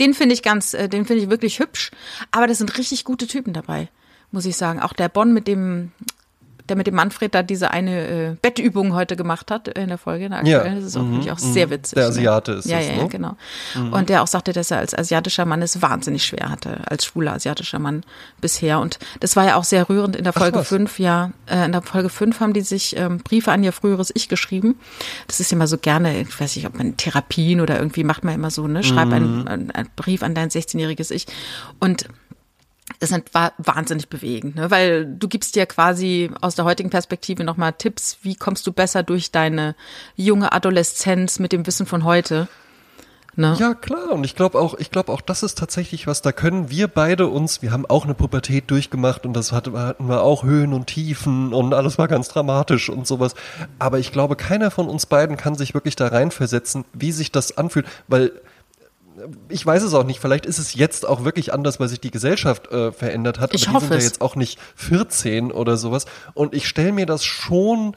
Den 0.00 0.12
finde 0.14 0.34
ich 0.34 0.42
ganz, 0.42 0.74
äh, 0.74 0.88
den 0.88 1.06
finde 1.06 1.22
ich 1.22 1.30
wirklich 1.30 1.58
hübsch, 1.60 1.90
aber 2.30 2.46
das 2.46 2.58
sind 2.58 2.76
richtig 2.78 3.04
gute 3.04 3.26
Typen 3.26 3.52
dabei, 3.54 3.88
muss 4.30 4.44
ich 4.44 4.56
sagen. 4.56 4.80
Auch 4.80 4.92
der 4.92 5.08
Bonn 5.08 5.32
mit 5.32 5.48
dem 5.48 5.92
der 6.68 6.76
mit 6.76 6.86
dem 6.86 6.94
Manfred 6.94 7.34
da 7.34 7.42
diese 7.42 7.70
eine 7.70 8.06
äh, 8.06 8.36
Bettübung 8.40 8.94
heute 8.94 9.16
gemacht 9.16 9.50
hat 9.50 9.68
in 9.68 9.88
der 9.88 9.98
Folge, 9.98 10.26
in 10.26 10.32
der 10.32 10.44
Ja. 10.44 10.64
Das 10.64 10.84
ist 10.84 10.96
auch, 10.96 11.04
ich 11.20 11.30
auch 11.30 11.38
sehr 11.38 11.70
witzig. 11.70 11.94
Der 11.94 12.04
ne? 12.04 12.08
Asiate 12.10 12.52
ist 12.52 12.66
ja, 12.66 12.78
das, 12.78 12.86
ja, 12.86 12.92
ne? 12.94 12.98
ja, 13.02 13.06
genau. 13.06 13.36
Und 13.74 14.08
der 14.08 14.22
auch 14.22 14.26
sagte, 14.26 14.52
dass 14.52 14.70
er 14.70 14.78
als 14.78 14.96
asiatischer 14.96 15.44
Mann 15.44 15.62
es 15.62 15.80
wahnsinnig 15.80 16.24
schwer 16.24 16.48
hatte, 16.50 16.80
als 16.86 17.04
schwuler 17.04 17.34
asiatischer 17.34 17.78
Mann 17.78 18.04
bisher. 18.40 18.80
Und 18.80 18.98
das 19.20 19.36
war 19.36 19.44
ja 19.44 19.56
auch 19.56 19.64
sehr 19.64 19.88
rührend 19.88 20.16
in 20.16 20.24
der 20.24 20.32
Folge 20.32 20.58
was. 20.58 20.68
5, 20.68 20.98
ja. 20.98 21.30
Äh, 21.46 21.66
in 21.66 21.72
der 21.72 21.82
Folge 21.82 22.08
5 22.08 22.40
haben 22.40 22.52
die 22.52 22.62
sich 22.62 22.96
ähm, 22.96 23.18
Briefe 23.18 23.52
an 23.52 23.62
ihr 23.62 23.72
früheres 23.72 24.10
Ich 24.14 24.28
geschrieben. 24.28 24.78
Das 25.26 25.40
ist 25.40 25.52
immer 25.52 25.66
so 25.66 25.78
gerne, 25.78 26.20
ich 26.20 26.40
weiß 26.40 26.56
nicht, 26.56 26.66
ob 26.66 26.76
man 26.76 26.96
Therapien 26.96 27.60
oder 27.60 27.78
irgendwie 27.78 28.04
macht 28.04 28.24
man 28.24 28.34
immer 28.34 28.50
so, 28.50 28.66
ne? 28.66 28.82
Schreib 28.82 29.12
einen, 29.12 29.46
einen, 29.46 29.70
einen 29.70 29.88
Brief 29.96 30.22
an 30.22 30.34
dein 30.34 30.50
16-jähriges 30.50 31.12
Ich. 31.12 31.26
Und 31.78 32.06
das 32.98 33.12
war 33.32 33.52
wahnsinnig 33.58 34.08
bewegend, 34.08 34.56
ne? 34.56 34.70
weil 34.70 35.06
du 35.06 35.28
gibst 35.28 35.54
dir 35.54 35.66
quasi 35.66 36.30
aus 36.40 36.54
der 36.54 36.64
heutigen 36.64 36.90
Perspektive 36.90 37.44
nochmal 37.44 37.72
Tipps, 37.72 38.18
wie 38.22 38.36
kommst 38.36 38.66
du 38.66 38.72
besser 38.72 39.02
durch 39.02 39.30
deine 39.30 39.74
junge 40.14 40.52
Adoleszenz 40.52 41.38
mit 41.38 41.52
dem 41.52 41.66
Wissen 41.66 41.86
von 41.86 42.04
heute. 42.04 42.48
Ne? 43.38 43.54
Ja, 43.58 43.74
klar. 43.74 44.12
Und 44.12 44.24
ich 44.24 44.34
glaube 44.34 44.58
auch, 44.58 44.74
ich 44.78 44.90
glaube 44.90 45.12
auch, 45.12 45.20
das 45.20 45.42
ist 45.42 45.58
tatsächlich 45.58 46.06
was, 46.06 46.22
da 46.22 46.32
können 46.32 46.70
wir 46.70 46.88
beide 46.88 47.28
uns, 47.28 47.60
wir 47.60 47.70
haben 47.70 47.84
auch 47.84 48.04
eine 48.04 48.14
Pubertät 48.14 48.70
durchgemacht 48.70 49.26
und 49.26 49.34
das 49.34 49.52
hatte, 49.52 49.72
hatten 49.72 50.08
wir 50.08 50.22
auch 50.22 50.42
Höhen 50.42 50.72
und 50.72 50.86
Tiefen 50.86 51.52
und 51.52 51.74
alles 51.74 51.98
war 51.98 52.08
ganz 52.08 52.28
dramatisch 52.28 52.88
und 52.88 53.06
sowas. 53.06 53.34
Aber 53.78 53.98
ich 53.98 54.10
glaube, 54.10 54.36
keiner 54.36 54.70
von 54.70 54.88
uns 54.88 55.04
beiden 55.04 55.36
kann 55.36 55.54
sich 55.54 55.74
wirklich 55.74 55.96
da 55.96 56.08
reinversetzen, 56.08 56.86
wie 56.94 57.12
sich 57.12 57.30
das 57.30 57.58
anfühlt, 57.58 57.86
weil 58.08 58.32
ich 59.48 59.64
weiß 59.64 59.82
es 59.82 59.94
auch 59.94 60.04
nicht, 60.04 60.20
vielleicht 60.20 60.46
ist 60.46 60.58
es 60.58 60.74
jetzt 60.74 61.06
auch 61.06 61.24
wirklich 61.24 61.52
anders, 61.52 61.80
weil 61.80 61.88
sich 61.88 62.00
die 62.00 62.10
Gesellschaft 62.10 62.70
äh, 62.70 62.92
verändert 62.92 63.40
hat. 63.40 63.54
Ich 63.54 63.68
aber 63.68 63.70
die 63.70 63.76
hoffe 63.76 63.86
sind 63.86 63.92
ja 63.94 63.98
es. 63.98 64.04
jetzt 64.04 64.20
auch 64.20 64.36
nicht 64.36 64.58
14 64.76 65.52
oder 65.52 65.76
sowas. 65.76 66.06
Und 66.34 66.54
ich 66.54 66.68
stelle 66.68 66.92
mir 66.92 67.06
das 67.06 67.24
schon 67.24 67.96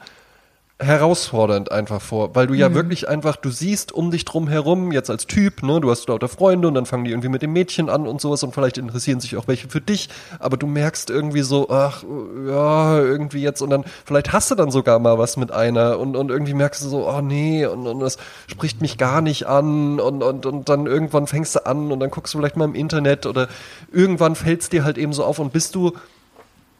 herausfordernd 0.80 1.70
einfach 1.70 2.00
vor, 2.00 2.34
weil 2.34 2.46
du 2.46 2.54
ja 2.54 2.72
wirklich 2.72 3.06
einfach, 3.06 3.36
du 3.36 3.50
siehst 3.50 3.92
um 3.92 4.10
dich 4.10 4.24
drum 4.24 4.48
herum, 4.48 4.92
jetzt 4.92 5.10
als 5.10 5.26
Typ, 5.26 5.62
ne, 5.62 5.78
du 5.78 5.90
hast 5.90 6.08
lauter 6.08 6.28
Freunde 6.28 6.68
und 6.68 6.74
dann 6.74 6.86
fangen 6.86 7.04
die 7.04 7.10
irgendwie 7.10 7.28
mit 7.28 7.42
dem 7.42 7.52
Mädchen 7.52 7.90
an 7.90 8.06
und 8.06 8.20
sowas 8.20 8.42
und 8.42 8.54
vielleicht 8.54 8.78
interessieren 8.78 9.20
sich 9.20 9.36
auch 9.36 9.46
welche 9.46 9.68
für 9.68 9.82
dich, 9.82 10.08
aber 10.38 10.56
du 10.56 10.66
merkst 10.66 11.10
irgendwie 11.10 11.42
so, 11.42 11.68
ach, 11.68 12.02
ja, 12.46 12.98
irgendwie 12.98 13.42
jetzt 13.42 13.60
und 13.60 13.68
dann, 13.68 13.84
vielleicht 14.06 14.32
hast 14.32 14.50
du 14.50 14.54
dann 14.54 14.70
sogar 14.70 14.98
mal 14.98 15.18
was 15.18 15.36
mit 15.36 15.52
einer 15.52 15.98
und, 15.98 16.16
und 16.16 16.30
irgendwie 16.30 16.54
merkst 16.54 16.82
du 16.82 16.88
so, 16.88 17.06
oh 17.06 17.20
nee, 17.20 17.66
und, 17.66 17.86
und 17.86 18.00
das 18.00 18.16
spricht 18.46 18.80
mich 18.80 18.96
gar 18.96 19.20
nicht 19.20 19.46
an 19.46 20.00
und, 20.00 20.22
und, 20.22 20.46
und 20.46 20.68
dann 20.70 20.86
irgendwann 20.86 21.26
fängst 21.26 21.56
du 21.56 21.66
an 21.66 21.92
und 21.92 22.00
dann 22.00 22.10
guckst 22.10 22.32
du 22.32 22.38
vielleicht 22.38 22.56
mal 22.56 22.64
im 22.64 22.74
Internet 22.74 23.26
oder 23.26 23.48
irgendwann 23.92 24.34
fällt 24.34 24.62
es 24.62 24.70
dir 24.70 24.84
halt 24.84 24.96
eben 24.96 25.12
so 25.12 25.24
auf 25.24 25.38
und 25.40 25.52
bist 25.52 25.74
du, 25.74 25.92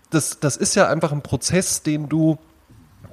das, 0.08 0.40
das 0.40 0.56
ist 0.56 0.74
ja 0.74 0.88
einfach 0.88 1.12
ein 1.12 1.20
Prozess, 1.20 1.82
den 1.82 2.08
du 2.08 2.38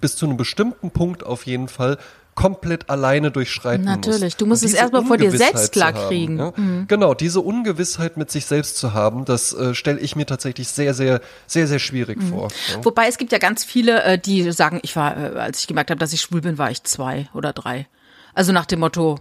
bis 0.02 0.16
zu 0.16 0.26
einem 0.26 0.38
bestimmten 0.38 0.92
Punkt 0.92 1.24
auf 1.26 1.46
jeden 1.46 1.68
Fall 1.68 1.98
komplett 2.36 2.88
alleine 2.92 3.32
durchschreiten 3.32 3.86
Natürlich. 3.86 4.22
musst. 4.22 4.42
Du 4.42 4.46
musst 4.46 4.64
es 4.64 4.72
diese 4.72 4.84
erst 4.84 4.94
mal 4.94 5.04
vor 5.04 5.18
dir 5.18 5.32
selbst 5.32 5.74
zu 5.74 5.82
haben, 5.82 5.94
klarkriegen. 5.96 6.38
Ja? 6.38 6.54
Mhm. 6.56 6.86
Genau, 6.88 7.16
diese 7.16 7.42
Ungewissheit 7.42 8.16
mit 8.16 8.30
sich 8.30 8.46
selbst 8.46 8.78
zu 8.78 8.94
haben, 8.94 9.26
das 9.26 9.54
äh, 9.54 9.74
stelle 9.74 10.00
ich 10.00 10.16
mir 10.16 10.28
tatsächlich 10.28 10.68
sehr, 10.68 10.94
sehr, 10.94 11.20
sehr, 11.48 11.66
sehr 11.66 11.80
schwierig 11.80 12.20
Mhm. 12.22 12.30
vor. 12.30 12.50
Ja? 12.72 12.86
Wobei 12.86 13.08
es 13.08 13.18
gibt 13.18 13.32
ja 13.32 13.40
ganz 13.40 13.64
viele, 13.64 14.04
äh, 14.04 14.20
die 14.20 14.52
sagen, 14.52 14.80
ich 14.84 14.96
war, 14.96 15.18
äh, 15.18 15.40
als 15.40 15.62
ich 15.62 15.68
gemerkt 15.68 15.90
habe, 15.90 15.98
dass 16.00 16.14
ich 16.14 16.22
schwul 16.22 16.42
bin, 16.42 16.60
war 16.60 16.70
ich 16.70 16.84
zwei 16.84 17.28
oder 17.34 17.54
drei. 17.54 17.88
Also 18.36 18.52
nach 18.52 18.68
dem 18.68 18.82
Motto, 18.82 19.18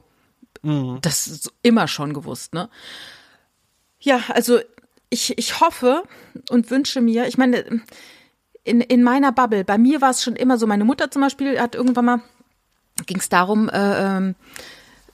das 1.00 1.26
ist 1.26 1.52
immer 1.62 1.88
schon 1.88 2.12
gewusst, 2.12 2.52
ne? 2.52 2.68
Ja, 4.00 4.20
also 4.28 4.58
ich, 5.08 5.38
ich 5.38 5.60
hoffe 5.60 6.02
und 6.50 6.70
wünsche 6.70 7.00
mir, 7.00 7.26
ich 7.28 7.38
meine, 7.38 7.64
in, 8.66 8.80
in 8.80 9.02
meiner 9.02 9.32
Bubble, 9.32 9.64
bei 9.64 9.78
mir 9.78 10.00
war 10.00 10.10
es 10.10 10.22
schon 10.22 10.36
immer 10.36 10.58
so, 10.58 10.66
meine 10.66 10.84
Mutter 10.84 11.10
zum 11.10 11.22
Beispiel 11.22 11.60
hat 11.60 11.74
irgendwann 11.74 12.04
mal, 12.04 12.20
ging 13.06 13.18
es 13.18 13.28
darum, 13.28 13.68
äh, 13.68 14.16
ähm, 14.16 14.34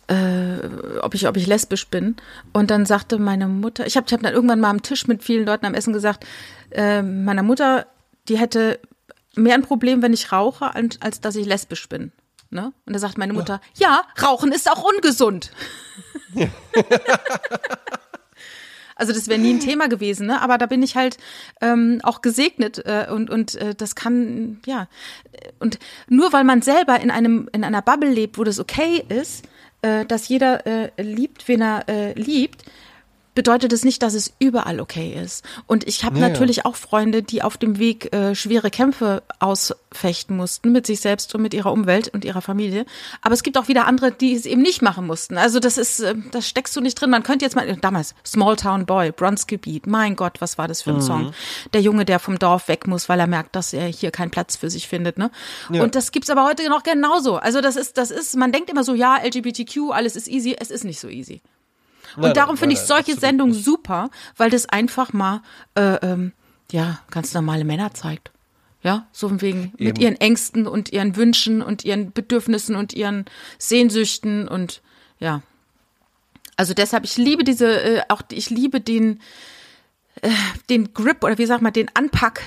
äh, 0.08 0.98
ob 1.02 1.14
ich, 1.14 1.28
ob 1.28 1.36
ich 1.36 1.46
lesbisch 1.46 1.88
bin. 1.88 2.16
Und 2.52 2.70
dann 2.70 2.86
sagte 2.86 3.18
meine 3.18 3.48
Mutter, 3.48 3.86
ich 3.86 3.96
habe 3.96 4.06
ich 4.06 4.12
hab 4.12 4.22
dann 4.22 4.32
irgendwann 4.32 4.60
mal 4.60 4.70
am 4.70 4.82
Tisch 4.82 5.06
mit 5.06 5.22
vielen 5.22 5.44
Leuten 5.44 5.66
am 5.66 5.74
Essen 5.74 5.92
gesagt, 5.92 6.26
äh, 6.70 7.02
meiner 7.02 7.42
Mutter, 7.42 7.86
die 8.28 8.38
hätte 8.38 8.80
mehr 9.34 9.54
ein 9.54 9.62
Problem, 9.62 10.00
wenn 10.00 10.14
ich 10.14 10.32
rauche, 10.32 10.74
als, 10.74 11.00
als 11.00 11.20
dass 11.20 11.36
ich 11.36 11.46
lesbisch 11.46 11.88
bin. 11.88 12.12
Ne? 12.48 12.72
Und 12.86 12.94
da 12.94 12.98
sagt 12.98 13.18
meine 13.18 13.34
Mutter, 13.34 13.60
ja, 13.74 14.04
Rauchen 14.22 14.52
ist 14.52 14.70
auch 14.70 14.82
ungesund. 14.82 15.52
Also 18.96 19.12
das 19.12 19.28
wäre 19.28 19.38
nie 19.38 19.54
ein 19.54 19.60
Thema 19.60 19.88
gewesen, 19.88 20.26
ne? 20.26 20.40
Aber 20.40 20.58
da 20.58 20.66
bin 20.66 20.82
ich 20.82 20.96
halt 20.96 21.18
ähm, 21.60 22.00
auch 22.02 22.22
gesegnet 22.22 22.78
äh, 22.84 23.06
und 23.10 23.30
und 23.30 23.54
äh, 23.56 23.74
das 23.74 23.94
kann 23.94 24.60
ja 24.66 24.88
und 25.58 25.78
nur 26.08 26.32
weil 26.32 26.44
man 26.44 26.62
selber 26.62 27.00
in 27.00 27.10
einem 27.10 27.48
in 27.52 27.64
einer 27.64 27.82
Bubble 27.82 28.10
lebt, 28.10 28.38
wo 28.38 28.44
das 28.44 28.58
okay 28.58 29.04
ist, 29.08 29.44
äh, 29.82 30.04
dass 30.04 30.28
jeder 30.28 30.66
äh, 30.66 30.90
liebt, 31.02 31.48
wen 31.48 31.60
er 31.60 31.88
äh, 31.88 32.12
liebt, 32.14 32.64
bedeutet 33.34 33.72
es 33.72 33.84
nicht, 33.84 34.02
dass 34.02 34.14
es 34.14 34.32
überall 34.38 34.80
okay 34.80 35.14
ist. 35.14 35.44
Und 35.66 35.86
ich 35.88 36.04
habe 36.04 36.18
Ja, 36.18 36.26
ja. 36.26 36.28
natürlich 36.28 36.64
auch 36.66 36.76
Freunde, 36.76 37.22
die 37.22 37.42
auf 37.42 37.56
dem 37.56 37.78
Weg 37.78 38.12
äh, 38.14 38.34
schwere 38.34 38.70
Kämpfe 38.70 39.22
ausfechten 39.38 40.36
mussten 40.36 40.72
mit 40.72 40.86
sich 40.86 41.00
selbst 41.00 41.34
und 41.34 41.42
mit 41.42 41.54
ihrer 41.54 41.72
Umwelt 41.72 42.08
und 42.08 42.24
ihrer 42.24 42.42
Familie. 42.42 42.84
Aber 43.22 43.34
es 43.34 43.42
gibt 43.42 43.56
auch 43.56 43.68
wieder 43.68 43.86
andere, 43.86 44.12
die 44.12 44.34
es 44.34 44.44
eben 44.44 44.60
nicht 44.60 44.82
machen 44.82 45.06
mussten. 45.06 45.38
Also 45.38 45.60
das 45.60 45.78
ist, 45.78 46.00
äh, 46.00 46.14
das 46.30 46.48
steckst 46.48 46.76
du 46.76 46.80
nicht 46.80 46.94
drin. 47.00 47.10
Man 47.10 47.22
könnte 47.22 47.44
jetzt 47.44 47.56
mal, 47.56 47.76
damals, 47.76 48.14
Small 48.26 48.56
Town 48.56 48.86
Boy, 48.86 49.12
Bronzegebiet, 49.12 49.86
mein 49.86 50.16
Gott, 50.16 50.40
was 50.40 50.58
war 50.58 50.68
das 50.68 50.82
für 50.82 50.90
ein 50.90 51.02
Song? 51.02 51.32
Der 51.72 51.80
Junge, 51.80 52.04
der 52.04 52.18
vom 52.18 52.38
Dorf 52.38 52.68
weg 52.68 52.86
muss, 52.86 53.08
weil 53.08 53.20
er 53.20 53.26
merkt, 53.26 53.56
dass 53.56 53.72
er 53.72 53.86
hier 53.86 54.10
keinen 54.10 54.30
Platz 54.30 54.56
für 54.56 54.70
sich 54.70 54.88
findet. 54.88 55.16
Ne? 55.18 55.30
Ja. 55.70 55.82
Und 55.82 55.94
das 55.94 56.12
gibt's 56.12 56.30
aber 56.30 56.44
heute 56.44 56.68
noch 56.68 56.82
genauso. 56.82 57.36
Also 57.36 57.60
das 57.60 57.76
ist, 57.76 57.96
das 57.96 58.10
ist, 58.10 58.36
man 58.36 58.52
denkt 58.52 58.70
immer 58.70 58.84
so, 58.84 58.94
ja, 58.94 59.16
LGBTQ, 59.24 59.90
alles 59.92 60.16
ist 60.16 60.28
easy. 60.28 60.56
Es 60.58 60.70
ist 60.70 60.84
nicht 60.84 61.00
so 61.00 61.08
easy. 61.08 61.40
Und 62.16 62.22
Nein, 62.22 62.34
darum 62.34 62.56
finde 62.56 62.74
ich 62.74 62.80
nein, 62.80 62.88
solche 62.88 63.16
Sendungen 63.16 63.54
nicht. 63.54 63.64
super, 63.64 64.10
weil 64.36 64.50
das 64.50 64.68
einfach 64.68 65.12
mal 65.12 65.42
äh, 65.74 65.94
ähm, 65.96 66.32
ja 66.70 67.00
ganz 67.10 67.32
normale 67.34 67.64
Männer 67.64 67.94
zeigt. 67.94 68.30
Ja, 68.82 69.06
so 69.12 69.28
von 69.28 69.40
wegen 69.40 69.72
mit 69.78 69.90
Eben. 69.90 70.00
ihren 70.00 70.16
Ängsten 70.20 70.66
und 70.66 70.92
ihren 70.92 71.14
Wünschen 71.14 71.62
und 71.62 71.84
ihren 71.84 72.12
Bedürfnissen 72.12 72.74
und 72.74 72.92
ihren 72.92 73.26
Sehnsüchten 73.58 74.48
und 74.48 74.82
ja. 75.20 75.42
Also 76.56 76.74
deshalb, 76.74 77.04
ich 77.04 77.16
liebe 77.16 77.44
diese, 77.44 77.80
äh, 77.80 78.02
auch 78.08 78.22
ich 78.30 78.50
liebe 78.50 78.80
den, 78.80 79.20
äh, 80.20 80.30
den 80.68 80.92
Grip 80.94 81.22
oder 81.22 81.38
wie 81.38 81.46
sagt 81.46 81.62
man, 81.62 81.72
den 81.72 81.90
Anpack 81.94 82.42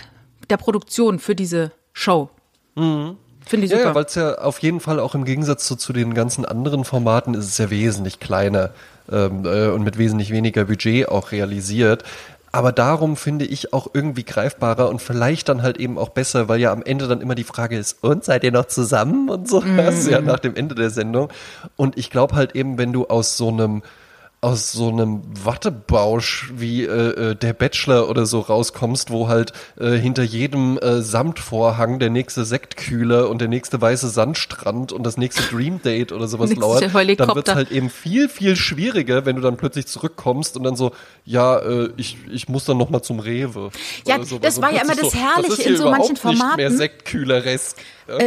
der 0.50 0.58
Produktion 0.58 1.20
für 1.20 1.36
diese 1.36 1.72
Show. 1.94 2.30
Finde 2.76 3.66
ich 3.66 3.70
super. 3.70 3.84
ja 3.84 3.96
weil 3.96 4.06
es 4.06 4.16
ja 4.16 4.36
auf 4.40 4.60
jeden 4.60 4.80
Fall 4.80 5.00
auch 5.00 5.16
im 5.16 5.24
Gegensatz 5.24 5.66
zu, 5.66 5.76
zu 5.76 5.94
den 5.94 6.14
ganzen 6.14 6.46
anderen 6.46 6.84
Formaten 6.84 7.34
ist 7.34 7.46
es 7.46 7.58
ja 7.58 7.70
wesentlich 7.70 8.20
kleiner 8.20 8.74
ähm, 9.12 9.46
äh, 9.46 9.68
und 9.68 9.84
mit 9.84 9.98
wesentlich 9.98 10.32
weniger 10.32 10.66
Budget 10.66 11.10
auch 11.10 11.32
realisiert. 11.32 12.04
Aber 12.52 12.72
darum 12.72 13.18
finde 13.18 13.44
ich 13.44 13.74
auch 13.74 13.90
irgendwie 13.94 14.24
greifbarer 14.24 14.88
und 14.88 15.02
vielleicht 15.02 15.50
dann 15.50 15.62
halt 15.62 15.78
eben 15.78 15.98
auch 15.98 16.08
besser, 16.08 16.48
weil 16.48 16.62
ja 16.62 16.72
am 16.72 16.84
Ende 16.84 17.06
dann 17.06 17.20
immer 17.20 17.36
die 17.36 17.44
Frage 17.44 17.78
ist, 17.78 18.02
und 18.02 18.24
seid 18.24 18.46
ihr 18.46 18.54
noch 18.54 18.68
zusammen 18.68 19.30
und 19.30 19.50
so, 19.50 19.62
das 19.78 20.08
ja 20.08 20.22
nach 20.22 20.40
dem 20.40 20.56
Ende 20.56 20.74
der 20.74 20.90
Sendung. 20.90 21.28
Und 21.76 21.98
ich 21.98 22.10
glaube 22.10 22.36
halt 22.36 22.56
eben, 22.56 22.78
wenn 22.78 22.94
du 22.94 23.08
aus 23.08 23.36
so 23.36 23.50
einem 23.50 23.84
aus 24.42 24.72
so 24.72 24.90
einem 24.90 25.24
Wattebausch 25.44 26.52
wie 26.56 26.84
äh, 26.84 27.32
äh, 27.32 27.36
der 27.36 27.54
Bachelor 27.54 28.10
oder 28.10 28.26
so 28.26 28.42
rauskommst, 28.42 29.10
wo 29.10 29.28
halt 29.28 29.54
äh, 29.80 29.94
hinter 29.94 30.22
jedem 30.24 30.78
äh, 30.78 31.02
Samtvorhang 31.02 31.98
der 31.98 32.12
nächste 32.12 32.46
Sektkühler 32.46 33.30
und 33.30 33.42
der 33.42 33.48
nächste 33.48 33.82
weiße 33.82 34.08
Sandstrand 34.08 34.92
und 34.92 35.04
das 35.04 35.18
nächste 35.18 35.42
Dream 35.44 35.82
Date 35.82 36.12
oder 36.12 36.28
sowas 36.28 36.56
lauert, 36.56 36.84
dann 36.84 37.36
wird 37.36 37.48
es 37.48 37.56
halt 37.56 37.72
eben 37.72 37.90
viel, 37.90 38.30
viel 38.30 38.56
schwieriger, 38.56 39.26
wenn 39.26 39.36
du 39.36 39.42
dann 39.42 39.58
plötzlich 39.58 39.88
zurückkommst 39.88 40.58
und 40.58 40.64
dann 40.64 40.76
so, 40.76 40.92
ja, 41.24 41.58
äh, 41.58 41.90
ich, 41.98 42.18
ich 42.32 42.48
muss 42.48 42.66
dann 42.66 42.78
nochmal 42.78 43.02
zum 43.02 43.20
Rewe. 43.20 43.72
Ja, 44.06 44.24
sowas. 44.24 44.42
das 44.42 44.58
Und 44.58 44.64
war 44.64 44.74
ja 44.74 44.84
immer 44.84 44.96
das 44.96 45.12
so, 45.12 45.18
Herrliche 45.18 45.50
das 45.50 45.58
ist 45.60 45.64
hier 45.64 45.72
in 45.72 45.78
so 45.78 45.90
manchen 45.90 46.16
überhaupt 46.18 46.34
Nicht 46.34 46.42
mehr 46.42 46.70
Formaten. 46.70 46.78
Sektkühleresk. 46.78 47.78
Ja. 48.08 48.18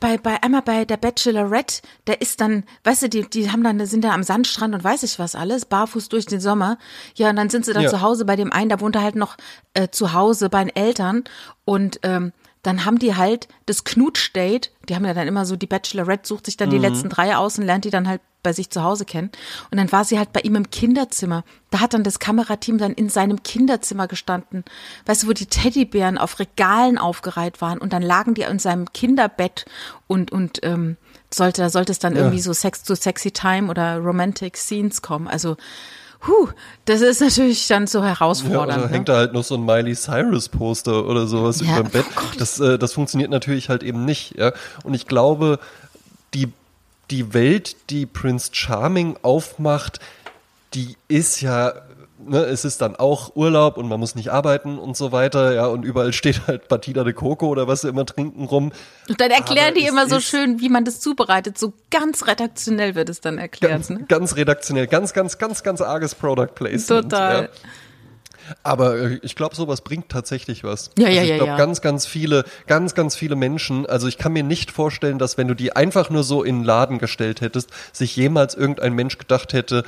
Bei, 0.00 0.18
bei 0.18 0.42
einmal 0.42 0.62
bei 0.62 0.84
der 0.84 0.96
Bachelorette, 0.96 1.82
da 2.04 2.12
ist 2.14 2.40
dann, 2.40 2.64
weißt 2.84 3.02
du, 3.02 3.08
die, 3.08 3.28
die 3.28 3.50
haben 3.50 3.62
dann, 3.64 3.84
sind 3.86 4.02
da 4.04 4.12
am 4.12 4.22
Sandstrand 4.22 4.74
und 4.74 4.84
weiß 4.84 5.02
ich 5.02 5.18
was 5.18 5.34
alles, 5.34 5.64
barfuß 5.64 6.08
durch 6.08 6.26
den 6.26 6.40
Sommer. 6.40 6.78
Ja, 7.14 7.30
und 7.30 7.36
dann 7.36 7.50
sind 7.50 7.64
sie 7.64 7.72
dann 7.72 7.84
Ja. 7.84 7.90
zu 7.90 8.00
Hause 8.00 8.24
bei 8.24 8.36
dem 8.36 8.52
einen, 8.52 8.68
da 8.68 8.80
wohnt 8.80 8.96
er 8.96 9.02
halt 9.02 9.16
noch 9.16 9.36
äh, 9.74 9.88
zu 9.88 10.12
Hause 10.12 10.48
bei 10.48 10.64
den 10.64 10.74
Eltern 10.74 11.24
und 11.64 12.00
ähm, 12.02 12.32
dann 12.62 12.84
haben 12.84 12.98
die 12.98 13.16
halt 13.16 13.48
das 13.66 13.84
Knutsch-Date, 13.84 14.70
die 14.88 14.94
haben 14.94 15.04
ja 15.04 15.14
dann 15.14 15.26
immer 15.26 15.44
so, 15.44 15.56
die 15.56 15.66
Bachelorette 15.66 16.26
sucht 16.28 16.46
sich 16.46 16.56
dann 16.56 16.70
die 16.70 16.78
letzten 16.78 17.08
drei 17.08 17.36
aus 17.36 17.58
und 17.58 17.64
lernt 17.64 17.84
die 17.84 17.90
dann 17.90 18.08
halt 18.08 18.20
bei 18.42 18.52
sich 18.52 18.70
zu 18.70 18.82
Hause 18.82 19.04
kennen. 19.04 19.30
Und 19.70 19.78
dann 19.78 19.90
war 19.92 20.04
sie 20.04 20.18
halt 20.18 20.32
bei 20.32 20.40
ihm 20.40 20.56
im 20.56 20.70
Kinderzimmer. 20.70 21.44
Da 21.70 21.80
hat 21.80 21.94
dann 21.94 22.02
das 22.02 22.18
Kamerateam 22.18 22.78
dann 22.78 22.92
in 22.92 23.08
seinem 23.08 23.42
Kinderzimmer 23.42 24.08
gestanden. 24.08 24.64
Weißt 25.06 25.22
du, 25.22 25.28
wo 25.28 25.32
die 25.32 25.46
Teddybären 25.46 26.18
auf 26.18 26.38
Regalen 26.38 26.98
aufgereiht 26.98 27.60
waren 27.60 27.78
und 27.78 27.92
dann 27.92 28.02
lagen 28.02 28.34
die 28.34 28.42
in 28.42 28.58
seinem 28.58 28.92
Kinderbett 28.92 29.64
und, 30.06 30.32
und 30.32 30.60
ähm, 30.62 30.96
sollte, 31.32 31.62
da 31.62 31.70
sollte 31.70 31.92
es 31.92 31.98
dann 31.98 32.16
irgendwie 32.16 32.40
so 32.40 32.52
Sex 32.52 32.82
to 32.82 32.94
Sexy 32.94 33.30
Time 33.30 33.70
oder 33.70 33.98
Romantic 33.98 34.56
Scenes 34.56 35.02
kommen. 35.02 35.28
Also, 35.28 35.56
huh, 36.26 36.48
das 36.84 37.00
ist 37.00 37.20
natürlich 37.20 37.66
dann 37.68 37.86
so 37.86 37.98
Ja, 38.00 38.06
herausfordernd. 38.06 38.78
oder 38.78 38.86
ne? 38.88 38.92
hängt 38.92 39.08
da 39.08 39.16
halt 39.16 39.32
noch 39.32 39.44
so 39.44 39.54
ein 39.56 39.64
Miley 39.64 39.94
Cyrus 39.94 40.48
Poster 40.48 41.06
oder 41.06 41.26
sowas 41.26 41.60
Ja, 41.60 41.74
über 41.80 41.88
dem 41.88 41.90
Bett. 41.92 42.06
oh 42.16 42.20
das, 42.38 42.60
äh, 42.60 42.78
das 42.78 42.92
funktioniert 42.92 43.30
natürlich 43.30 43.68
halt 43.68 43.82
eben 43.82 44.04
nicht. 44.04 44.36
Ja? 44.36 44.52
Und 44.84 44.94
ich 44.94 45.06
glaube, 45.06 45.58
die, 46.34 46.52
die 47.10 47.34
Welt, 47.34 47.76
die 47.90 48.06
Prince 48.06 48.50
Charming 48.52 49.16
aufmacht, 49.22 49.98
die 50.74 50.96
ist 51.08 51.40
ja, 51.40 51.72
ne, 52.26 52.44
es 52.44 52.64
ist 52.64 52.80
dann 52.80 52.96
auch 52.96 53.36
Urlaub 53.36 53.76
und 53.76 53.88
man 53.88 54.00
muss 54.00 54.14
nicht 54.14 54.30
arbeiten 54.30 54.78
und 54.78 54.96
so 54.96 55.12
weiter, 55.12 55.54
ja, 55.54 55.66
und 55.66 55.84
überall 55.84 56.12
steht 56.12 56.46
halt 56.46 56.68
Batida 56.68 57.04
de 57.04 57.12
Coco 57.12 57.48
oder 57.48 57.68
was 57.68 57.82
sie 57.82 57.88
immer 57.88 58.06
trinken 58.06 58.44
rum. 58.44 58.72
Und 59.08 59.20
dann 59.20 59.30
erklären 59.30 59.70
Aber 59.70 59.78
die 59.78 59.86
immer 59.86 60.08
so 60.08 60.20
schön, 60.20 60.60
wie 60.60 60.68
man 60.68 60.84
das 60.84 61.00
zubereitet. 61.00 61.58
So 61.58 61.72
ganz 61.90 62.26
redaktionell 62.26 62.94
wird 62.94 63.08
es 63.08 63.20
dann 63.20 63.38
erklärt. 63.38 63.72
Ganz, 63.72 63.90
Ne? 63.92 64.04
ganz 64.08 64.36
redaktionell, 64.36 64.86
ganz, 64.86 65.12
ganz, 65.12 65.38
ganz, 65.38 65.62
ganz 65.62 65.80
arges 65.80 66.14
Product 66.14 66.54
Placement. 66.54 67.10
Total. 67.10 67.42
Ja. 67.42 67.48
Aber 68.62 68.98
äh, 68.98 69.20
ich 69.22 69.36
glaube, 69.36 69.54
sowas 69.54 69.82
bringt 69.82 70.08
tatsächlich 70.08 70.64
was. 70.64 70.90
Ja, 70.98 71.08
ja, 71.08 71.20
also 71.20 71.22
ich 71.22 71.28
ja, 71.28 71.36
glaube, 71.36 71.52
ja. 71.52 71.56
ganz, 71.56 71.80
ganz 71.80 72.06
viele, 72.06 72.44
ganz, 72.66 72.94
ganz 72.94 73.16
viele 73.16 73.36
Menschen, 73.36 73.86
also 73.86 74.08
ich 74.08 74.18
kann 74.18 74.32
mir 74.32 74.42
nicht 74.42 74.70
vorstellen, 74.70 75.18
dass 75.18 75.38
wenn 75.38 75.48
du 75.48 75.54
die 75.54 75.74
einfach 75.74 76.10
nur 76.10 76.24
so 76.24 76.42
in 76.42 76.60
den 76.60 76.64
Laden 76.64 76.98
gestellt 76.98 77.40
hättest, 77.40 77.70
sich 77.92 78.16
jemals 78.16 78.54
irgendein 78.54 78.94
Mensch 78.94 79.18
gedacht 79.18 79.52
hätte, 79.52 79.84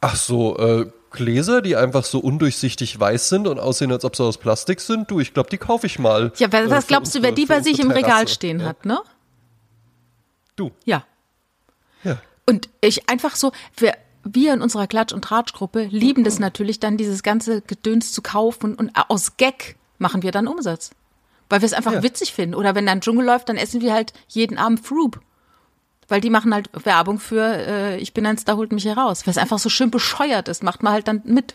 ach 0.00 0.16
so, 0.16 0.58
äh, 0.58 0.86
Gläser, 1.12 1.62
die 1.62 1.76
einfach 1.76 2.04
so 2.04 2.18
undurchsichtig 2.18 2.98
weiß 2.98 3.28
sind 3.28 3.46
und 3.46 3.58
aussehen, 3.60 3.92
als 3.92 4.04
ob 4.04 4.16
sie 4.16 4.24
aus 4.24 4.38
Plastik 4.38 4.80
sind, 4.80 5.10
du, 5.10 5.20
ich 5.20 5.32
glaube, 5.34 5.50
die 5.50 5.58
kaufe 5.58 5.86
ich 5.86 5.98
mal. 5.98 6.32
Ja, 6.36 6.52
was, 6.52 6.60
äh, 6.62 6.70
was 6.70 6.84
für 6.84 6.88
glaubst 6.88 7.14
du, 7.14 7.22
wer 7.22 7.30
unsere- 7.30 7.46
die 7.46 7.46
bei 7.52 7.60
sich 7.62 7.78
im 7.80 7.88
unsere 7.88 8.04
Regal 8.06 8.28
stehen 8.28 8.60
ja. 8.60 8.66
hat, 8.66 8.84
ne? 8.84 8.98
Du, 10.56 10.70
Ja. 10.84 11.04
ja. 12.04 12.18
Und 12.46 12.68
ich 12.80 13.08
einfach 13.08 13.36
so, 13.36 13.52
wir, 13.76 13.94
wir 14.24 14.52
in 14.54 14.60
unserer 14.62 14.86
Klatsch- 14.86 15.12
und 15.14 15.22
Tratschgruppe 15.24 15.84
lieben 15.84 16.24
das 16.24 16.38
natürlich 16.38 16.80
dann, 16.80 16.96
dieses 16.96 17.22
ganze 17.22 17.60
Gedöns 17.62 18.12
zu 18.12 18.20
kaufen 18.22 18.74
und 18.74 18.92
aus 19.08 19.36
Gag 19.36 19.76
machen 19.98 20.22
wir 20.22 20.32
dann 20.32 20.46
Umsatz. 20.48 20.90
Weil 21.48 21.60
wir 21.60 21.66
es 21.66 21.72
einfach 21.72 21.92
Ja. 21.92 22.02
witzig 22.02 22.32
finden. 22.32 22.54
Oder 22.54 22.74
wenn 22.74 22.86
dann 22.86 23.00
Dschungel 23.00 23.26
läuft, 23.26 23.48
dann 23.48 23.56
essen 23.56 23.80
wir 23.80 23.92
halt 23.92 24.12
jeden 24.28 24.58
Abend 24.58 24.80
Froop. 24.84 25.20
Weil 26.12 26.20
die 26.20 26.28
machen 26.28 26.52
halt 26.52 26.68
Werbung 26.84 27.18
für 27.18 27.42
äh, 27.42 27.96
Ich 27.96 28.12
bin 28.12 28.26
ein 28.26 28.36
Star, 28.36 28.58
holt 28.58 28.70
mich 28.70 28.82
hier 28.82 28.98
raus. 28.98 29.26
Weil 29.26 29.30
es 29.30 29.38
einfach 29.38 29.58
so 29.58 29.70
schön 29.70 29.90
bescheuert 29.90 30.46
ist, 30.46 30.62
macht 30.62 30.82
man 30.82 30.92
halt 30.92 31.08
dann 31.08 31.22
mit. 31.24 31.54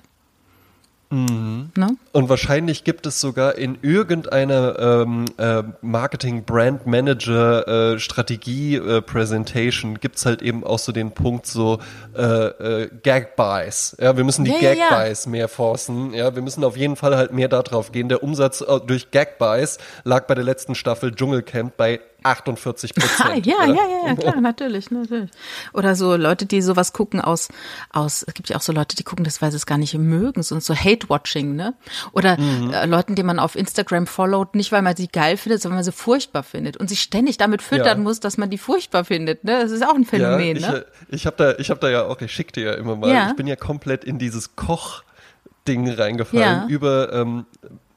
Mhm. 1.12 1.70
Ne? 1.76 1.96
Und 2.12 2.28
wahrscheinlich 2.28 2.84
gibt 2.84 3.06
es 3.06 3.22
sogar 3.22 3.56
in 3.56 3.78
irgendeiner 3.84 4.80
ähm, 4.80 5.26
äh, 5.38 5.62
Marketing 5.82 6.44
Brand 6.44 6.88
Manager 6.88 7.94
äh, 7.94 8.00
Strategie 8.00 8.76
äh, 8.76 9.02
Präsentation 9.02 10.00
gibt's 10.00 10.26
halt 10.26 10.42
eben 10.42 10.66
auch 10.66 10.80
so 10.80 10.92
den 10.92 11.12
Punkt 11.12 11.46
so 11.46 11.80
äh, 12.18 12.24
äh, 12.24 12.90
Gag 13.04 13.36
Buys. 13.36 13.96
Ja, 14.02 14.18
wir 14.18 14.24
müssen 14.24 14.44
die 14.44 14.52
Ja, 14.52 14.74
ja, 14.74 14.74
Gag 14.74 15.18
ja. 15.26 15.30
Mehr 15.30 15.48
forcen. 15.48 16.14
Ja, 16.14 16.36
wir 16.36 16.42
müssen 16.42 16.64
auf 16.64 16.76
jeden 16.76 16.96
Fall 16.96 17.16
halt 17.16 17.32
mehr 17.32 17.48
darauf 17.48 17.92
gehen. 17.92 18.10
Der 18.10 18.24
Umsatz 18.24 18.62
äh, 18.62 18.80
durch 18.86 19.12
Gag 19.12 19.38
Buys 19.38 19.78
lag 20.04 20.26
bei 20.26 20.34
der 20.34 20.44
letzten 20.44 20.74
Staffel 20.74 21.16
Dschungelcamp 21.16 21.78
bei 21.78 22.02
48 22.24 22.92
Ah, 22.98 23.00
Prozent. 23.02 23.46
ja, 23.46 23.66
ja, 23.66 23.74
ja, 23.74 24.08
ja, 24.08 24.16
klar, 24.16 24.42
natürlich, 24.42 24.92
natürlich. 24.92 25.30
Oder 25.74 25.96
so 25.96 26.16
Leute, 26.16 26.46
die 26.46 26.62
sowas 26.62 26.92
gucken 26.94 27.22
aus, 27.22 27.48
aus, 27.94 28.24
es 28.28 28.34
gibt 28.34 28.50
ja 28.50 28.58
auch 28.58 28.62
so 28.62 28.74
Leute, 28.74 28.96
die 28.96 29.04
gucken 29.04 29.24
das, 29.24 29.42
weil 29.42 29.52
sie 29.52 29.58
es 29.58 29.66
gar 29.66 29.78
nicht 29.78 29.94
mögen, 29.98 30.44
so, 30.44 30.60
so 30.60 30.76
Hate-Watching, 30.76 31.56
ne? 31.56 31.74
Oder 32.12 32.38
Mhm. 32.40 32.72
äh, 32.74 32.86
Leuten, 32.86 33.16
die 33.16 33.24
man 33.24 33.40
auf 33.40 33.56
Instagram 33.56 34.08
followt, 34.08 34.56
nicht 34.56 34.72
weil 34.72 34.82
man 34.82 34.96
sie 34.96 35.08
geil 35.08 35.38
findet, 35.38 35.62
sondern 35.62 35.76
weil 35.78 35.86
man 35.86 35.92
sie 35.92 35.98
furchtbar 35.98 36.44
findet 36.44 36.78
und 36.78 36.90
sich 36.90 37.02
ständig 37.02 37.38
damit 37.38 37.62
füttern 37.62 37.98
Ja. 38.00 38.04
muss, 38.04 38.20
dass 38.20 38.38
man 38.38 38.50
die 38.50 38.58
furchtbar 38.58 39.06
findet, 39.06 39.44
ne? 39.44 39.60
Das 39.62 39.72
ist 39.72 39.86
auch 39.86 39.96
ein 39.96 40.06
Phänomen, 40.06 40.58
ja, 40.58 40.68
ich, 40.68 40.68
ne? 40.68 40.78
äh, 40.80 41.16
ich 41.16 41.26
habe 41.26 41.36
da, 41.38 41.56
ich 41.60 41.70
habe 41.70 41.80
da 41.80 41.90
ja 41.90 42.06
auch, 42.06 42.20
ich 42.22 42.32
schick 42.34 42.52
dir 42.54 42.64
ja 42.64 42.74
immer 42.74 42.96
mal, 42.96 43.10
Ja. 43.14 43.30
ich 43.30 43.36
bin 43.36 43.48
ja 43.48 43.56
komplett 43.56 44.04
in 44.04 44.20
dieses 44.20 44.56
Koch-Ding 44.56 45.90
reingefallen 45.90 46.42
Ja. 46.64 46.66
über 46.68 47.14
ähm, 47.14 47.46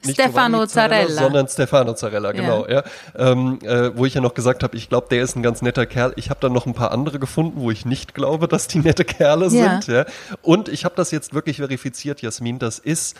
nicht 0.05 0.15
Stefano 0.21 0.67
Zarella, 0.67 1.03
Zarella. 1.07 1.23
sondern 1.23 1.49
Stefano 1.49 1.95
Zarella, 1.95 2.33
genau, 2.33 2.67
ja. 2.67 2.83
Ähm, 3.17 3.59
äh, 3.63 3.97
wo 3.97 4.07
ich 4.07 4.15
ja 4.15 4.21
noch 4.21 4.35
gesagt 4.35 4.63
habe, 4.63 4.77
ich 4.77 4.89
glaube, 4.89 5.09
der 5.11 5.23
ist 5.23 5.37
ein 5.37 5.43
ganz 5.43 5.63
netter 5.63 5.87
Kerl. 5.87 6.13
Ich 6.17 6.31
habe 6.31 6.41
dann 6.41 6.53
noch 6.53 6.67
ein 6.67 6.75
paar 6.75 6.91
andere 6.93 7.19
gefunden, 7.19 7.61
wo 7.61 7.71
ich 7.71 7.85
nicht 7.85 8.15
glaube, 8.15 8.49
dass 8.49 8.67
die 8.69 8.79
nette 8.79 9.05
Kerle 9.05 9.47
Ja. 9.49 9.81
sind, 9.81 9.87
ja. 9.95 10.07
Und 10.43 10.69
ich 10.69 10.85
habe 10.85 10.95
das 10.97 11.11
jetzt 11.11 11.35
wirklich 11.35 11.59
verifiziert, 11.59 12.23
Jasmin, 12.23 12.59
das 12.59 12.79
ist 12.79 13.17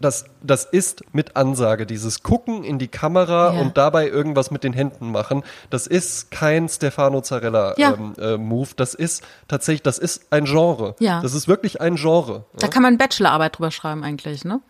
das, 0.00 0.24
das 0.42 0.64
ist 0.64 1.04
mit 1.12 1.36
Ansage, 1.36 1.86
dieses 1.86 2.22
Gucken 2.22 2.64
in 2.64 2.78
die 2.78 2.88
Kamera 2.88 3.54
Ja. 3.54 3.60
und 3.60 3.76
dabei 3.78 4.08
irgendwas 4.08 4.50
mit 4.50 4.64
den 4.64 4.72
Händen 4.72 5.12
machen, 5.12 5.44
das 5.70 5.86
ist 5.86 6.30
kein 6.30 6.68
Stefano 6.68 7.20
Zarella 7.22 7.74
Ja. 7.78 7.94
ähm, 8.18 8.50
äh, 8.50 8.66
das 8.76 8.94
ist 8.94 9.22
tatsächlich, 9.48 9.82
das 9.82 9.98
ist 9.98 10.26
ein 10.30 10.44
Genre. 10.44 10.96
Ja. 10.98 11.22
Das 11.22 11.32
ist 11.32 11.48
wirklich 11.48 11.80
ein 11.80 11.94
Genre. 11.94 12.44
Da 12.58 12.66
kann 12.68 12.82
man 12.82 12.98
Bachelorarbeit 12.98 13.56
drüber 13.56 13.70
schreiben 13.70 14.02
eigentlich, 14.04 14.44
ne? 14.44 14.60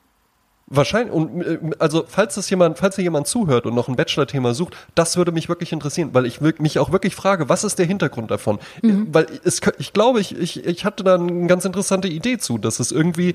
Wahrscheinlich, 0.66 1.12
und 1.12 1.42
äh, 1.42 1.58
also 1.78 2.04
falls 2.06 2.36
das 2.36 2.48
jemand, 2.48 2.78
falls 2.78 2.96
hier 2.96 3.04
jemand 3.04 3.26
zuhört 3.26 3.66
und 3.66 3.74
noch 3.74 3.88
ein 3.88 3.96
Bachelor-Thema 3.96 4.54
sucht, 4.54 4.76
das 4.94 5.16
würde 5.16 5.30
mich 5.30 5.48
wirklich 5.48 5.72
interessieren, 5.72 6.10
weil 6.12 6.24
ich 6.24 6.40
mich 6.40 6.78
auch 6.78 6.90
wirklich 6.90 7.14
frage, 7.14 7.48
was 7.48 7.64
ist 7.64 7.78
der 7.78 7.86
Hintergrund 7.86 8.30
davon? 8.30 8.58
Mhm. 8.82 9.08
Weil 9.12 9.26
es, 9.44 9.60
ich 9.78 9.92
glaube, 9.92 10.20
ich, 10.20 10.36
ich, 10.36 10.64
ich 10.64 10.84
hatte 10.84 11.04
da 11.04 11.16
eine 11.16 11.46
ganz 11.46 11.64
interessante 11.64 12.08
Idee 12.08 12.38
zu, 12.38 12.56
dass 12.56 12.80
es 12.80 12.92
irgendwie 12.92 13.34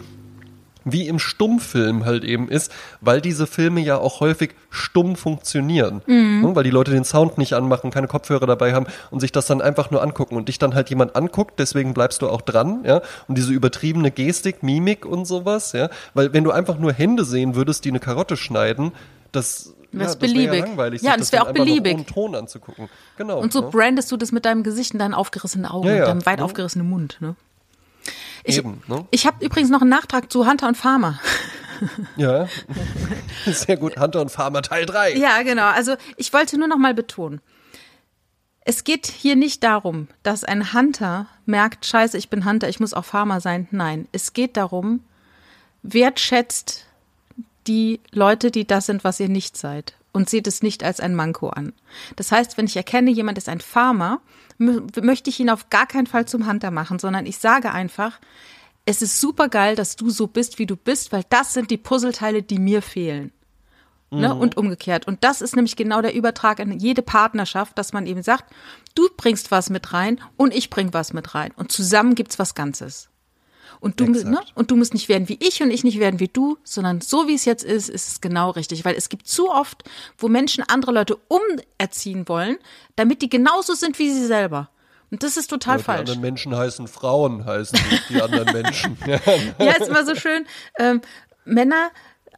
wie 0.86 1.07
im 1.07 1.19
Stummfilm 1.19 2.05
halt 2.05 2.23
eben 2.23 2.47
ist, 2.49 2.71
weil 3.01 3.21
diese 3.21 3.47
Filme 3.47 3.82
ja 3.82 3.97
auch 3.97 4.21
häufig 4.21 4.55
stumm 4.69 5.15
funktionieren. 5.15 6.01
Ne, 6.07 6.55
Weil 6.55 6.63
die 6.63 6.69
Leute 6.69 6.91
den 6.91 7.03
Sound 7.03 7.38
nicht 7.38 7.53
anmachen, 7.53 7.91
keine 7.91 8.07
Kopfhörer 8.07 8.47
dabei 8.47 8.73
haben 8.73 8.86
und 9.11 9.19
sich 9.19 9.32
das 9.32 9.45
dann 9.47 9.61
einfach 9.61 9.91
nur 9.91 10.01
angucken 10.01 10.36
und 10.38 10.47
dich 10.47 10.57
dann 10.57 10.75
halt 10.75 10.89
jemand 10.89 11.15
anguckt, 11.15 11.59
deswegen 11.59 11.93
bleibst 11.93 12.21
du 12.21 12.30
auch 12.30 12.41
dran, 12.41 12.84
ja. 12.86 13.01
Und 13.27 13.38
diese 13.38 13.51
übertriebene 13.51 14.09
Gestik, 14.11 14.63
Mimik 14.63 15.05
und 15.05 15.25
sowas, 15.25 15.73
ja. 15.73 15.89
Weil 16.13 16.34
wenn 16.34 16.43
du 16.43 16.51
einfach 16.51 16.80
nur 16.80 16.93
Hände 16.93 17.25
sehen 17.25 17.55
würdest, 17.55 17.84
die 17.86 17.89
eine 17.89 17.99
Karotte 17.99 18.38
schneiden, 18.38 18.91
das, 19.32 19.73
ja, 19.91 19.99
das 19.99 20.21
wäre 20.21 20.32
ja 20.32 20.34
beliebig. 20.34 20.59
langweilig. 20.61 21.01
Ja, 21.01 21.17
das 21.17 21.32
wär 21.32 21.39
dann 21.41 21.49
auch 21.49 21.53
beliebig. 21.53 21.93
ohne 21.95 22.05
Ton 22.05 22.36
anzugucken. 22.36 22.89
Genau. 23.17 23.39
Und 23.39 23.51
so 23.53 23.61
ne? 23.61 23.67
brandest 23.69 24.11
du 24.11 24.17
das 24.17 24.32
mit 24.32 24.45
deinem 24.45 24.63
Gesicht 24.63 24.93
und 24.93 24.99
deinen 24.99 25.13
aufgerissenen 25.13 25.65
Augen 25.65 25.88
Ja, 25.88 25.95
ja. 25.95 26.05
deinem 26.05 26.25
weit 26.25 26.39
Mhm. 26.39 26.45
aufgerissenen 26.45 26.89
Mund, 26.89 27.17
ne? 27.19 27.36
Ich, 28.49 28.57
Eben, 28.57 28.81
ne? 28.87 29.05
ich 29.11 29.25
habe 29.25 29.43
übrigens 29.45 29.69
noch 29.69 29.81
einen 29.81 29.89
Nachtrag 29.91 30.31
zu 30.31 30.47
Hunter 30.47 30.67
und 30.67 30.75
Farmer. 30.75 31.19
Ja. 32.17 32.49
Sehr 33.45 33.77
gut. 33.77 33.97
Hunter 33.97 34.19
und 34.19 34.29
Farmer 34.29 34.61
Teil 34.61 34.85
3. 34.85 35.13
Ja, 35.13 35.41
genau. 35.43 35.67
Also 35.67 35.95
ich 36.17 36.33
wollte 36.33 36.57
nur 36.57 36.67
noch 36.67 36.77
mal 36.77 36.93
betonen. 36.93 37.39
Es 38.65 38.83
geht 38.83 39.07
hier 39.07 39.37
nicht 39.37 39.63
darum, 39.63 40.09
dass 40.21 40.43
ein 40.43 40.73
Hunter 40.73 41.27
merkt, 41.45 41.85
scheiße, 41.85 42.17
ich 42.17 42.29
bin 42.29 42.43
Hunter, 42.43 42.67
ich 42.67 42.81
muss 42.81 42.93
auch 42.93 43.05
Farmer 43.05 43.39
sein. 43.39 43.69
Nein, 43.71 44.09
es 44.11 44.33
geht 44.33 44.57
darum, 44.57 45.05
wertschätzt 45.81 46.85
die 47.67 48.01
Leute, 48.11 48.51
die 48.51 48.67
das 48.67 48.87
sind, 48.87 49.05
was 49.05 49.21
ihr 49.21 49.29
nicht 49.29 49.55
seid. 49.55 49.93
Und 50.12 50.30
sehe 50.30 50.41
das 50.41 50.62
nicht 50.64 50.84
als 50.84 50.99
ein 50.99 51.16
Manko 51.16 51.49
an. 51.49 51.74
Das 52.16 52.32
heißt, 52.32 52.57
wenn 52.57 52.66
ich 52.66 52.76
erkenne, 52.76 53.12
jemand 53.12 53.38
ist 53.38 53.49
ein 53.49 53.62
Farmer, 53.62 54.22
möchte 54.57 55.30
ich 55.30 55.39
ihn 55.39 55.49
auf 55.49 55.70
gar 55.70 55.88
keinen 55.88 56.07
Fall 56.07 56.26
zum 56.26 56.47
Hunter 56.47 56.72
machen, 56.72 56.99
sondern 56.99 57.26
ich 57.26 57.38
sage 57.38 57.72
einfach, 57.72 58.20
es 58.86 59.01
ist 59.01 59.22
super 59.22 59.49
geil, 59.49 59.76
dass 59.76 59.95
du 59.95 60.10
so 60.10 60.28
bist, 60.28 60.60
wie 60.60 60.66
du 60.66 60.76
bist, 60.76 61.12
weil 61.12 61.24
das 61.30 61.53
sind 61.53 61.72
die 61.72 61.78
Puzzleteile, 61.78 62.41
die 62.41 62.60
mir 62.60 62.82
fehlen. 62.82 63.32
Ne? 64.12 64.34
Mhm. 64.34 64.41
Und 64.41 64.57
umgekehrt. 64.57 65.07
Und 65.07 65.24
das 65.24 65.41
ist 65.41 65.55
nämlich 65.55 65.76
genau 65.76 66.01
der 66.01 66.16
Übertrag 66.16 66.57
in 66.57 66.72
jede 66.80 67.03
Partnerschaft, 67.03 67.78
dass 67.78 67.93
man 67.93 68.07
eben 68.07 68.24
sagt, 68.24 68.51
du 68.95 69.07
bringst 69.16 69.51
was 69.51 69.70
mit 69.70 69.93
rein 69.93 70.20
und 70.36 70.55
ich 70.55 70.72
bring 70.72 70.93
was 70.93 71.14
mit 71.14 71.36
rein. 71.36 71.51
Und 71.55 71.72
zusammen 71.72 72.16
gibt's 72.16 72.39
was 72.39 72.55
Ganzes. 72.55 73.10
Und 73.82 73.99
du, 73.99 74.07
ne? 74.07 74.39
und 74.55 74.71
du 74.71 74.75
musst 74.75 74.93
nicht 74.93 75.07
werden 75.07 75.30
wie 75.30 75.38
ich 75.41 75.63
und 75.63 75.71
ich 75.71 75.86
nicht 75.86 75.99
werden 75.99 76.19
wie 76.19 76.27
du, 76.27 76.57
sondern 76.63 76.99
so 76.99 77.27
wie 77.27 77.36
es 77.36 77.45
jetzt 77.45 77.63
ist, 77.63 77.89
ist 77.89 78.07
es 78.09 78.21
genau 78.21 78.49
richtig. 78.49 78.84
Weil 78.84 78.95
es 78.95 79.07
gibt 79.07 79.27
zu 79.27 79.49
oft, 79.49 79.84
wo 80.17 80.27
Menschen 80.27 80.63
andere 80.67 80.91
Leute 80.91 81.17
umerziehen 81.30 82.27
wollen, 82.27 82.57
damit 82.97 83.21
die 83.21 83.30
genauso 83.30 83.73
sind 83.73 83.97
wie 83.97 84.11
sie 84.11 84.25
selber. 84.25 84.69
Und 85.11 85.23
das 85.23 85.38
ist 85.38 85.49
total 85.49 85.77
ja, 85.77 85.84
falsch. 85.84 86.05
Die 86.05 86.11
anderen 86.11 86.21
Menschen 86.21 86.55
heißen 86.55 86.88
Frauen, 86.88 87.45
heißen 87.45 87.80
die, 87.89 88.13
die 88.13 88.21
anderen 88.21 88.53
Menschen. 88.53 88.97
ja, 89.07 89.71
ist 89.71 89.88
immer 89.88 90.05
so 90.05 90.13
schön. 90.13 90.45
Ähm, 90.77 91.01
Männer 91.45 91.89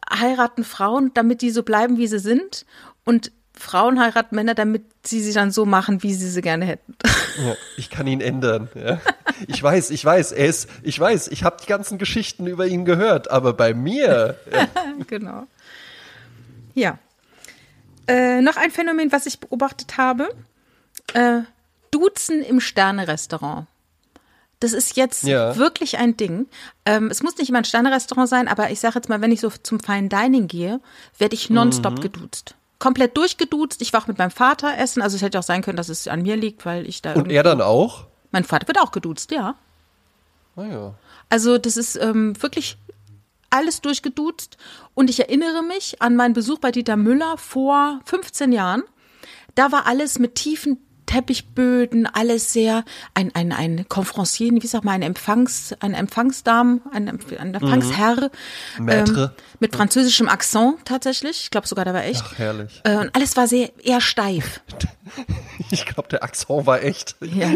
heiraten 0.09 0.63
Frauen, 0.63 1.11
damit 1.13 1.41
die 1.41 1.51
so 1.51 1.63
bleiben, 1.63 1.97
wie 1.97 2.07
sie 2.07 2.19
sind. 2.19 2.65
Und 3.03 3.31
Frauen 3.61 3.99
heiraten 3.99 4.35
Männer, 4.35 4.55
damit 4.55 4.83
sie 5.03 5.21
sie 5.21 5.33
dann 5.33 5.51
so 5.51 5.65
machen, 5.65 6.03
wie 6.03 6.13
sie 6.13 6.29
sie 6.29 6.41
gerne 6.41 6.65
hätten. 6.65 6.95
Ja, 7.37 7.55
ich 7.77 7.89
kann 7.89 8.07
ihn 8.07 8.19
ändern. 8.19 8.69
Ja. 8.75 8.99
Ich 9.47 9.61
weiß, 9.61 9.91
ich 9.91 10.03
weiß, 10.03 10.31
er 10.33 10.47
ist, 10.47 10.69
ich 10.83 10.99
weiß, 10.99 11.29
ich 11.29 11.43
habe 11.43 11.57
die 11.61 11.67
ganzen 11.67 11.97
Geschichten 11.97 12.47
über 12.47 12.67
ihn 12.67 12.85
gehört, 12.85 13.31
aber 13.31 13.53
bei 13.53 13.73
mir. 13.73 14.37
Ja. 14.51 14.67
genau. 15.07 15.47
Ja. 16.73 16.97
Äh, 18.07 18.41
noch 18.41 18.57
ein 18.57 18.71
Phänomen, 18.71 19.11
was 19.11 19.25
ich 19.25 19.39
beobachtet 19.39 19.97
habe. 19.97 20.29
Äh, 21.13 21.41
Duzen 21.91 22.41
im 22.41 22.59
Sterne-Restaurant. 22.59 23.67
Das 24.59 24.73
ist 24.73 24.95
jetzt 24.95 25.23
ja. 25.23 25.55
wirklich 25.55 25.97
ein 25.97 26.17
Ding. 26.17 26.47
Ähm, 26.85 27.07
es 27.07 27.23
muss 27.23 27.37
nicht 27.37 27.49
immer 27.49 27.59
ein 27.59 27.65
Sterne-Restaurant 27.65 28.29
sein, 28.29 28.47
aber 28.47 28.71
ich 28.71 28.79
sage 28.79 28.95
jetzt 28.95 29.09
mal, 29.09 29.21
wenn 29.21 29.31
ich 29.31 29.41
so 29.41 29.49
zum 29.49 29.79
Fine 29.79 30.09
Dining 30.09 30.47
gehe, 30.47 30.79
werde 31.17 31.35
ich 31.35 31.49
nonstop 31.49 31.97
mhm. 31.97 32.01
geduzt. 32.01 32.55
Komplett 32.81 33.15
durchgeduzt. 33.15 33.79
Ich 33.83 33.93
war 33.93 34.01
auch 34.01 34.07
mit 34.07 34.17
meinem 34.17 34.31
Vater 34.31 34.75
essen. 34.75 35.03
Also 35.03 35.15
es 35.15 35.21
hätte 35.21 35.37
auch 35.37 35.43
sein 35.43 35.61
können, 35.61 35.77
dass 35.77 35.87
es 35.87 36.07
an 36.07 36.23
mir 36.23 36.35
liegt, 36.35 36.65
weil 36.65 36.87
ich 36.87 37.03
da. 37.03 37.13
Und 37.13 37.31
er 37.31 37.43
dann 37.43 37.61
auch? 37.61 38.07
Mein 38.31 38.43
Vater 38.43 38.67
wird 38.67 38.79
auch 38.79 38.91
geduzt, 38.91 39.29
ja. 39.29 39.53
Ah 40.55 40.65
ja. 40.65 40.93
Also 41.29 41.59
das 41.59 41.77
ist 41.77 41.95
ähm, 41.97 42.33
wirklich 42.41 42.79
alles 43.51 43.81
durchgeduzt. 43.81 44.57
Und 44.95 45.11
ich 45.11 45.19
erinnere 45.19 45.61
mich 45.61 46.01
an 46.01 46.15
meinen 46.15 46.33
Besuch 46.33 46.57
bei 46.57 46.71
Dieter 46.71 46.97
Müller 46.97 47.37
vor 47.37 47.99
15 48.05 48.51
Jahren. 48.51 48.81
Da 49.53 49.71
war 49.71 49.85
alles 49.85 50.17
mit 50.17 50.33
tiefen 50.33 50.79
Teppichböden, 51.11 52.05
alles 52.05 52.53
sehr 52.53 52.85
ein 53.13 53.35
ein 53.35 53.51
ein 53.51 53.85
Konferencier, 53.89 54.51
wie 54.53 54.67
sag 54.67 54.85
mal, 54.85 54.93
ein 54.93 55.01
Empfangs 55.01 55.75
ein 55.81 55.93
Empfangsdame, 55.93 56.79
ein, 56.93 57.09
ein 57.09 57.53
Empfangsherr 57.53 58.31
mhm. 58.77 58.89
ähm, 58.89 59.29
mit 59.59 59.75
französischem 59.75 60.29
Akzent 60.29 60.85
tatsächlich. 60.85 61.43
Ich 61.43 61.51
glaube 61.51 61.67
sogar, 61.67 61.83
der 61.83 61.93
war 61.93 62.05
echt. 62.05 62.23
Ach, 62.25 62.37
herrlich. 62.37 62.81
Äh, 62.85 62.95
und 62.95 63.15
alles 63.15 63.35
war 63.35 63.47
sehr 63.47 63.71
eher 63.83 63.99
steif. 63.99 64.61
ich 65.69 65.85
glaube, 65.85 66.07
der 66.09 66.23
Akzent 66.23 66.65
war 66.65 66.81
echt. 66.81 67.15
Ja. 67.19 67.51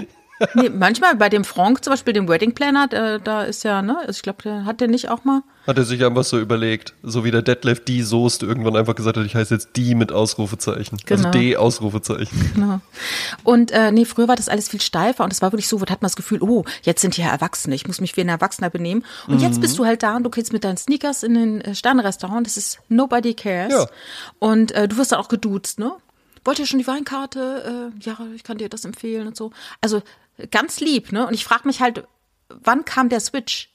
Nee, 0.53 0.69
manchmal 0.69 1.15
bei 1.15 1.29
dem 1.29 1.43
Frank 1.43 1.83
zum 1.83 1.91
Beispiel, 1.91 2.13
dem 2.13 2.27
Wedding 2.27 2.53
Planner, 2.53 2.87
da, 2.87 3.19
da 3.19 3.43
ist 3.43 3.63
ja, 3.63 3.81
ne, 3.81 3.97
also 3.99 4.11
ich 4.11 4.21
glaube, 4.21 4.43
der 4.43 4.65
hat 4.65 4.81
der 4.81 4.87
nicht 4.87 5.09
auch 5.09 5.23
mal. 5.23 5.43
Hat 5.65 5.77
er 5.77 5.83
sich 5.83 6.05
einfach 6.05 6.23
so 6.23 6.39
überlegt, 6.39 6.93
so 7.01 7.23
wie 7.23 7.31
der 7.31 7.41
Detlef 7.41 7.83
die 7.83 8.03
Soest 8.03 8.43
irgendwann 8.43 8.75
einfach 8.75 8.95
gesagt 8.95 9.17
hat, 9.17 9.25
ich 9.25 9.35
heiße 9.35 9.53
jetzt 9.53 9.69
die 9.75 9.95
mit 9.95 10.11
Ausrufezeichen. 10.11 10.99
Also 10.99 11.05
genau. 11.05 11.27
Also 11.27 11.39
D 11.39 11.57
Ausrufezeichen. 11.57 12.51
Genau. 12.53 12.81
Und 13.43 13.71
äh, 13.71 13.91
nee, 13.91 14.05
früher 14.05 14.27
war 14.27 14.35
das 14.35 14.49
alles 14.49 14.69
viel 14.69 14.81
steifer 14.81 15.23
und 15.23 15.33
es 15.33 15.41
war 15.41 15.51
wirklich 15.51 15.67
so, 15.67 15.79
wo 15.79 15.85
hat 15.85 16.01
man 16.01 16.07
das 16.07 16.15
Gefühl, 16.15 16.41
oh, 16.41 16.65
jetzt 16.83 17.01
sind 17.01 17.15
hier 17.15 17.25
Erwachsene, 17.25 17.73
ich 17.73 17.87
muss 17.87 18.01
mich 18.01 18.15
wie 18.17 18.21
ein 18.21 18.29
Erwachsener 18.29 18.69
benehmen. 18.69 19.03
Und 19.27 19.35
mhm. 19.35 19.41
jetzt 19.41 19.61
bist 19.61 19.79
du 19.79 19.85
halt 19.85 20.03
da 20.03 20.17
und 20.17 20.23
du 20.23 20.29
gehst 20.29 20.53
mit 20.53 20.63
deinen 20.63 20.77
Sneakers 20.77 21.23
in 21.23 21.33
den 21.33 21.61
äh, 21.61 21.73
Sternrestaurant, 21.73 22.45
das 22.45 22.57
ist 22.57 22.79
nobody 22.89 23.33
cares. 23.33 23.73
Ja. 23.73 23.87
Und 24.39 24.71
äh, 24.73 24.87
du 24.87 24.97
wirst 24.97 25.13
dann 25.13 25.19
auch 25.19 25.29
geduzt, 25.29 25.79
ne? 25.79 25.93
Wollt 26.43 26.59
ihr 26.59 26.67
schon 26.67 26.77
die 26.77 26.85
Weinkarte? 26.85 27.91
Äh, 27.97 28.05
ja, 28.05 28.17
ich 28.35 28.43
kann 28.43 28.59
dir 28.59 28.69
das 28.69 28.85
empfehlen 28.85 29.25
und 29.25 29.35
so. 29.35 29.51
Also 29.81 30.03
ganz 30.51 30.79
lieb, 30.79 31.11
ne? 31.11 31.27
Und 31.27 31.33
ich 31.33 31.45
frage 31.45 31.67
mich 31.67 31.81
halt, 31.81 32.03
wann 32.49 32.85
kam 32.85 33.09
der 33.09 33.19
Switch? 33.19 33.69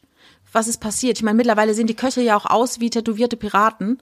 Was 0.52 0.68
ist 0.68 0.80
passiert? 0.80 1.18
Ich 1.18 1.22
meine, 1.22 1.36
mittlerweile 1.36 1.74
sehen 1.74 1.86
die 1.86 1.94
Köche 1.94 2.22
ja 2.22 2.36
auch 2.36 2.46
aus 2.46 2.80
wie 2.80 2.90
tätowierte 2.90 3.36
Piraten. 3.36 4.00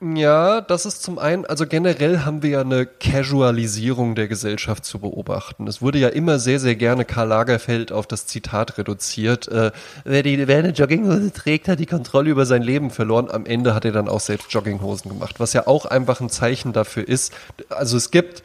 Ja, 0.00 0.60
das 0.60 0.86
ist 0.86 1.02
zum 1.02 1.18
einen, 1.18 1.44
also 1.44 1.66
generell 1.66 2.20
haben 2.20 2.44
wir 2.44 2.50
ja 2.50 2.60
eine 2.60 2.86
Casualisierung 2.86 4.14
der 4.14 4.28
Gesellschaft 4.28 4.84
zu 4.84 5.00
beobachten. 5.00 5.66
Es 5.66 5.82
wurde 5.82 5.98
ja 5.98 6.08
immer 6.08 6.38
sehr, 6.38 6.60
sehr 6.60 6.76
gerne 6.76 7.04
Karl 7.04 7.26
Lagerfeld 7.26 7.90
auf 7.90 8.06
das 8.06 8.24
Zitat 8.26 8.78
reduziert. 8.78 9.48
Äh, 9.48 9.72
wer, 10.04 10.22
die, 10.22 10.46
wer 10.46 10.58
eine 10.58 10.70
Jogginghose 10.70 11.32
trägt, 11.32 11.66
hat 11.66 11.80
die 11.80 11.86
Kontrolle 11.86 12.30
über 12.30 12.46
sein 12.46 12.62
Leben 12.62 12.90
verloren. 12.90 13.28
Am 13.28 13.44
Ende 13.44 13.74
hat 13.74 13.84
er 13.84 13.90
dann 13.90 14.08
auch 14.08 14.20
selbst 14.20 14.52
Jogginghosen 14.52 15.10
gemacht, 15.10 15.40
was 15.40 15.52
ja 15.52 15.66
auch 15.66 15.84
einfach 15.84 16.20
ein 16.20 16.30
Zeichen 16.30 16.72
dafür 16.72 17.08
ist. 17.08 17.32
Also 17.68 17.96
es 17.96 18.12
gibt 18.12 18.44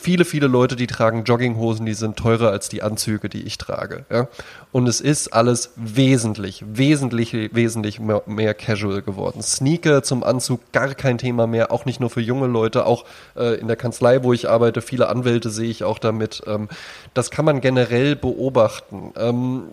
viele, 0.00 0.24
viele 0.24 0.46
Leute, 0.46 0.76
die 0.76 0.86
tragen 0.86 1.24
Jogginghosen, 1.24 1.84
die 1.84 1.94
sind 1.94 2.16
teurer 2.16 2.50
als 2.50 2.68
die 2.68 2.82
Anzüge, 2.82 3.28
die 3.28 3.42
ich 3.42 3.58
trage. 3.58 4.04
Ja? 4.10 4.28
Und 4.70 4.88
es 4.88 5.00
ist 5.00 5.32
alles 5.34 5.72
wesentlich, 5.74 6.62
wesentlich, 6.66 7.32
wesentlich 7.32 7.98
mehr, 7.98 8.22
mehr, 8.26 8.54
casual 8.54 9.02
geworden. 9.02 9.42
Sneaker 9.42 10.04
zum 10.04 10.22
Anzug 10.22 10.60
gar 10.70 10.94
kein 10.94 11.18
Thema 11.18 11.48
mehr, 11.48 11.72
auch 11.72 11.84
nicht 11.84 11.98
nur 11.98 12.10
für 12.10 12.20
junge 12.20 12.46
Leute, 12.46 12.86
auch 12.86 13.04
äh, 13.36 13.58
in 13.58 13.66
der 13.66 13.76
Kanzlei, 13.76 14.22
wo 14.22 14.32
ich 14.32 14.48
arbeite, 14.48 14.82
viele 14.82 15.08
Anwälte 15.08 15.50
sehe 15.50 15.68
ich 15.68 15.82
auch 15.82 15.98
damit. 15.98 16.42
Ähm, 16.46 16.68
das 17.12 17.32
kann 17.32 17.44
man 17.44 17.60
generell 17.60 18.14
beobachten. 18.14 19.12
Ähm, 19.16 19.64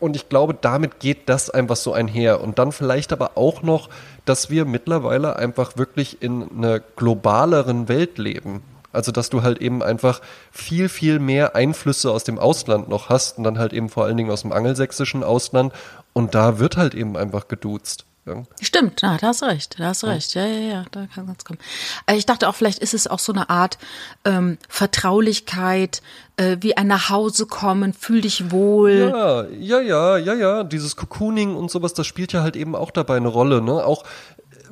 und 0.00 0.16
ich 0.16 0.30
glaube, 0.30 0.54
damit 0.58 0.98
geht 0.98 1.28
das 1.28 1.50
einfach 1.50 1.76
so 1.76 1.92
einher. 1.92 2.40
Und 2.40 2.58
dann 2.58 2.72
vielleicht 2.72 3.12
aber 3.12 3.32
auch 3.34 3.62
noch, 3.62 3.90
dass 4.24 4.48
wir 4.48 4.64
mittlerweile 4.64 5.36
einfach 5.36 5.76
wirklich 5.76 6.22
in 6.22 6.48
einer 6.56 6.80
globaleren 6.80 7.88
Welt 7.88 8.16
leben. 8.16 8.62
Also, 8.92 9.12
dass 9.12 9.30
du 9.30 9.42
halt 9.42 9.58
eben 9.58 9.82
einfach 9.82 10.20
viel, 10.50 10.88
viel 10.88 11.18
mehr 11.18 11.56
Einflüsse 11.56 12.10
aus 12.10 12.24
dem 12.24 12.38
Ausland 12.38 12.88
noch 12.88 13.08
hast 13.08 13.38
und 13.38 13.44
dann 13.44 13.58
halt 13.58 13.72
eben 13.72 13.88
vor 13.88 14.04
allen 14.04 14.16
Dingen 14.16 14.30
aus 14.30 14.42
dem 14.42 14.52
angelsächsischen 14.52 15.24
Ausland. 15.24 15.72
Und 16.12 16.34
da 16.34 16.58
wird 16.58 16.76
halt 16.76 16.94
eben 16.94 17.16
einfach 17.16 17.48
geduzt. 17.48 18.04
Ja. 18.24 18.44
Stimmt, 18.60 19.02
ja, 19.02 19.16
da 19.16 19.28
hast 19.28 19.42
recht, 19.42 19.80
da 19.80 19.86
hast 19.86 20.04
du 20.04 20.06
recht. 20.06 20.34
Ja, 20.34 20.46
ja, 20.46 20.74
ja, 20.74 20.84
da 20.92 21.06
kann 21.12 21.34
es 21.36 21.44
kommen. 21.44 21.58
Äh, 22.06 22.14
ich 22.14 22.24
dachte 22.24 22.48
auch, 22.48 22.54
vielleicht 22.54 22.78
ist 22.78 22.94
es 22.94 23.08
auch 23.08 23.18
so 23.18 23.32
eine 23.32 23.50
Art 23.50 23.78
ähm, 24.24 24.58
Vertraulichkeit, 24.68 26.02
äh, 26.36 26.56
wie 26.60 26.76
ein 26.76 26.86
nach 26.86 27.10
Hause 27.10 27.46
kommen, 27.46 27.92
fühl 27.92 28.20
dich 28.20 28.52
wohl. 28.52 29.10
Ja, 29.12 29.44
ja, 29.46 29.80
ja, 29.80 30.16
ja, 30.18 30.34
ja. 30.34 30.62
Dieses 30.62 30.94
Cocooning 30.94 31.56
und 31.56 31.68
sowas, 31.68 31.94
das 31.94 32.06
spielt 32.06 32.32
ja 32.32 32.42
halt 32.42 32.54
eben 32.54 32.76
auch 32.76 32.92
dabei 32.92 33.16
eine 33.16 33.26
Rolle. 33.26 33.60
Ne? 33.60 33.84
Auch 33.84 34.04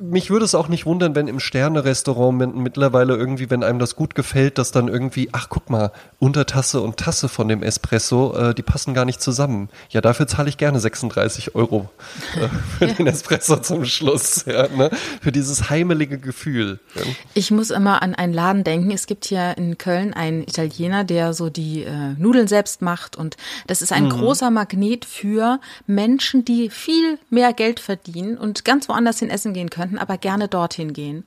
mich 0.01 0.29
würde 0.29 0.45
es 0.45 0.55
auch 0.55 0.67
nicht 0.67 0.85
wundern, 0.85 1.15
wenn 1.15 1.27
im 1.27 1.39
Sterne-Restaurant 1.39 2.55
mittlerweile 2.55 3.15
irgendwie, 3.15 3.49
wenn 3.49 3.63
einem 3.63 3.79
das 3.79 3.95
gut 3.95 4.15
gefällt, 4.15 4.57
dass 4.57 4.71
dann 4.71 4.87
irgendwie, 4.87 5.29
ach 5.31 5.47
guck 5.49 5.69
mal, 5.69 5.91
Untertasse 6.19 6.81
und 6.81 6.97
Tasse 6.97 7.29
von 7.29 7.47
dem 7.47 7.61
Espresso, 7.61 8.35
äh, 8.35 8.53
die 8.55 8.63
passen 8.63 8.93
gar 8.93 9.05
nicht 9.05 9.21
zusammen. 9.21 9.69
Ja, 9.89 10.01
dafür 10.01 10.27
zahle 10.27 10.49
ich 10.49 10.57
gerne 10.57 10.79
36 10.79 11.55
Euro 11.55 11.89
äh, 12.35 12.47
für 12.77 12.87
den 12.87 13.07
Espresso 13.07 13.57
zum 13.57 13.85
Schluss, 13.85 14.45
ja, 14.45 14.67
ne? 14.67 14.89
für 15.21 15.31
dieses 15.31 15.69
heimelige 15.69 16.17
Gefühl. 16.17 16.79
Ja. 16.95 17.01
Ich 17.33 17.51
muss 17.51 17.69
immer 17.69 18.01
an 18.01 18.15
einen 18.15 18.33
Laden 18.33 18.63
denken. 18.63 18.91
Es 18.91 19.05
gibt 19.05 19.25
hier 19.25 19.55
in 19.57 19.77
Köln 19.77 20.13
einen 20.13 20.41
Italiener, 20.41 21.03
der 21.03 21.33
so 21.33 21.49
die 21.49 21.83
äh, 21.83 22.13
Nudeln 22.17 22.47
selbst 22.47 22.81
macht 22.81 23.15
und 23.15 23.37
das 23.67 23.81
ist 23.81 23.91
ein 23.91 24.05
mhm. 24.05 24.09
großer 24.09 24.49
Magnet 24.49 25.05
für 25.05 25.59
Menschen, 25.85 26.43
die 26.43 26.69
viel 26.69 27.19
mehr 27.29 27.53
Geld 27.53 27.79
verdienen 27.79 28.37
und 28.37 28.65
ganz 28.65 28.89
woanders 28.89 29.19
hin 29.19 29.29
essen 29.29 29.53
gehen 29.53 29.69
können 29.69 29.90
könnten 29.91 29.97
aber 29.97 30.17
gerne 30.17 30.47
dorthin 30.47 30.93
gehen. 30.93 31.25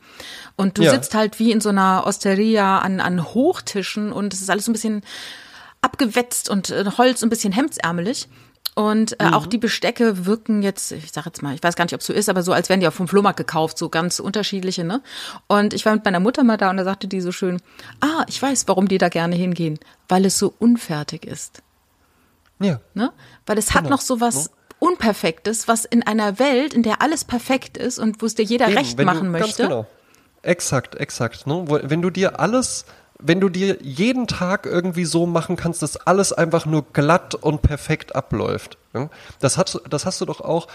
Und 0.57 0.79
du 0.79 0.83
ja. 0.83 0.91
sitzt 0.91 1.15
halt 1.15 1.39
wie 1.39 1.53
in 1.53 1.61
so 1.61 1.69
einer 1.69 2.05
Osteria 2.07 2.79
an, 2.79 3.01
an 3.01 3.23
Hochtischen 3.23 4.13
und 4.13 4.33
es 4.33 4.41
ist 4.41 4.51
alles 4.51 4.65
so 4.65 4.71
ein 4.71 4.75
bisschen 4.75 5.03
abgewetzt 5.83 6.49
und 6.49 6.71
äh, 6.71 6.85
Holz 6.97 7.23
ein 7.23 7.31
bisschen 7.31 7.53
hemdsärmelig. 7.53 8.29
Und 8.77 9.21
äh, 9.21 9.27
mhm. 9.27 9.35
auch 9.35 9.47
die 9.47 9.59
Bestecke 9.59 10.27
wirken 10.27 10.63
jetzt, 10.63 10.91
ich 10.91 11.13
sag 11.13 11.27
jetzt 11.27 11.43
mal, 11.43 11.55
ich 11.55 11.63
weiß 11.63 11.77
gar 11.77 11.85
nicht, 11.85 11.95
ob 11.95 12.01
es 12.01 12.07
so 12.07 12.13
ist, 12.13 12.29
aber 12.29 12.43
so, 12.43 12.53
als 12.53 12.69
wären 12.69 12.81
die 12.81 12.89
auch 12.89 12.93
vom 12.93 13.07
Flohmarkt 13.07 13.37
gekauft, 13.37 13.79
so 13.79 13.89
ganz 13.89 14.19
unterschiedliche, 14.19 14.83
ne? 14.83 15.01
Und 15.47 15.75
ich 15.75 15.87
war 15.87 15.95
mit 15.95 16.05
meiner 16.05 16.19
Mutter 16.19 16.43
mal 16.43 16.57
da 16.57 16.71
und 16.71 16.79
da 16.79 16.85
sagte 16.85 17.07
die 17.07 17.21
so 17.21 17.31
schön, 17.31 17.61
ah, 18.01 18.25
ich 18.27 18.43
weiß, 18.43 18.67
warum 18.67 18.89
die 18.89 18.99
da 18.99 19.11
gerne 19.11 19.37
hingehen, 19.37 19.79
weil 20.09 20.25
es 20.25 20.39
so 20.39 20.53
unfertig 20.59 21.25
ist. 21.25 21.63
Ja. 22.59 22.81
Ne? 22.95 23.13
Weil 23.47 23.59
es 23.59 23.69
genau. 23.69 23.79
hat 23.83 23.91
noch 23.91 24.01
so 24.01 24.21
was, 24.21 24.51
Unperfektes, 24.85 25.67
was 25.67 25.87
in 25.87 26.03
einer 26.03 26.39
Welt, 26.39 26.75
in 26.75 26.83
der 26.83 27.01
alles 27.01 27.25
perfekt 27.25 27.79
ist 27.79 27.99
und 27.99 28.21
wo 28.21 28.27
es 28.27 28.35
dir 28.35 28.45
jeder 28.45 28.69
Eben, 28.69 28.77
recht 28.77 28.99
machen 29.03 29.33
du, 29.33 29.39
möchte. 29.39 29.63
genau. 29.63 29.87
Exakt, 30.43 30.95
exakt. 30.97 31.47
Ne? 31.47 31.65
Wenn 31.67 32.03
du 32.03 32.11
dir 32.11 32.39
alles, 32.39 32.85
wenn 33.19 33.41
du 33.41 33.49
dir 33.49 33.79
jeden 33.81 34.27
Tag 34.27 34.67
irgendwie 34.67 35.07
so 35.07 35.25
machen 35.25 35.57
kannst, 35.57 35.83
dass 35.83 35.97
alles 35.97 36.35
einfach 36.35 36.67
nur 36.67 36.85
glatt 36.93 37.35
und 37.35 37.63
perfekt 37.63 38.15
abläuft. 38.15 38.77
Das, 39.41 39.57
hat, 39.57 39.81
das 39.89 40.05
hast 40.05 40.21
du 40.21 40.27
doch 40.27 40.43
auch 40.43 40.67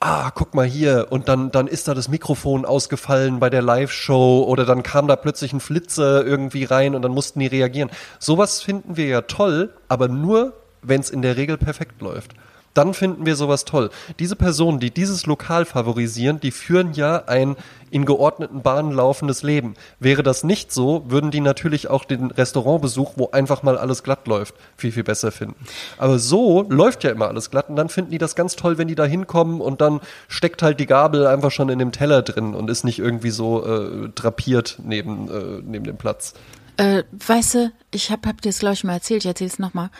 ah, 0.00 0.30
guck 0.30 0.54
mal 0.54 0.66
hier, 0.66 1.08
und 1.10 1.28
dann, 1.28 1.50
dann 1.50 1.66
ist 1.66 1.88
da 1.88 1.94
das 1.94 2.08
Mikrofon 2.08 2.64
ausgefallen 2.64 3.40
bei 3.40 3.50
der 3.50 3.62
Live-Show 3.62 4.44
oder 4.46 4.64
dann 4.64 4.84
kam 4.84 5.08
da 5.08 5.16
plötzlich 5.16 5.52
ein 5.52 5.58
Flitzer 5.58 6.24
irgendwie 6.24 6.62
rein 6.62 6.94
und 6.94 7.02
dann 7.02 7.10
mussten 7.10 7.40
die 7.40 7.48
reagieren. 7.48 7.90
Sowas 8.20 8.62
finden 8.62 8.96
wir 8.96 9.06
ja 9.06 9.22
toll, 9.22 9.74
aber 9.88 10.06
nur, 10.06 10.52
wenn 10.82 11.00
es 11.00 11.10
in 11.10 11.22
der 11.22 11.36
Regel 11.36 11.56
perfekt 11.56 12.00
läuft 12.00 12.34
dann 12.78 12.94
finden 12.94 13.26
wir 13.26 13.34
sowas 13.34 13.64
toll. 13.64 13.90
Diese 14.20 14.36
Personen, 14.36 14.78
die 14.78 14.92
dieses 14.92 15.26
Lokal 15.26 15.64
favorisieren, 15.64 16.38
die 16.38 16.52
führen 16.52 16.92
ja 16.92 17.24
ein 17.26 17.56
in 17.90 18.04
geordneten 18.04 18.62
Bahnen 18.62 18.92
laufendes 18.92 19.42
Leben. 19.42 19.74
Wäre 19.98 20.22
das 20.22 20.44
nicht 20.44 20.72
so, 20.72 21.04
würden 21.08 21.30
die 21.30 21.40
natürlich 21.40 21.88
auch 21.88 22.04
den 22.04 22.30
Restaurantbesuch, 22.30 23.14
wo 23.16 23.30
einfach 23.30 23.62
mal 23.62 23.76
alles 23.76 24.02
glatt 24.02 24.28
läuft, 24.28 24.54
viel, 24.76 24.92
viel 24.92 25.02
besser 25.02 25.32
finden. 25.32 25.56
Aber 25.96 26.18
so 26.18 26.66
läuft 26.68 27.02
ja 27.02 27.10
immer 27.10 27.26
alles 27.26 27.50
glatt 27.50 27.68
und 27.68 27.76
dann 27.76 27.88
finden 27.88 28.12
die 28.12 28.18
das 28.18 28.36
ganz 28.36 28.54
toll, 28.54 28.78
wenn 28.78 28.88
die 28.88 28.94
da 28.94 29.04
hinkommen 29.04 29.60
und 29.60 29.80
dann 29.80 30.00
steckt 30.28 30.62
halt 30.62 30.78
die 30.78 30.86
Gabel 30.86 31.26
einfach 31.26 31.50
schon 31.50 31.70
in 31.70 31.78
dem 31.78 31.90
Teller 31.92 32.22
drin 32.22 32.54
und 32.54 32.70
ist 32.70 32.84
nicht 32.84 33.00
irgendwie 33.00 33.30
so 33.30 33.66
äh, 33.66 34.08
drapiert 34.14 34.78
neben, 34.84 35.28
äh, 35.28 35.62
neben 35.64 35.84
dem 35.84 35.96
Platz. 35.96 36.34
Äh, 36.76 37.02
weißt 37.26 37.54
du, 37.54 37.72
ich 37.90 38.12
habe 38.12 38.28
hab 38.28 38.40
dir 38.40 38.50
das, 38.50 38.60
glaube 38.60 38.74
ich, 38.74 38.84
mal 38.84 38.92
erzählt, 38.92 39.24
ich 39.24 39.28
erzähle 39.28 39.50
es 39.50 39.58
nochmal. 39.58 39.90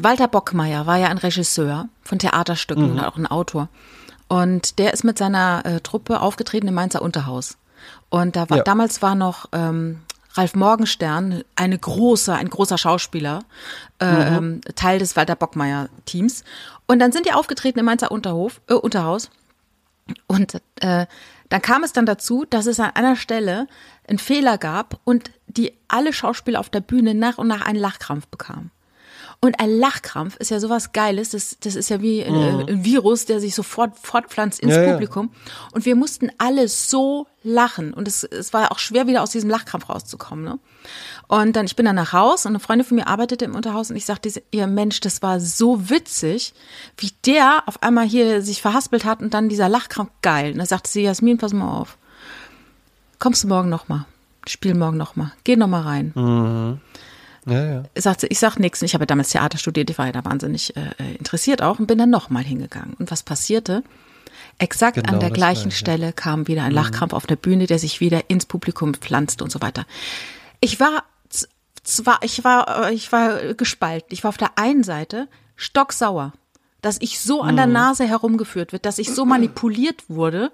Walter 0.00 0.28
Bockmeier 0.28 0.86
war 0.86 0.96
ja 0.96 1.08
ein 1.08 1.18
Regisseur 1.18 1.88
von 2.02 2.18
Theaterstücken 2.18 2.84
mhm. 2.84 2.92
und 2.92 3.00
auch 3.00 3.16
ein 3.16 3.26
Autor. 3.26 3.68
Und 4.28 4.78
der 4.78 4.92
ist 4.92 5.04
mit 5.04 5.18
seiner 5.18 5.62
äh, 5.64 5.80
Truppe 5.80 6.20
aufgetreten 6.20 6.68
im 6.68 6.74
Mainzer 6.74 7.02
Unterhaus. 7.02 7.58
Und 8.08 8.36
da 8.36 8.48
war, 8.50 8.58
ja. 8.58 8.62
damals 8.62 9.02
war 9.02 9.14
noch 9.14 9.46
ähm, 9.52 10.02
Ralf 10.34 10.54
Morgenstern, 10.54 11.42
eine 11.56 11.78
große, 11.78 12.32
ein 12.32 12.48
großer 12.48 12.78
Schauspieler, 12.78 13.40
äh, 13.98 14.06
mhm. 14.06 14.36
Ähm, 14.36 14.60
Teil 14.76 14.98
des 14.98 15.16
Walter 15.16 15.34
Bockmeier-Teams. 15.34 16.44
Und 16.86 17.00
dann 17.00 17.12
sind 17.12 17.26
die 17.26 17.32
aufgetreten 17.32 17.80
im 17.80 17.86
Mainzer 17.86 18.12
Unterhof, 18.12 18.60
äh, 18.68 18.74
Unterhaus. 18.74 19.30
Und 20.26 20.60
äh, 20.80 21.06
dann 21.48 21.62
kam 21.62 21.82
es 21.82 21.92
dann 21.92 22.06
dazu, 22.06 22.44
dass 22.48 22.66
es 22.66 22.78
an 22.78 22.90
einer 22.94 23.16
Stelle 23.16 23.66
einen 24.08 24.18
Fehler 24.18 24.58
gab 24.58 25.00
und 25.04 25.30
die 25.48 25.72
alle 25.88 26.12
Schauspieler 26.12 26.60
auf 26.60 26.70
der 26.70 26.80
Bühne 26.80 27.14
nach 27.14 27.38
und 27.38 27.48
nach 27.48 27.66
einen 27.66 27.78
Lachkrampf 27.78 28.28
bekamen. 28.28 28.70
Und 29.42 29.58
ein 29.58 29.70
Lachkrampf 29.70 30.36
ist 30.36 30.50
ja 30.50 30.60
sowas 30.60 30.92
Geiles. 30.92 31.30
Das, 31.30 31.56
das 31.60 31.74
ist 31.74 31.88
ja 31.88 32.02
wie 32.02 32.22
mhm. 32.22 32.66
ein 32.68 32.84
Virus, 32.84 33.24
der 33.24 33.40
sich 33.40 33.54
sofort 33.54 33.98
fortpflanzt 33.98 34.60
ins 34.60 34.74
ja, 34.74 34.92
Publikum. 34.92 35.30
Ja. 35.32 35.52
Und 35.72 35.86
wir 35.86 35.96
mussten 35.96 36.30
alle 36.36 36.68
so 36.68 37.26
lachen. 37.42 37.94
Und 37.94 38.06
es, 38.06 38.22
es 38.22 38.52
war 38.52 38.70
auch 38.70 38.78
schwer, 38.78 39.06
wieder 39.06 39.22
aus 39.22 39.30
diesem 39.30 39.48
Lachkrampf 39.48 39.88
rauszukommen. 39.88 40.44
Ne? 40.44 40.58
Und 41.26 41.56
dann, 41.56 41.64
ich 41.64 41.74
bin 41.74 41.86
dann 41.86 41.96
nach 41.96 42.12
Haus 42.12 42.44
und 42.44 42.50
eine 42.50 42.60
Freundin 42.60 42.86
von 42.86 42.96
mir 42.96 43.06
arbeitete 43.06 43.46
im 43.46 43.54
Unterhaus 43.54 43.90
und 43.90 43.96
ich 43.96 44.04
sagte 44.04 44.30
ihr, 44.50 44.66
Mensch, 44.66 45.00
das 45.00 45.22
war 45.22 45.40
so 45.40 45.88
witzig, 45.88 46.52
wie 46.98 47.12
der 47.24 47.62
auf 47.64 47.82
einmal 47.82 48.06
hier 48.06 48.42
sich 48.42 48.60
verhaspelt 48.60 49.06
hat 49.06 49.22
und 49.22 49.32
dann 49.32 49.48
dieser 49.48 49.70
Lachkrampf 49.70 50.10
geil. 50.20 50.52
Und 50.52 50.58
da 50.58 50.66
sagte 50.66 50.90
sie, 50.90 51.02
Jasmin, 51.02 51.38
pass 51.38 51.54
mal 51.54 51.80
auf. 51.80 51.96
Kommst 53.18 53.44
du 53.44 53.48
morgen 53.48 53.70
nochmal? 53.70 54.04
Spiel 54.46 54.74
morgen 54.74 54.98
nochmal. 54.98 55.32
Geh 55.44 55.56
nochmal 55.56 55.82
rein. 55.82 56.12
Mhm. 56.14 56.80
Ja, 57.46 57.64
ja. 57.64 57.82
Sagte, 57.96 58.26
ich 58.26 58.38
sag 58.38 58.58
nichts. 58.58 58.82
Ich 58.82 58.94
habe 58.94 59.06
damals 59.06 59.30
Theater 59.30 59.58
studiert, 59.58 59.90
ich 59.90 59.98
war 59.98 60.06
ja 60.06 60.12
da 60.12 60.24
wahnsinnig 60.24 60.76
äh, 60.76 60.80
äh 60.98 61.14
interessiert 61.16 61.62
auch 61.62 61.78
und 61.78 61.86
bin 61.86 61.98
dann 61.98 62.10
nochmal 62.10 62.44
hingegangen. 62.44 62.94
Und 62.98 63.10
was 63.10 63.22
passierte? 63.22 63.82
Exakt 64.58 64.96
genau 64.96 65.14
an 65.14 65.20
der 65.20 65.30
gleichen 65.30 65.70
Stelle 65.70 66.06
ja. 66.06 66.12
kam 66.12 66.46
wieder 66.46 66.62
ein 66.62 66.70
mhm. 66.70 66.76
Lachkrampf 66.76 67.12
mhm. 67.12 67.16
auf 67.16 67.26
der 67.26 67.36
Bühne, 67.36 67.66
der 67.66 67.78
sich 67.78 68.00
wieder 68.00 68.28
ins 68.28 68.46
Publikum 68.46 68.92
pflanzte 68.94 69.42
und 69.42 69.50
so 69.50 69.60
weiter. 69.62 69.86
Ich 70.60 70.80
war 70.80 71.04
zwar, 71.82 72.22
ich 72.22 72.44
war, 72.44 72.88
äh, 72.88 72.94
ich 72.94 73.10
war 73.12 73.54
gespalten. 73.54 74.08
Ich 74.10 74.24
war 74.24 74.28
auf 74.30 74.36
der 74.36 74.58
einen 74.58 74.82
Seite 74.82 75.28
stocksauer, 75.56 76.32
dass 76.82 76.98
ich 77.00 77.20
so 77.20 77.42
an 77.42 77.56
der 77.56 77.66
mhm. 77.66 77.74
Nase 77.74 78.06
herumgeführt 78.06 78.72
wird, 78.72 78.86
dass 78.86 78.98
ich 78.98 79.12
so 79.12 79.24
manipuliert 79.24 80.08
wurde 80.08 80.52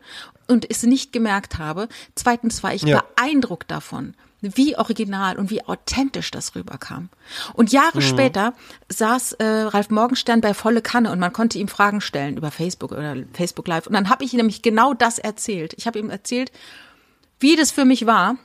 und 0.49 0.69
es 0.69 0.83
nicht 0.83 1.13
gemerkt 1.13 1.59
habe. 1.59 1.89
Zweitens 2.15 2.63
war 2.63 2.75
ich 2.75 2.83
ja. 2.83 3.03
beeindruckt 3.03 3.71
davon, 3.71 4.15
wie 4.55 4.77
original 4.77 5.39
und 5.39 5.51
wie 5.51 5.65
authentisch 5.65 6.31
das 6.31 6.55
rüberkam. 6.55 7.09
Und 7.55 7.73
Jahre 7.73 7.99
mhm. 7.99 8.03
später 8.03 8.55
saß 8.89 9.33
äh, 9.35 9.45
Ralf 9.45 9.91
Morgenstern 9.91 10.41
bei 10.41 10.55
volle 10.55 10.83
Kanne 10.83 11.11
und 11.11 11.19
man 11.19 11.33
konnte 11.33 11.59
ihm 11.59 11.69
Fragen 11.69 12.01
stellen 12.01 12.37
über 12.37 12.51
Facebook 12.51 12.93
oder 12.93 13.17
Facebook 13.33 13.67
Live. 13.67 13.87
Und 13.87 13.95
dann 13.95 14.11
habe 14.11 14.25
ich 14.25 14.33
ihm 14.33 14.39
nämlich 14.39 14.63
genau 14.63 14.95
das 14.95 15.19
erzählt. 15.19 15.75
Ich 15.77 15.87
habe 15.87 15.99
ihm 15.99 16.11
erzählt, 16.11 16.53
wie 17.41 17.57
das 17.57 17.71
für 17.71 17.85
mich 17.85 18.07
war. 18.07 18.37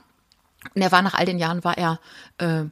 Und 0.74 0.82
er 0.82 0.92
war 0.92 1.02
nach 1.02 1.14
all 1.14 1.26
den 1.26 1.38
Jahren 1.38 1.64
war 1.64 1.76
er 1.76 2.00
äh, 2.38 2.64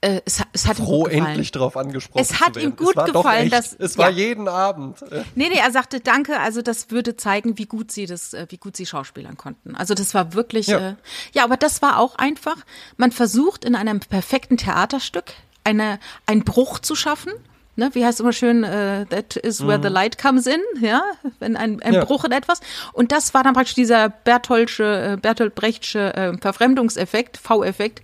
äh, 0.00 0.20
es, 0.24 0.42
es 0.52 0.66
hat 0.66 0.76
Froh, 0.76 1.08
ihm 1.08 1.20
gut 1.20 1.28
endlich 1.28 1.50
darauf 1.50 1.76
angesprochen 1.76 2.22
Es 2.22 2.40
hat 2.40 2.56
ihm 2.56 2.76
gut 2.76 2.94
gefallen, 2.94 3.50
dass 3.50 3.74
es 3.74 3.98
war 3.98 4.10
ja. 4.10 4.16
jeden 4.16 4.46
Abend. 4.46 5.04
Nee, 5.34 5.48
nee, 5.48 5.58
er 5.58 5.72
sagte 5.72 5.98
Danke, 5.98 6.38
also 6.38 6.62
das 6.62 6.92
würde 6.92 7.16
zeigen, 7.16 7.58
wie 7.58 7.66
gut 7.66 7.90
sie 7.90 8.06
das 8.06 8.32
äh, 8.32 8.46
wie 8.48 8.58
gut 8.58 8.76
sie 8.76 8.86
Schauspielern 8.86 9.36
konnten. 9.36 9.74
Also 9.74 9.94
das 9.94 10.14
war 10.14 10.34
wirklich 10.34 10.68
ja, 10.68 10.90
äh, 10.90 10.94
ja 11.32 11.42
aber 11.42 11.56
das 11.56 11.82
war 11.82 11.98
auch 11.98 12.14
einfach, 12.14 12.56
man 12.96 13.10
versucht 13.10 13.64
in 13.64 13.74
einem 13.74 13.98
perfekten 13.98 14.56
Theaterstück 14.56 15.32
eine 15.64 15.98
einen 16.26 16.44
Bruch 16.44 16.78
zu 16.78 16.94
schaffen. 16.94 17.32
Ne, 17.74 17.90
wie 17.92 18.04
heißt 18.04 18.18
immer 18.18 18.32
schön, 18.32 18.64
uh, 18.64 19.04
that 19.04 19.36
is 19.36 19.64
where 19.64 19.78
mhm. 19.78 19.82
the 19.84 19.88
light 19.88 20.18
comes 20.18 20.48
in, 20.48 20.60
ja, 20.80 21.00
wenn 21.38 21.56
ein, 21.56 21.80
ein 21.80 21.94
ja. 21.94 22.04
Bruch 22.04 22.24
in 22.24 22.32
etwas. 22.32 22.60
Und 22.92 23.12
das 23.12 23.34
war 23.34 23.44
dann 23.44 23.54
praktisch 23.54 23.76
dieser 23.76 24.08
Bertholdsche, 24.08 25.16
Bertolt 25.22 25.54
Brechtsche 25.54 26.12
äh, 26.12 26.36
Verfremdungseffekt, 26.38 27.36
V-Effekt, 27.36 28.02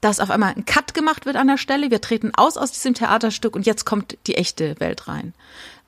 dass 0.00 0.20
auf 0.20 0.30
einmal 0.30 0.54
ein 0.54 0.64
Cut 0.64 0.94
gemacht 0.94 1.26
wird 1.26 1.36
an 1.36 1.48
der 1.48 1.58
Stelle. 1.58 1.90
Wir 1.90 2.00
treten 2.00 2.32
aus 2.34 2.56
aus 2.56 2.70
diesem 2.70 2.94
Theaterstück 2.94 3.56
und 3.56 3.66
jetzt 3.66 3.84
kommt 3.84 4.16
die 4.26 4.36
echte 4.36 4.78
Welt 4.80 5.08
rein. 5.08 5.34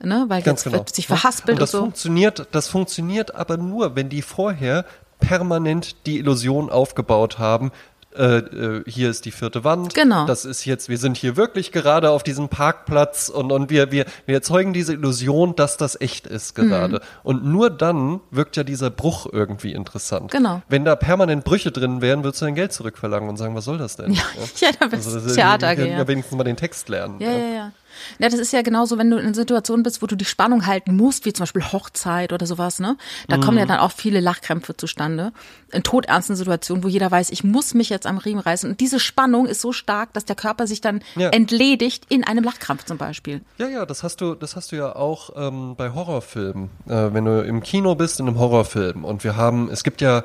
Ne? 0.03 0.25
Weil 0.29 0.43
Ganz 0.43 0.61
jetzt 0.61 0.65
genau. 0.65 0.79
wird 0.79 0.95
sich 0.95 1.07
verhaspelt 1.07 1.57
und 1.57 1.63
das 1.63 1.75
und 1.75 1.79
so. 1.79 1.85
Funktioniert, 1.85 2.49
das 2.53 2.69
funktioniert 2.69 3.35
aber 3.35 3.57
nur, 3.57 3.97
wenn 3.97 4.09
die 4.09 4.23
vorher 4.23 4.85
permanent 5.21 6.07
die 6.07 6.19
Illusion 6.19 6.71
aufgebaut 6.71 7.39
haben, 7.39 7.71
äh, 8.17 8.39
äh, 8.39 8.85
hier 8.87 9.09
ist 9.09 9.25
die 9.25 9.31
vierte 9.31 9.63
Wand. 9.63 9.95
Genau. 9.95 10.27
Das 10.27 10.45
ist 10.45 10.65
jetzt, 10.65 10.89
wir 10.89 10.99
sind 10.99 11.17
hier 11.17 11.37
wirklich 11.37 11.71
gerade 11.71 12.11
auf 12.11 12.23
diesem 12.23 12.49
Parkplatz 12.49 13.29
und, 13.29 13.53
und 13.53 13.71
wir, 13.71 13.93
wir, 13.93 14.05
wir 14.27 14.35
erzeugen 14.35 14.73
diese 14.73 14.95
Illusion, 14.95 15.55
dass 15.55 15.77
das 15.77 16.01
echt 16.01 16.27
ist 16.27 16.55
gerade. 16.55 16.97
Mhm. 16.97 17.01
Und 17.23 17.45
nur 17.45 17.71
dann 17.71 18.21
wirkt 18.31 18.57
ja 18.57 18.65
dieser 18.65 18.91
Bruch 18.91 19.27
irgendwie 19.31 19.73
interessant. 19.73 20.33
Genau. 20.33 20.63
Wenn 20.69 20.85
da 20.85 20.97
permanent 20.97 21.45
Brüche 21.45 21.71
drin 21.71 22.01
wären, 22.01 22.25
würdest 22.25 22.43
du 22.43 22.47
dein 22.47 22.57
Geld 22.57 22.73
zurückverlangen 22.73 23.29
und 23.29 23.37
sagen, 23.37 23.55
was 23.55 23.65
soll 23.65 23.79
das 23.79 23.97
denn? 23.97 24.13
Ja, 24.13 24.23
ja, 24.57 24.69
ja 24.69 24.73
dann 24.81 24.93
also, 24.93 25.35
Theater 25.35 25.77
gehen. 25.77 25.93
Ja. 25.99 26.09
wenigstens 26.09 26.37
mal 26.37 26.45
den 26.45 26.57
Text 26.57 26.89
lernen. 26.89 27.21
Ja, 27.21 27.31
ja, 27.31 27.55
ja. 27.55 27.73
Ja, 28.19 28.29
das 28.29 28.39
ist 28.39 28.53
ja 28.53 28.63
genauso, 28.63 28.99
wenn 28.99 29.11
du 29.11 29.17
in 29.17 29.27
einer 29.27 29.35
Situation 29.35 29.83
bist, 29.83 30.03
wo 30.03 30.07
du 30.07 30.17
die 30.17 30.25
Spannung 30.25 30.67
halten 30.67 30.97
musst, 30.97 31.25
wie 31.25 31.33
zum 31.33 31.45
Beispiel 31.45 31.63
Hochzeit 31.63 32.33
oder 32.33 32.47
sowas, 32.47 32.81
ne? 32.81 32.97
Da 33.29 33.37
mhm. 33.37 33.43
kommen 33.43 33.59
ja 33.59 33.67
dann 33.67 33.79
auch 33.79 33.93
viele 33.93 34.21
Lachkrämpfe 34.21 34.77
zustande. 34.77 35.33
In 35.73 35.83
todernsten 35.83 36.37
Situationen, 36.37 36.85
wo 36.85 36.89
jeder 36.89 37.11
weiß, 37.11 37.31
ich 37.31 37.45
muss 37.45 37.75
mich 37.75 37.89
jetzt 37.89 38.07
am 38.07 38.19
Riemen 38.19 38.41
reißen. 38.41 38.71
Und 38.71 38.81
diese 38.81 39.01
Spannung 39.01 39.47
ist 39.47 39.61
so 39.61 39.73
stark, 39.73 40.13
dass 40.13 40.25
der 40.25 40.37
Körper 40.37 40.67
sich 40.67 40.81
dann 40.81 41.01
ja. 41.17 41.31
entledigt 41.31 42.07
in 42.09 42.25
einem 42.25 42.45
Lachkrampf 42.45 42.85
zum 42.85 42.99
Beispiel. 42.99 43.41
Ja, 43.59 43.69
ja, 43.69 43.87
das 43.87 44.03
hast 44.03 44.21
du, 44.21 44.35
das 44.35 44.57
hast 44.57 44.73
du 44.73 44.77
ja 44.77 44.95
auch 44.95 45.31
ähm, 45.37 45.75
bei 45.77 45.93
Horrorfilmen. 45.93 46.71
Äh, 46.87 47.13
wenn 47.13 47.25
du 47.25 47.43
im 47.43 47.63
Kino 47.63 47.95
bist 47.95 48.21
in 48.21 48.29
einem 48.29 48.39
Horrorfilm 48.39 49.05
und 49.05 49.25
wir 49.25 49.37
haben, 49.37 49.71
es 49.71 49.85
gibt 49.85 50.01
ja 50.01 50.25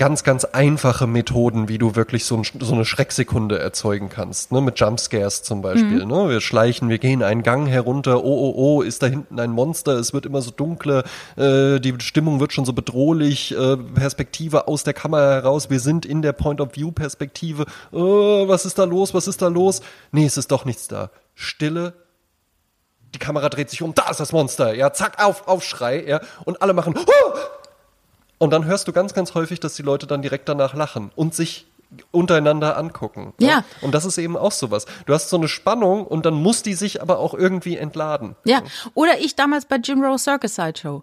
ganz, 0.00 0.24
ganz 0.24 0.46
einfache 0.46 1.06
Methoden, 1.06 1.68
wie 1.68 1.76
du 1.76 1.94
wirklich 1.94 2.24
so, 2.24 2.34
ein, 2.34 2.42
so 2.58 2.72
eine 2.72 2.86
Schrecksekunde 2.86 3.58
erzeugen 3.58 4.08
kannst. 4.08 4.50
Ne? 4.50 4.62
Mit 4.62 4.80
Jumpscares 4.80 5.42
zum 5.42 5.60
Beispiel. 5.60 6.06
Mhm. 6.06 6.10
Ne? 6.10 6.30
Wir 6.30 6.40
schleichen, 6.40 6.88
wir 6.88 6.96
gehen 6.96 7.22
einen 7.22 7.42
Gang 7.42 7.68
herunter, 7.68 8.24
oh, 8.24 8.48
oh, 8.48 8.54
oh, 8.56 8.80
ist 8.80 9.02
da 9.02 9.08
hinten 9.08 9.38
ein 9.38 9.50
Monster, 9.50 9.98
es 9.98 10.14
wird 10.14 10.24
immer 10.24 10.40
so 10.40 10.52
dunkler, 10.52 11.04
äh, 11.36 11.80
die 11.80 11.94
Stimmung 12.00 12.40
wird 12.40 12.54
schon 12.54 12.64
so 12.64 12.72
bedrohlich, 12.72 13.54
äh, 13.54 13.76
Perspektive 13.76 14.68
aus 14.68 14.84
der 14.84 14.94
Kamera 14.94 15.32
heraus, 15.32 15.68
wir 15.68 15.80
sind 15.80 16.06
in 16.06 16.22
der 16.22 16.32
Point-of-View-Perspektive, 16.32 17.66
oh, 17.92 18.48
was 18.48 18.64
ist 18.64 18.78
da 18.78 18.84
los, 18.84 19.12
was 19.12 19.28
ist 19.28 19.42
da 19.42 19.48
los? 19.48 19.82
Nee, 20.12 20.24
es 20.24 20.38
ist 20.38 20.50
doch 20.50 20.64
nichts 20.64 20.88
da. 20.88 21.10
Stille, 21.34 21.92
die 23.12 23.18
Kamera 23.18 23.50
dreht 23.50 23.68
sich 23.68 23.82
um, 23.82 23.94
da 23.94 24.08
ist 24.08 24.20
das 24.20 24.32
Monster, 24.32 24.72
ja, 24.72 24.94
zack, 24.94 25.22
auf, 25.22 25.46
Aufschrei, 25.46 26.02
ja, 26.06 26.20
und 26.46 26.62
alle 26.62 26.72
machen, 26.72 26.94
oh! 26.96 27.59
Und 28.40 28.54
dann 28.54 28.64
hörst 28.64 28.88
du 28.88 28.92
ganz, 28.92 29.12
ganz 29.12 29.34
häufig, 29.34 29.60
dass 29.60 29.74
die 29.74 29.82
Leute 29.82 30.06
dann 30.06 30.22
direkt 30.22 30.48
danach 30.48 30.72
lachen 30.72 31.10
und 31.14 31.34
sich 31.34 31.66
untereinander 32.10 32.78
angucken. 32.78 33.34
Ja. 33.38 33.48
ja. 33.48 33.64
Und 33.82 33.94
das 33.94 34.06
ist 34.06 34.16
eben 34.16 34.34
auch 34.34 34.52
sowas. 34.52 34.86
Du 35.04 35.12
hast 35.12 35.28
so 35.28 35.36
eine 35.36 35.46
Spannung 35.46 36.06
und 36.06 36.24
dann 36.24 36.34
muss 36.34 36.62
die 36.62 36.72
sich 36.72 37.02
aber 37.02 37.18
auch 37.18 37.34
irgendwie 37.34 37.76
entladen. 37.76 38.36
Ja. 38.44 38.62
Oder 38.94 39.20
ich 39.20 39.36
damals 39.36 39.66
bei 39.66 39.76
Jim 39.76 40.02
Rose 40.02 40.24
Circus 40.24 40.54
Sideshow 40.54 41.02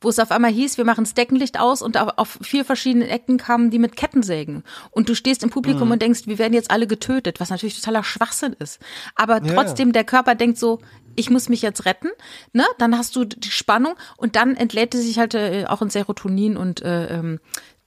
wo 0.00 0.08
es 0.08 0.18
auf 0.18 0.30
einmal 0.30 0.52
hieß, 0.52 0.78
wir 0.78 0.84
machen 0.84 1.04
das 1.04 1.14
Deckenlicht 1.14 1.58
aus 1.58 1.82
und 1.82 1.96
auf 1.98 2.38
vier 2.40 2.64
verschiedenen 2.64 3.08
Ecken 3.08 3.36
kamen 3.36 3.70
die 3.70 3.78
mit 3.78 3.96
Kettensägen. 3.96 4.62
Und 4.90 5.08
du 5.08 5.14
stehst 5.14 5.42
im 5.42 5.50
Publikum 5.50 5.88
mhm. 5.88 5.92
und 5.92 6.02
denkst, 6.02 6.26
wir 6.26 6.38
werden 6.38 6.54
jetzt 6.54 6.70
alle 6.70 6.86
getötet, 6.86 7.40
was 7.40 7.50
natürlich 7.50 7.76
totaler 7.76 8.04
Schwachsinn 8.04 8.52
ist. 8.52 8.80
Aber 9.16 9.42
trotzdem, 9.42 9.88
ja. 9.88 9.92
der 9.92 10.04
Körper 10.04 10.34
denkt 10.34 10.58
so, 10.58 10.80
ich 11.16 11.30
muss 11.30 11.48
mich 11.48 11.62
jetzt 11.62 11.84
retten, 11.84 12.10
ne? 12.52 12.64
Dann 12.78 12.96
hast 12.96 13.16
du 13.16 13.24
die 13.24 13.50
Spannung 13.50 13.94
und 14.16 14.36
dann 14.36 14.54
entlädt 14.54 14.94
sich 14.94 15.18
halt 15.18 15.34
äh, 15.34 15.64
auch 15.66 15.82
in 15.82 15.90
Serotonin 15.90 16.56
und 16.56 16.80
äh, 16.82 17.06
ähm, 17.06 17.40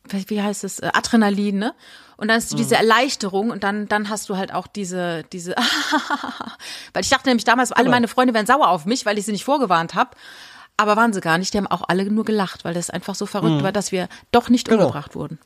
wie 0.09 0.41
heißt 0.41 0.65
es, 0.65 0.79
äh, 0.79 0.89
Adrenalin, 0.93 1.57
ne? 1.57 1.73
Und 2.17 2.27
dann 2.27 2.37
hast 2.37 2.51
du 2.51 2.55
diese 2.55 2.75
mhm. 2.75 2.81
Erleichterung 2.81 3.49
und 3.49 3.63
dann, 3.63 3.87
dann 3.87 4.09
hast 4.09 4.29
du 4.29 4.37
halt 4.37 4.53
auch 4.53 4.67
diese, 4.67 5.23
diese, 5.31 5.55
weil 6.93 7.01
ich 7.01 7.09
dachte 7.09 7.29
nämlich 7.29 7.45
damals, 7.45 7.71
alle 7.71 7.85
genau. 7.85 7.95
meine 7.95 8.07
Freunde 8.07 8.33
wären 8.33 8.45
sauer 8.45 8.67
auf 8.67 8.85
mich, 8.85 9.05
weil 9.05 9.17
ich 9.17 9.25
sie 9.25 9.31
nicht 9.31 9.45
vorgewarnt 9.45 9.95
habe. 9.95 10.11
Aber 10.77 10.95
waren 10.95 11.13
sie 11.13 11.21
gar 11.21 11.37
nicht, 11.37 11.53
die 11.53 11.57
haben 11.57 11.67
auch 11.67 11.83
alle 11.87 12.05
nur 12.09 12.25
gelacht, 12.25 12.65
weil 12.65 12.73
das 12.73 12.89
einfach 12.89 13.15
so 13.15 13.25
verrückt 13.25 13.63
war, 13.63 13.71
dass 13.71 13.91
wir 13.91 14.07
doch 14.31 14.49
nicht 14.49 14.67
Genau. 14.67 14.81
umgebracht 14.85 15.15
wurden. 15.15 15.37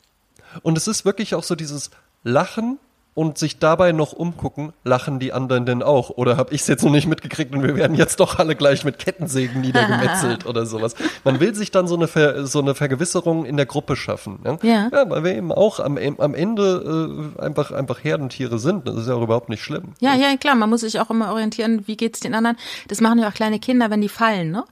Und 0.63 0.77
es 0.77 0.87
ist 0.87 1.03
wirklich 1.03 1.35
auch 1.35 1.43
so 1.43 1.55
dieses 1.55 1.91
Lachen 2.23 2.79
und 3.13 3.37
sich 3.37 3.59
dabei 3.59 3.93
noch 3.93 4.11
umgucken, 4.11 4.73
lachen 4.83 5.19
die 5.19 5.31
anderen 5.31 5.65
denn 5.65 5.81
auch? 5.83 6.09
Oder 6.09 6.35
habe 6.35 6.53
ich 6.53 6.61
es 6.61 6.67
jetzt 6.67 6.83
noch 6.83 6.91
nicht 6.91 7.07
mitgekriegt 7.07 7.53
und 7.55 7.63
wir 7.63 7.75
werden 7.77 7.95
jetzt 7.95 8.19
doch 8.19 8.39
alle 8.39 8.55
gleich 8.57 8.83
mit 8.83 8.99
Kettensägen 8.99 9.61
niedergemetzelt 9.61 10.45
oder 10.47 10.65
sowas? 10.65 10.95
Man 11.23 11.39
will 11.39 11.55
sich 11.55 11.71
dann 11.71 11.87
so 11.87 11.95
eine, 11.95 12.07
Ver, 12.09 12.45
so 12.45 12.59
eine 12.59 12.75
Vergewisserung 12.75 13.45
in 13.45 13.55
der 13.55 13.65
Gruppe 13.65 13.95
schaffen. 13.95 14.39
Ne? 14.43 14.59
Ja. 14.63 14.89
ja, 14.91 15.09
weil 15.09 15.23
wir 15.23 15.33
eben 15.35 15.53
auch 15.53 15.79
am, 15.79 15.97
am 15.97 16.33
Ende 16.35 17.33
äh, 17.37 17.41
einfach, 17.41 17.71
einfach 17.71 18.03
Herdentiere 18.03 18.59
sind. 18.59 18.85
Das 18.87 18.95
ist 18.95 19.07
ja 19.07 19.15
auch 19.15 19.21
überhaupt 19.23 19.47
nicht 19.47 19.63
schlimm. 19.63 19.93
Ja, 20.01 20.13
ja, 20.15 20.35
klar, 20.35 20.55
man 20.55 20.69
muss 20.69 20.81
sich 20.81 20.99
auch 20.99 21.09
immer 21.09 21.31
orientieren, 21.31 21.87
wie 21.87 21.95
geht's 21.95 22.19
den 22.19 22.33
anderen. 22.35 22.57
Das 22.89 22.99
machen 22.99 23.19
ja 23.19 23.29
auch 23.29 23.33
kleine 23.33 23.59
Kinder, 23.59 23.89
wenn 23.89 24.01
die 24.01 24.09
fallen, 24.09 24.51
ne? 24.51 24.65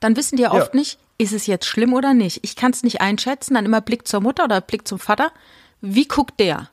Dann 0.00 0.16
wissen 0.16 0.36
die 0.36 0.42
ja 0.42 0.52
oft 0.52 0.74
Ja. 0.74 0.80
nicht, 0.80 0.98
ist 1.18 1.32
es 1.32 1.46
jetzt 1.46 1.66
schlimm 1.66 1.92
oder 1.92 2.14
nicht. 2.14 2.40
Ich 2.42 2.56
kann 2.56 2.72
es 2.72 2.82
nicht 2.82 3.00
einschätzen, 3.00 3.54
dann 3.54 3.66
immer 3.66 3.80
Blick 3.80 4.08
zur 4.08 4.20
Mutter 4.20 4.44
oder 4.44 4.60
Blick 4.60 4.88
zum 4.88 4.98
Vater. 4.98 5.32
Wie 5.80 6.06
guckt 6.08 6.40
der? 6.40 6.70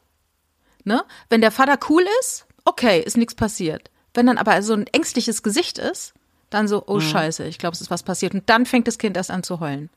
Ne? 0.83 1.03
Wenn 1.29 1.41
der 1.41 1.51
Vater 1.51 1.77
cool 1.89 2.05
ist, 2.21 2.45
okay, 2.63 3.01
ist 3.01 3.17
nichts 3.17 3.35
passiert. 3.35 3.89
Wenn 4.13 4.25
dann 4.27 4.37
aber 4.37 4.61
so 4.61 4.73
ein 4.73 4.87
ängstliches 4.87 5.43
Gesicht 5.43 5.77
ist, 5.77 6.13
dann 6.49 6.67
so, 6.69 6.83
oh 6.87 7.01
Scheiße, 7.01 7.45
ich 7.45 7.57
glaube, 7.57 7.73
es 7.73 7.81
ist 7.81 7.91
was 7.91 8.03
passiert. 8.03 8.33
Und 8.33 8.49
dann 8.49 8.65
fängt 8.65 8.87
das 8.87 8.97
Kind 8.97 9.17
erst 9.17 9.31
an 9.31 9.43
zu 9.43 9.59
heulen. 9.59 9.89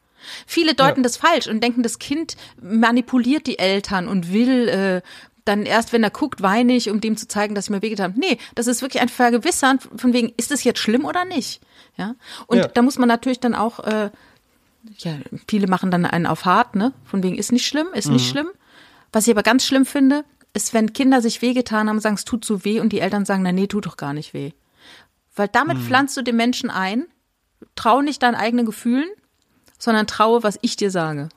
Viele 0.46 0.74
deuten 0.74 1.00
Ja. 1.00 1.04
das 1.04 1.16
falsch 1.16 1.46
und 1.46 1.62
denken, 1.62 1.82
das 1.82 1.98
Kind 1.98 2.36
manipuliert 2.60 3.46
die 3.46 3.58
Eltern 3.58 4.08
und 4.08 4.32
will 4.32 4.68
äh, 4.68 5.02
dann 5.44 5.64
erst, 5.64 5.92
wenn 5.92 6.02
er 6.02 6.10
guckt, 6.10 6.42
weine 6.42 6.74
ich, 6.74 6.90
um 6.90 7.00
dem 7.00 7.16
zu 7.16 7.26
zeigen, 7.28 7.54
dass 7.54 7.66
ich 7.66 7.70
mir 7.70 7.82
wehgetan 7.82 8.12
habe. 8.12 8.20
Nee, 8.20 8.38
das 8.54 8.66
ist 8.66 8.82
wirklich 8.82 9.02
ein 9.02 9.08
Vergewissern 9.08 9.78
von 9.96 10.12
wegen, 10.12 10.32
ist 10.36 10.50
es 10.50 10.64
jetzt 10.64 10.78
schlimm 10.80 11.04
oder 11.04 11.24
nicht? 11.24 11.60
Ja. 11.96 12.14
Und 12.46 12.58
Ja. 12.58 12.68
da 12.68 12.82
muss 12.82 12.98
man 12.98 13.08
natürlich 13.08 13.40
dann 13.40 13.54
auch, 13.54 13.80
äh, 13.80 14.10
ja, 14.98 15.12
viele 15.48 15.66
machen 15.66 15.90
dann 15.90 16.04
einen 16.06 16.26
auf 16.26 16.44
hart, 16.44 16.74
ne? 16.74 16.92
Von 17.04 17.22
wegen, 17.22 17.36
ist 17.36 17.52
nicht 17.52 17.66
schlimm, 17.66 17.88
ist 17.94 18.08
nicht 18.08 18.28
schlimm. 18.28 18.48
Was 19.12 19.26
ich 19.26 19.32
aber 19.34 19.42
ganz 19.42 19.64
schlimm 19.64 19.84
finde, 19.86 20.24
ist, 20.54 20.72
wenn 20.74 20.92
Kinder 20.92 21.20
sich 21.20 21.42
wehgetan 21.42 21.88
haben 21.88 22.00
sagen, 22.00 22.14
es 22.16 22.24
tut 22.24 22.44
so 22.44 22.64
weh 22.64 22.80
und 22.80 22.92
die 22.92 23.00
Eltern 23.00 23.24
sagen, 23.24 23.42
na 23.42 23.52
nee, 23.52 23.66
tut 23.66 23.86
doch 23.86 23.96
gar 23.96 24.12
nicht 24.12 24.34
weh. 24.34 24.52
Weil 25.36 25.48
damit 25.48 25.78
pflanzt 25.78 26.16
du 26.16 26.22
dem 26.22 26.36
Menschen 26.36 26.70
ein, 26.70 27.06
trau 27.76 28.00
nicht 28.02 28.22
deinen 28.22 28.34
eigenen 28.34 28.66
Gefühlen, 28.66 29.08
sondern 29.78 30.06
traue, 30.06 30.42
was 30.42 30.58
ich 30.62 30.76
dir 30.76 30.90
sage. 30.90 31.28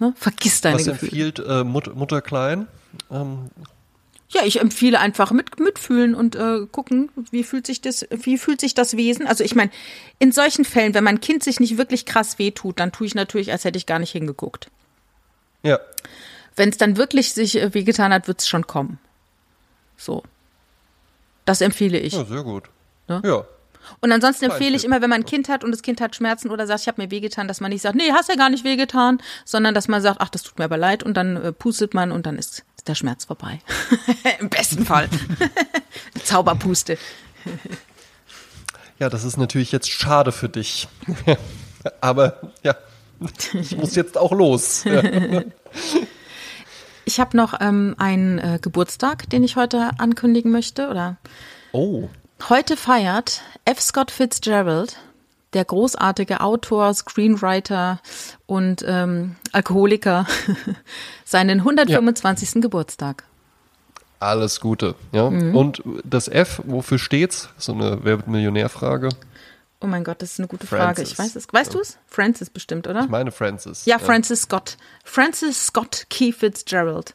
Ne? 0.00 0.12
Vergiss 0.16 0.60
deine 0.60 0.76
Was 0.76 0.84
Gefühle. 0.86 1.08
empfiehlt 1.10 1.38
äh, 1.46 1.64
Mut, 1.64 1.94
Mutter 1.94 2.22
Klein? 2.22 2.68
Ähm, 3.10 3.50
Ja, 4.30 4.42
ich 4.44 4.60
empfehle 4.60 5.00
einfach 5.00 5.30
mit, 5.30 5.58
mitfühlen 5.58 6.14
und 6.14 6.36
äh, 6.36 6.66
gucken, 6.70 7.10
wie 7.30 7.44
fühlt 7.44 7.66
sich 7.66 7.80
das, 7.80 8.06
wie 8.10 8.36
fühlt 8.36 8.60
sich 8.60 8.74
das 8.74 8.96
Wesen. 8.96 9.26
Also 9.26 9.42
ich 9.42 9.54
meine, 9.54 9.70
in 10.18 10.32
solchen 10.32 10.64
Fällen, 10.66 10.92
wenn 10.94 11.04
mein 11.04 11.20
Kind 11.20 11.42
sich 11.42 11.60
nicht 11.60 11.78
wirklich 11.78 12.04
krass 12.04 12.38
wehtut, 12.38 12.78
dann 12.78 12.92
tue 12.92 13.06
ich 13.06 13.14
natürlich, 13.14 13.52
als 13.52 13.64
hätte 13.64 13.78
ich 13.78 13.86
gar 13.86 13.98
nicht 13.98 14.12
hingeguckt. 14.12 14.70
ja, 15.62 15.78
Wenn 16.56 16.68
es 16.68 16.76
dann 16.76 16.96
wirklich 16.98 17.32
sich 17.32 17.56
äh, 17.56 17.72
wehgetan 17.72 18.12
hat, 18.12 18.28
wird 18.28 18.40
es 18.40 18.48
schon 18.48 18.66
kommen. 18.66 18.98
So. 19.96 20.22
Das 21.46 21.62
empfehle 21.62 21.98
ich. 21.98 22.12
ja, 22.12 22.24
sehr 22.26 22.42
gut. 22.42 22.64
Ne? 23.08 23.22
Ja. 23.24 23.44
Und 24.00 24.12
ansonsten 24.12 24.44
empfehle 24.44 24.76
ich 24.76 24.84
immer, 24.84 25.00
wenn 25.00 25.08
man 25.08 25.22
ein 25.22 25.26
Kind 25.26 25.48
hat 25.48 25.64
und 25.64 25.70
das 25.70 25.80
Kind 25.80 26.02
hat 26.02 26.14
Schmerzen 26.14 26.50
oder 26.50 26.66
sagt, 26.66 26.82
ich 26.82 26.88
habe 26.88 27.00
mir 27.00 27.10
wehgetan, 27.10 27.48
dass 27.48 27.62
man 27.62 27.70
nicht 27.70 27.80
sagt, 27.80 27.96
nee, 27.96 28.12
hast 28.12 28.28
ja 28.28 28.34
gar 28.34 28.50
nicht 28.50 28.64
wehgetan, 28.64 29.22
sondern 29.46 29.72
dass 29.72 29.88
man 29.88 30.02
sagt, 30.02 30.20
ach, 30.20 30.28
das 30.28 30.42
tut 30.42 30.58
mir 30.58 30.66
aber 30.66 30.76
leid 30.76 31.02
und 31.02 31.16
dann 31.16 31.36
äh, 31.36 31.52
pustet 31.52 31.94
man 31.94 32.12
und 32.12 32.26
dann 32.26 32.36
ist, 32.36 32.64
ist 32.88 32.92
der 32.92 32.94
Schmerz 32.94 33.26
vorbei. 33.26 33.58
Im 34.40 34.48
besten 34.48 34.86
Fall. 34.86 35.10
Zauberpuste. 36.24 36.96
Ja, 38.98 39.10
das 39.10 39.24
ist 39.24 39.36
natürlich 39.36 39.72
jetzt 39.72 39.90
schade 39.90 40.32
für 40.32 40.48
dich. 40.48 40.88
Aber 42.00 42.40
ja, 42.62 42.76
ich 43.52 43.76
muss 43.76 43.94
jetzt 43.94 44.16
auch 44.16 44.32
los. 44.32 44.84
Ich 47.04 47.20
habe 47.20 47.36
noch 47.36 47.60
ähm, 47.60 47.94
einen 47.98 48.38
äh, 48.38 48.58
Geburtstag, 48.60 49.28
den 49.28 49.44
ich 49.44 49.56
heute 49.56 49.90
ankündigen 49.98 50.50
möchte. 50.50 50.88
Oder 50.88 51.18
Oh, 51.72 52.08
heute 52.48 52.78
feiert 52.78 53.42
F. 53.66 53.80
Scott 53.82 54.10
Fitzgerald, 54.10 54.96
der 55.52 55.66
großartige 55.66 56.40
Autor, 56.40 56.94
Screenwriter 56.94 58.00
und 58.46 58.82
ähm, 58.86 59.36
Alkoholiker, 59.52 60.26
seinen 61.28 61.60
125. 61.60 62.62
Geburtstag. 62.62 63.24
alles 64.20 64.60
Gute. 64.60 64.94
Ja. 65.12 65.28
Mhm. 65.30 65.54
Und 65.54 65.82
das 66.04 66.26
F, 66.26 66.62
wofür 66.64 66.98
steht's? 66.98 67.50
So 67.58 67.72
eine 67.72 67.98
Wer 68.02 68.18
wird 68.18 68.28
Millionär-Frage. 68.28 69.10
Oh 69.80 69.86
mein 69.86 70.02
Gott, 70.02 70.22
das 70.22 70.32
ist 70.32 70.40
eine 70.40 70.48
gute 70.48 70.66
Frage. 70.66 71.04
Francis. 71.04 71.12
Ich 71.12 71.18
weiß 71.18 71.36
es. 71.36 71.46
Weißt 71.52 71.74
du 71.74 71.80
es? 71.80 71.98
Francis 72.08 72.50
bestimmt, 72.50 72.88
oder? 72.88 73.02
Ich 73.02 73.08
meine 73.08 73.30
Francis. 73.30 73.84
Ja, 73.84 73.98
Francis 73.98 74.42
Scott. 74.42 74.76
Francis 75.04 75.66
Scott 75.66 76.06
Key 76.10 76.32
Fitzgerald. 76.32 77.14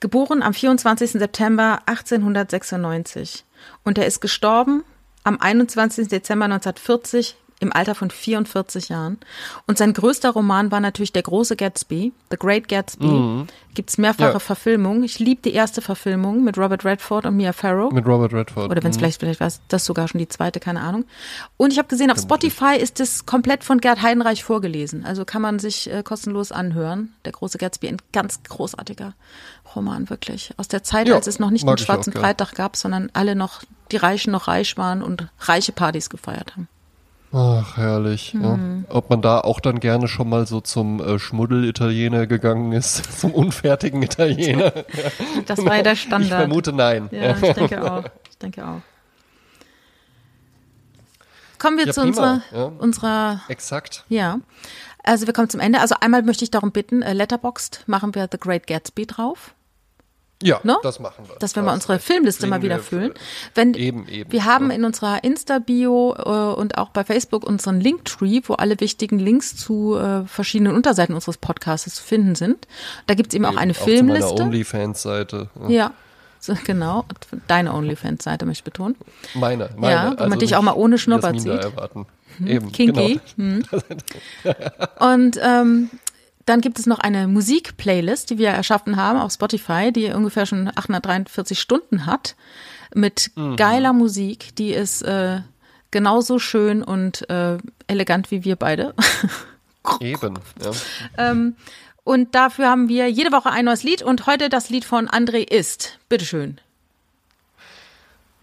Geboren 0.00 0.42
am 0.42 0.54
24. 0.54 1.12
September 1.12 1.80
1896. 1.86 3.44
Und 3.82 3.98
er 3.98 4.06
ist 4.06 4.20
gestorben 4.20 4.84
am 5.24 5.38
21. 5.38 6.08
Dezember 6.08 6.46
1940 6.46 7.36
im 7.64 7.72
Alter 7.72 7.94
von 7.94 8.10
44 8.10 8.88
Jahren. 8.88 9.18
Und 9.66 9.78
sein 9.78 9.92
größter 9.92 10.30
Roman 10.30 10.70
war 10.70 10.80
natürlich 10.80 11.12
Der 11.12 11.22
große 11.22 11.56
Gatsby, 11.56 12.12
The 12.30 12.36
Great 12.36 12.68
Gatsby. 12.68 13.46
Gibt's 13.74 13.98
mehrfache 13.98 14.34
Ja. 14.34 14.38
Verfilmungen. 14.38 15.02
Ich 15.02 15.18
liebe 15.18 15.42
die 15.42 15.52
erste 15.52 15.80
Verfilmung 15.82 16.44
mit 16.44 16.56
Robert 16.56 16.84
Redford 16.84 17.26
und 17.26 17.36
Mia 17.36 17.52
Farrow. 17.52 17.92
Mit 17.92 18.06
Robert 18.06 18.32
Redford. 18.32 18.70
Oder 18.70 18.82
wenn 18.84 18.90
es 18.90 18.96
Mhm. 18.96 19.00
vielleicht, 19.00 19.20
vielleicht 19.20 19.40
war 19.40 19.48
es 19.48 19.60
das 19.66 19.84
sogar 19.84 20.06
schon 20.06 20.20
die 20.20 20.28
zweite, 20.28 20.60
keine 20.60 20.80
Ahnung. 20.80 21.04
Und 21.56 21.72
ich 21.72 21.78
habe 21.78 21.88
gesehen, 21.88 22.10
auf 22.12 22.18
Spotify 22.20 22.76
ist 22.78 23.00
es 23.00 23.26
komplett 23.26 23.64
von 23.64 23.78
Gerd 23.80 24.00
Heidenreich 24.02 24.44
vorgelesen. 24.44 25.04
Also 25.04 25.24
kann 25.24 25.42
man 25.42 25.58
sich 25.58 25.90
äh, 25.92 26.04
kostenlos 26.04 26.52
anhören. 26.52 27.14
Der 27.24 27.32
große 27.32 27.58
Gatsby, 27.58 27.88
ein 27.88 27.96
ganz 28.12 28.42
großartiger 28.44 29.14
Roman, 29.74 30.08
wirklich. 30.08 30.52
Aus 30.56 30.68
der 30.68 30.84
Zeit, 30.84 31.08
Ja, 31.08 31.16
als 31.16 31.26
es 31.26 31.40
noch 31.40 31.50
nicht 31.50 31.66
den 31.66 31.76
schwarzen. 31.78 32.12
Freitag 32.12 32.54
gab, 32.54 32.76
sondern 32.76 33.10
alle 33.12 33.34
noch, 33.34 33.62
die 33.90 33.96
Reichen 33.96 34.30
noch 34.30 34.46
reich 34.46 34.76
waren 34.76 35.02
und 35.02 35.26
reiche 35.40 35.72
Partys 35.72 36.10
gefeiert 36.10 36.52
haben. 36.54 36.68
Ach, 37.36 37.76
herrlich. 37.76 38.32
Mhm. 38.34 38.84
Ja. 38.88 38.94
Ob 38.94 39.10
man 39.10 39.20
da 39.20 39.40
auch 39.40 39.58
dann 39.58 39.80
gerne 39.80 40.06
schon 40.06 40.28
mal 40.28 40.46
so 40.46 40.60
zum 40.60 41.00
äh, 41.00 41.18
Schmuddel-Italiener 41.18 42.26
gegangen 42.28 42.70
ist, 42.72 43.04
zum 43.20 43.32
unfertigen 43.32 44.02
Italiener. 44.02 44.72
Das 45.46 45.64
war 45.64 45.76
ja 45.76 45.82
der 45.82 45.92
Ich 45.94 46.02
Standard. 46.02 46.30
vermute 46.40 46.72
nein. 46.72 47.08
Ja, 47.10 47.32
ich 47.36 47.52
denke 47.54 47.82
auch. 47.92 48.04
Ich 48.30 48.38
denke 48.38 48.64
auch. 48.66 48.80
Kommen 51.58 51.78
wir 51.78 51.86
Ja, 51.86 51.92
zu 51.92 52.00
prima, 52.02 52.08
unserer, 52.10 52.42
ja. 52.52 52.64
unserer 52.78 53.40
Exakt. 53.48 54.04
Ja, 54.08 54.38
also 55.02 55.26
wir 55.26 55.32
kommen 55.34 55.48
zum 55.48 55.60
Ende. 55.60 55.80
Also 55.80 55.96
einmal 56.00 56.22
möchte 56.22 56.44
ich 56.44 56.50
darum 56.50 56.72
bitten, 56.72 57.02
äh, 57.02 57.12
Letterboxd 57.14 57.84
machen 57.86 58.14
wir 58.14 58.28
The 58.30 58.38
Great 58.38 58.66
Gatsby 58.66 59.06
drauf, 59.06 59.53
Ja, 60.46 60.60
Ne? 60.62 60.76
das 60.82 61.00
machen 61.00 61.24
wir. 61.26 61.36
dass 61.38 61.56
wir 61.56 61.62
Da 61.62 61.66
mal 61.68 61.74
unsere. 61.74 61.98
Filmliste 61.98 62.46
mal 62.46 62.60
wieder 62.60 62.78
füllen. 62.78 63.12
Wenn, 63.54 63.72
Eben, 63.74 64.06
eben. 64.08 64.30
wir 64.30 64.44
haben 64.44 64.68
ja. 64.68 64.76
in 64.76 64.84
unserer 64.84 65.24
Insta-Bio 65.24 66.14
äh, 66.18 66.60
und 66.60 66.76
auch 66.76 66.90
bei 66.90 67.02
Facebook 67.02 67.44
unseren 67.44 67.80
Linktree, 67.80 68.42
wo 68.44 68.54
alle 68.54 68.78
wichtigen 68.80 69.18
Links 69.18 69.56
zu 69.56 69.96
äh, 69.96 70.26
verschiedenen 70.26 70.74
Unterseiten 70.74 71.14
unseres 71.14 71.38
Podcasts 71.38 71.94
zu 71.94 72.02
finden 72.02 72.34
sind. 72.34 72.68
Da 73.06 73.14
gibt's 73.14 73.34
eben 73.34 73.46
auch 73.46 73.56
eine 73.56 73.72
Auch 73.72 73.76
Filmliste. 73.76 74.42
OnlyFans-Seite. 74.42 75.48
Ja. 75.62 75.68
Ja, 75.68 75.90
so, 76.40 76.54
genau. 76.62 77.06
Deine 77.46 77.72
OnlyFans-Seite 77.72 78.44
möchte 78.44 78.60
ich 78.60 78.64
betonen. 78.64 78.96
Meine, 79.32 79.70
meine. 79.78 79.94
Ja, 79.94 80.04
wo 80.10 80.14
man 80.14 80.18
also 80.24 80.36
dich 80.36 80.56
auch 80.56 80.62
mal 80.62 80.72
ohne 80.74 80.98
da 80.98 81.54
sieht. 81.54 81.64
erwarten. 81.64 82.04
Eben, 82.44 82.70
Kinky. 82.70 83.20
genau. 83.36 83.60
Und 84.98 85.38
ähm, 85.42 85.90
dann 86.46 86.60
gibt 86.60 86.78
es 86.78 86.86
noch 86.86 86.98
eine 86.98 87.26
Musik-Playlist, 87.26 88.30
die 88.30 88.38
wir 88.38 88.48
erschaffen 88.50 88.96
haben 88.96 89.18
auf 89.18 89.32
Spotify, 89.32 89.92
die 89.92 90.06
ungefähr 90.12 90.46
schon 90.46 90.68
843 90.68 91.58
Stunden 91.58 92.06
hat, 92.06 92.36
mit 92.94 93.30
Mhm. 93.34 93.56
geiler 93.56 93.92
Musik, 93.92 94.54
die 94.56 94.72
ist 94.72 95.02
äh, 95.02 95.40
genauso 95.90 96.38
schön 96.38 96.82
und 96.82 97.28
äh, 97.30 97.58
elegant 97.86 98.30
wie 98.30 98.44
wir 98.44 98.56
beide. 98.56 98.94
Eben, 100.00 100.38
ja. 100.62 100.70
ähm, 101.18 101.56
und 102.04 102.34
dafür 102.34 102.68
haben 102.68 102.88
wir 102.88 103.10
jede 103.10 103.32
Woche 103.32 103.50
ein 103.50 103.64
neues 103.64 103.82
Lied 103.82 104.02
und 104.02 104.26
heute 104.26 104.48
das 104.48 104.68
Lied 104.70 104.84
von 104.84 105.08
André 105.08 105.48
ist. 105.50 105.98
Bitteschön. 106.08 106.60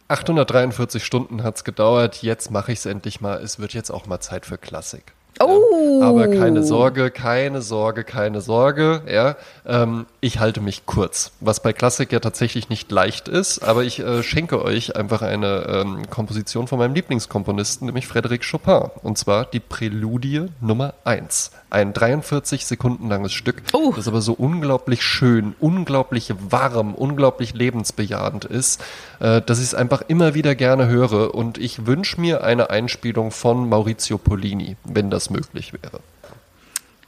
843 0.08 1.04
Stunden 1.06 1.43
hat's 1.43 1.64
gedauert, 1.64 2.22
jetzt 2.22 2.52
mache 2.52 2.72
ich 2.74 2.80
es 2.80 2.86
endlich 2.86 3.22
mal. 3.22 3.38
Es 3.41 3.60
wird 3.60 3.74
jetzt 3.74 3.91
auch 3.91 4.08
mal 4.08 4.20
Zeit 4.20 4.45
für 4.45 4.58
Klassik. 4.58 5.14
Oh. 5.45 5.99
Ja. 6.01 6.07
Aber 6.07 6.27
keine 6.27 6.63
Sorge, 6.63 7.11
keine 7.11 7.61
Sorge, 7.61 8.03
keine 8.03 8.41
Sorge. 8.41 9.01
Ja, 9.11 9.35
ähm, 9.65 10.05
ich 10.19 10.39
halte 10.39 10.61
mich 10.61 10.85
kurz, 10.85 11.31
was 11.39 11.61
bei 11.61 11.73
Klassik 11.73 12.11
ja 12.11 12.19
tatsächlich 12.19 12.69
nicht 12.69 12.91
leicht 12.91 13.27
ist. 13.27 13.59
Aber 13.63 13.83
ich 13.83 13.99
äh, 13.99 14.23
schenke 14.23 14.63
euch 14.63 14.95
einfach 14.95 15.21
eine 15.21 15.65
ähm, 15.67 16.09
Komposition 16.09 16.67
von 16.67 16.79
meinem 16.79 16.93
Lieblingskomponisten, 16.93 17.85
nämlich 17.85 18.05
Frédéric 18.05 18.49
Chopin. 18.49 18.89
Und 19.03 19.17
zwar 19.17 19.45
die 19.45 19.59
Präludie 19.59 20.45
Nummer 20.59 20.93
1. 21.05 21.51
Ein 21.69 21.93
43 21.93 22.65
Sekunden 22.65 23.07
langes 23.07 23.31
Stück, 23.31 23.61
Oh. 23.73 23.93
das 23.95 24.07
aber 24.07 24.21
so 24.21 24.33
unglaublich 24.33 25.03
schön, 25.03 25.55
unglaublich 25.59 26.33
warm, 26.49 26.93
unglaublich 26.93 27.53
lebensbejahend 27.53 28.43
ist, 28.45 28.81
äh, 29.19 29.41
dass 29.41 29.59
ich 29.59 29.65
es 29.65 29.73
einfach 29.73 30.03
immer 30.07 30.33
wieder 30.33 30.53
gerne 30.55 30.87
höre. 30.87 31.33
Und 31.33 31.57
ich 31.57 31.85
wünsche 31.85 32.19
mir 32.19 32.43
eine 32.43 32.69
Einspielung 32.69 33.31
von 33.31 33.69
Maurizio 33.69 34.17
Pollini, 34.17 34.75
wenn 34.83 35.09
das 35.09 35.29
möglich 35.32 35.73
wäre. 35.73 36.01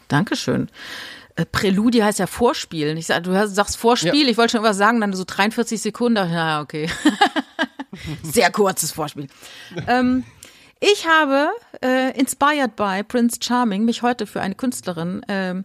Dankeschön. 0.08 0.70
Äh, 1.36 1.46
Präludie 1.46 2.04
heißt 2.04 2.20
ja 2.20 2.28
Vorspielen. 2.28 2.98
Ich 2.98 3.08
sag, 3.08 3.24
du 3.24 3.48
sagst 3.48 3.78
Vorspiel, 3.78 4.24
Ja. 4.26 4.30
ich 4.30 4.38
wollte 4.38 4.52
schon 4.52 4.60
irgendwas 4.60 4.78
sagen, 4.78 5.02
dann 5.02 5.14
so 5.14 5.24
43 5.26 5.82
Sekunden, 5.82 6.14
naja, 6.14 6.62
okay. 6.62 6.90
Sehr 8.24 8.52
kurzes 8.52 8.92
Vorspiel. 8.92 9.28
ähm, 9.88 10.24
ich 10.80 11.08
habe, 11.08 11.50
äh, 11.82 12.18
inspired 12.20 12.76
by 12.76 13.04
Prince 13.08 13.40
Charming, 13.42 13.86
mich 13.86 14.02
heute 14.02 14.28
für 14.28 14.42
eine 14.42 14.56
Künstlerin 14.56 15.22
ähm, 15.30 15.64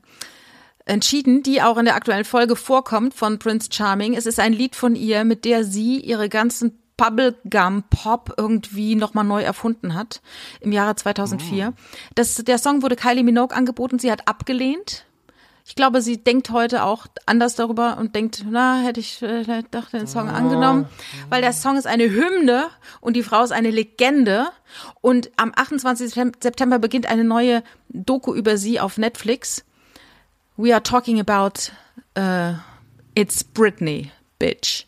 entschieden, 0.84 1.42
die 1.42 1.60
auch 1.60 1.76
in 1.76 1.84
der 1.86 1.96
aktuellen 1.96 2.24
Folge 2.24 2.54
vorkommt 2.56 3.14
von 3.14 3.38
Prince 3.38 3.68
Charming. 3.72 4.14
Es 4.14 4.26
ist 4.26 4.38
ein 4.40 4.52
Lied 4.52 4.76
von 4.76 4.94
ihr, 4.94 5.24
mit 5.24 5.44
der 5.44 5.64
sie 5.64 5.98
ihre 6.00 6.28
ganzen 6.28 6.78
Bubblegum 6.98 7.84
Pop 7.88 8.34
irgendwie 8.36 8.94
nochmal 8.94 9.24
neu 9.24 9.42
erfunden 9.42 9.94
hat 9.94 10.20
im 10.60 10.72
Jahre 10.72 10.96
2004. 10.96 11.72
Das, 12.14 12.34
der 12.34 12.58
Song 12.58 12.82
wurde 12.82 12.96
Kylie 12.96 13.24
Minogue 13.24 13.56
angeboten, 13.56 13.98
sie 13.98 14.12
hat 14.12 14.28
abgelehnt. 14.28 15.06
Ich 15.64 15.74
glaube, 15.74 16.00
sie 16.00 16.16
denkt 16.16 16.50
heute 16.50 16.82
auch 16.82 17.06
anders 17.26 17.54
darüber 17.54 17.98
und 17.98 18.14
denkt, 18.14 18.44
na, 18.48 18.80
hätte 18.80 19.00
ich 19.00 19.22
äh, 19.22 19.62
doch 19.70 19.90
den 19.90 20.06
Song 20.06 20.28
angenommen, 20.28 20.86
weil 21.28 21.42
der 21.42 21.52
Song 21.52 21.76
ist 21.76 21.86
eine 21.86 22.10
Hymne 22.10 22.68
und 23.02 23.16
die 23.16 23.22
Frau 23.22 23.44
ist 23.44 23.52
eine 23.52 23.70
Legende 23.70 24.48
und 25.02 25.30
am 25.36 25.52
28. 25.54 26.14
September 26.40 26.78
beginnt 26.78 27.06
eine 27.06 27.24
neue 27.24 27.62
Doku 27.90 28.34
über 28.34 28.56
sie 28.56 28.80
auf 28.80 28.96
Netflix. 28.96 29.64
We 30.56 30.72
are 30.72 30.82
talking 30.82 31.20
about 31.20 31.70
uh, 32.18 32.54
It's 33.14 33.44
Britney, 33.44 34.10
bitch. 34.38 34.87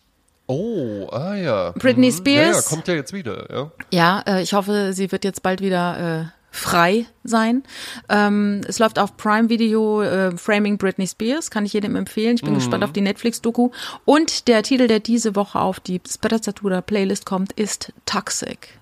Oh, 0.51 1.09
ah 1.12 1.34
ja. 1.36 1.70
Britney 1.76 2.09
Mhm. 2.11 2.16
Spears. 2.16 2.48
Ja, 2.48 2.55
ja, 2.57 2.62
kommt 2.68 2.88
ja 2.88 2.94
jetzt 2.94 3.12
wieder, 3.12 3.46
ja. 3.53 3.70
Ja, 3.92 4.22
äh, 4.26 4.42
ich 4.42 4.53
hoffe, 4.53 4.92
sie 4.92 5.12
wird 5.12 5.24
jetzt 5.24 5.42
bald 5.44 5.61
wieder 5.61 6.24
äh, 6.24 6.24
frei 6.51 7.07
sein. 7.22 7.62
Ähm, 8.09 8.62
es 8.66 8.80
läuft 8.80 8.98
auf 8.98 9.16
Prime 9.16 9.48
Video 9.48 10.03
äh, 10.03 10.36
Framing 10.36 10.76
Britney 10.76 11.07
Spears, 11.07 11.51
kann 11.53 11.64
ich 11.64 11.72
jedem 11.72 11.94
empfehlen. 11.94 12.34
Ich 12.34 12.42
bin 12.42 12.55
gespannt 12.55 12.82
auf 12.82 12.90
die 12.92 13.01
Netflix-Doku. 13.01 13.70
Und 14.05 14.48
der 14.48 14.64
Titel, 14.64 14.88
der 14.88 14.98
diese 14.98 15.36
Woche 15.36 15.61
auf 15.61 15.78
die 15.78 16.01
Spezzatura 16.09 16.80
Playlist 16.80 17.26
kommt, 17.26 17.53
ist 17.53 17.92
Toxic. 18.05 18.80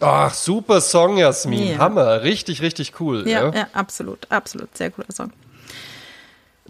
Ach, 0.00 0.32
super 0.32 0.80
Song, 0.80 1.18
Jasmin. 1.18 1.72
Ja. 1.72 1.78
Hammer. 1.78 2.22
Richtig, 2.22 2.62
richtig 2.62 2.98
cool. 3.00 3.28
Ja, 3.28 3.48
Ja, 3.48 3.54
ja, 3.54 3.66
absolut, 3.74 4.20
absolut. 4.30 4.74
Sehr 4.74 4.90
cooler 4.90 5.12
Song. 5.12 5.30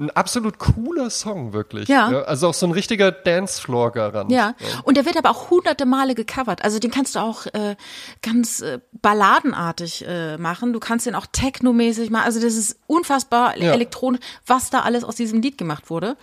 Ein 0.00 0.10
absolut 0.10 0.58
cooler 0.58 1.10
Song, 1.10 1.52
wirklich. 1.52 1.88
Ja. 1.88 2.08
Also 2.22 2.48
auch 2.48 2.54
so 2.54 2.66
ein 2.66 2.72
richtiger 2.72 3.12
Dancefloor-Garant. 3.12 4.32
Ja, 4.32 4.54
und 4.84 4.96
der 4.96 5.04
wird 5.04 5.16
aber 5.18 5.30
auch 5.30 5.50
hunderte 5.50 5.84
Male 5.84 6.14
gecovert. 6.14 6.64
Also 6.64 6.78
den 6.78 6.90
kannst 6.90 7.14
du 7.14 7.18
auch 7.18 7.44
äh, 7.46 7.76
ganz 8.22 8.60
äh, 8.62 8.80
balladenartig 9.02 10.06
äh, 10.08 10.38
machen. 10.38 10.72
Du 10.72 10.80
kannst 10.80 11.06
den 11.06 11.14
auch 11.14 11.26
technomäßig 11.30 12.10
machen. 12.10 12.24
Also 12.24 12.40
das 12.40 12.54
ist 12.54 12.78
unfassbar 12.86 13.56
Ja. 13.58 13.72
elektronisch, 13.74 14.20
was 14.46 14.70
da 14.70 14.80
alles 14.80 15.04
aus 15.04 15.16
diesem 15.16 15.42
Lied 15.42 15.58
gemacht 15.58 15.90
wurde. 15.90 16.16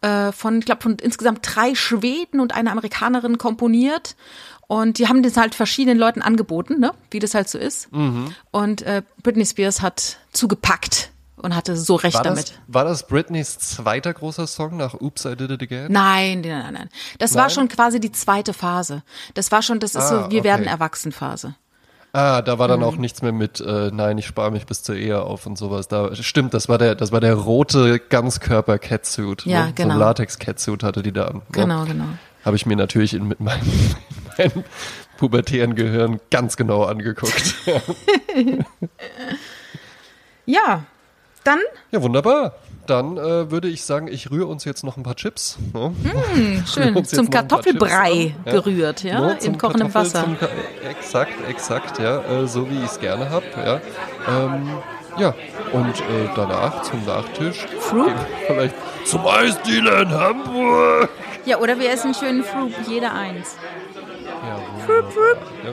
Äh, 0.00 0.32
von, 0.32 0.58
ich 0.58 0.64
glaube, 0.64 0.82
von 0.82 0.96
insgesamt 0.96 1.40
drei 1.42 1.74
Schweden 1.74 2.40
und 2.40 2.54
einer 2.54 2.72
Amerikanerin 2.72 3.38
komponiert. 3.38 4.16
Und 4.66 4.98
die 4.98 5.08
haben 5.08 5.22
das 5.22 5.36
halt 5.36 5.54
verschiedenen 5.54 5.98
Leuten 5.98 6.22
angeboten, 6.22 6.78
ne? 6.80 6.92
wie 7.10 7.18
das 7.18 7.34
halt 7.34 7.48
so 7.48 7.58
ist. 7.58 7.92
Mhm. 7.92 8.34
Und 8.50 8.82
äh, 8.82 9.02
Britney 9.22 9.44
Spears 9.46 9.82
hat 9.82 10.18
zugepackt 10.32 11.10
und 11.40 11.54
hatte 11.56 11.76
so 11.76 11.94
recht 11.96 12.14
War 12.16 12.22
damit. 12.22 12.50
das, 12.50 12.54
war 12.68 12.84
das 12.84 13.06
Britneys 13.06 13.58
zweiter 13.58 14.12
großer 14.14 14.46
Song 14.46 14.76
nach 14.76 14.94
Oops, 14.94 15.24
I 15.24 15.36
Did 15.36 15.50
It 15.50 15.62
Again? 15.62 15.90
Nein, 15.92 16.40
nein, 16.42 16.50
nein, 16.62 16.74
nein. 16.74 16.88
Das 17.18 17.34
war 17.34 17.42
Nein? 17.42 17.50
schon 17.50 17.68
quasi 17.68 17.98
die 18.00 18.12
zweite 18.12 18.52
Phase. 18.54 19.02
Das 19.34 19.50
war 19.52 19.62
schon, 19.62 19.80
das 19.80 19.94
ist 19.94 20.02
Ah, 20.04 20.24
so, 20.24 20.30
wir 20.30 20.44
werden 20.44 20.62
okay. 20.62 20.70
erwachsen 20.70 21.12
Phase. 21.12 21.54
Ah, 22.12 22.42
da 22.42 22.58
war 22.58 22.66
dann 22.66 22.80
Mhm. 22.80 22.86
auch 22.86 22.96
nichts 22.96 23.22
mehr 23.22 23.30
mit, 23.32 23.60
äh, 23.60 23.90
nein, 23.92 24.18
ich 24.18 24.26
spare 24.26 24.50
mich 24.50 24.66
bis 24.66 24.82
zur 24.82 24.96
Ehe 24.96 25.22
auf 25.22 25.46
und 25.46 25.56
sowas. 25.56 25.86
Da 25.86 26.14
stimmt, 26.16 26.54
das 26.54 26.68
war 26.68 26.76
der, 26.76 26.96
das 26.96 27.12
war 27.12 27.20
der 27.20 27.34
rote 27.34 28.00
Ganzkörper-Catsuit. 28.00 29.46
Ja, 29.46 29.66
ne? 29.66 29.72
genau. 29.74 29.90
So 29.90 29.94
ein 29.94 29.98
Latex-Catsuit 30.00 30.82
hatte 30.82 31.02
die 31.02 31.12
da 31.12 31.26
an. 31.26 31.42
Genau, 31.52 31.84
genau. 31.84 32.06
Habe 32.44 32.56
ich 32.56 32.66
mir 32.66 32.74
natürlich 32.76 33.14
in, 33.14 33.28
mit 33.28 33.38
meinem, 33.40 33.62
in 33.62 34.50
meinem 34.52 34.64
pubertären 35.18 35.76
Gehirn 35.76 36.18
ganz 36.30 36.56
genau 36.56 36.82
angeguckt. 36.84 37.54
Ja, 40.46 40.84
dann 41.44 41.58
ja, 41.90 42.02
wunderbar. 42.02 42.54
Dann 42.86 43.16
äh, 43.18 43.50
würde 43.50 43.68
ich 43.68 43.84
sagen, 43.84 44.08
ich 44.08 44.30
rühre 44.30 44.46
uns 44.46 44.64
jetzt 44.64 44.82
noch 44.82 44.96
ein 44.96 45.04
paar 45.04 45.14
Chips. 45.14 45.58
Ne? 45.72 45.94
schön 46.66 46.96
uns 46.96 47.12
jetzt 47.12 47.14
zum 47.14 47.30
Kartoffelbrei 47.30 48.34
ja. 48.44 48.52
gerührt, 48.52 49.04
ja, 49.04 49.20
Nur 49.20 49.38
zum 49.38 49.52
in 49.52 49.58
kochendem 49.58 49.94
Wasser. 49.94 50.24
Zum 50.24 50.38
Ka 50.38 50.48
exakt, 50.88 51.34
exakt, 51.48 51.98
ja, 52.00 52.20
äh, 52.20 52.46
so 52.48 52.68
wie 52.68 52.78
ich 52.78 52.86
es 52.86 52.98
gerne 52.98 53.30
habe, 53.30 53.44
ja. 53.56 53.80
Ähm, 54.28 54.70
ja, 55.18 55.34
und 55.72 56.00
äh, 56.00 56.28
danach 56.34 56.82
zum 56.82 57.04
Nachtisch 57.04 57.66
Fruit? 57.78 58.12
vielleicht 58.46 58.74
zum 59.04 59.26
Eisdealer 59.26 60.02
in 60.02 60.10
Hamburg. 60.10 61.10
Ja, 61.44 61.58
oder 61.58 61.78
wir 61.78 61.90
essen 61.90 62.14
schönen 62.14 62.42
Fruit, 62.42 62.74
jeder 62.88 63.12
eins. 63.12 63.56
Ja, 64.24 64.58
Fruit, 64.84 65.04
fruit. 65.12 65.38
ja. 65.64 65.72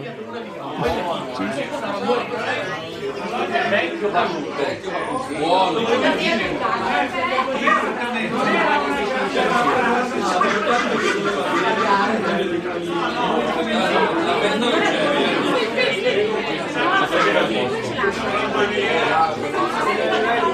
vecchio 3.69 4.09
panuto. 4.09 4.55
Vecchio 4.55 4.91
panuto. 4.91 5.37
Buono. 5.37 5.81
La 19.09 20.46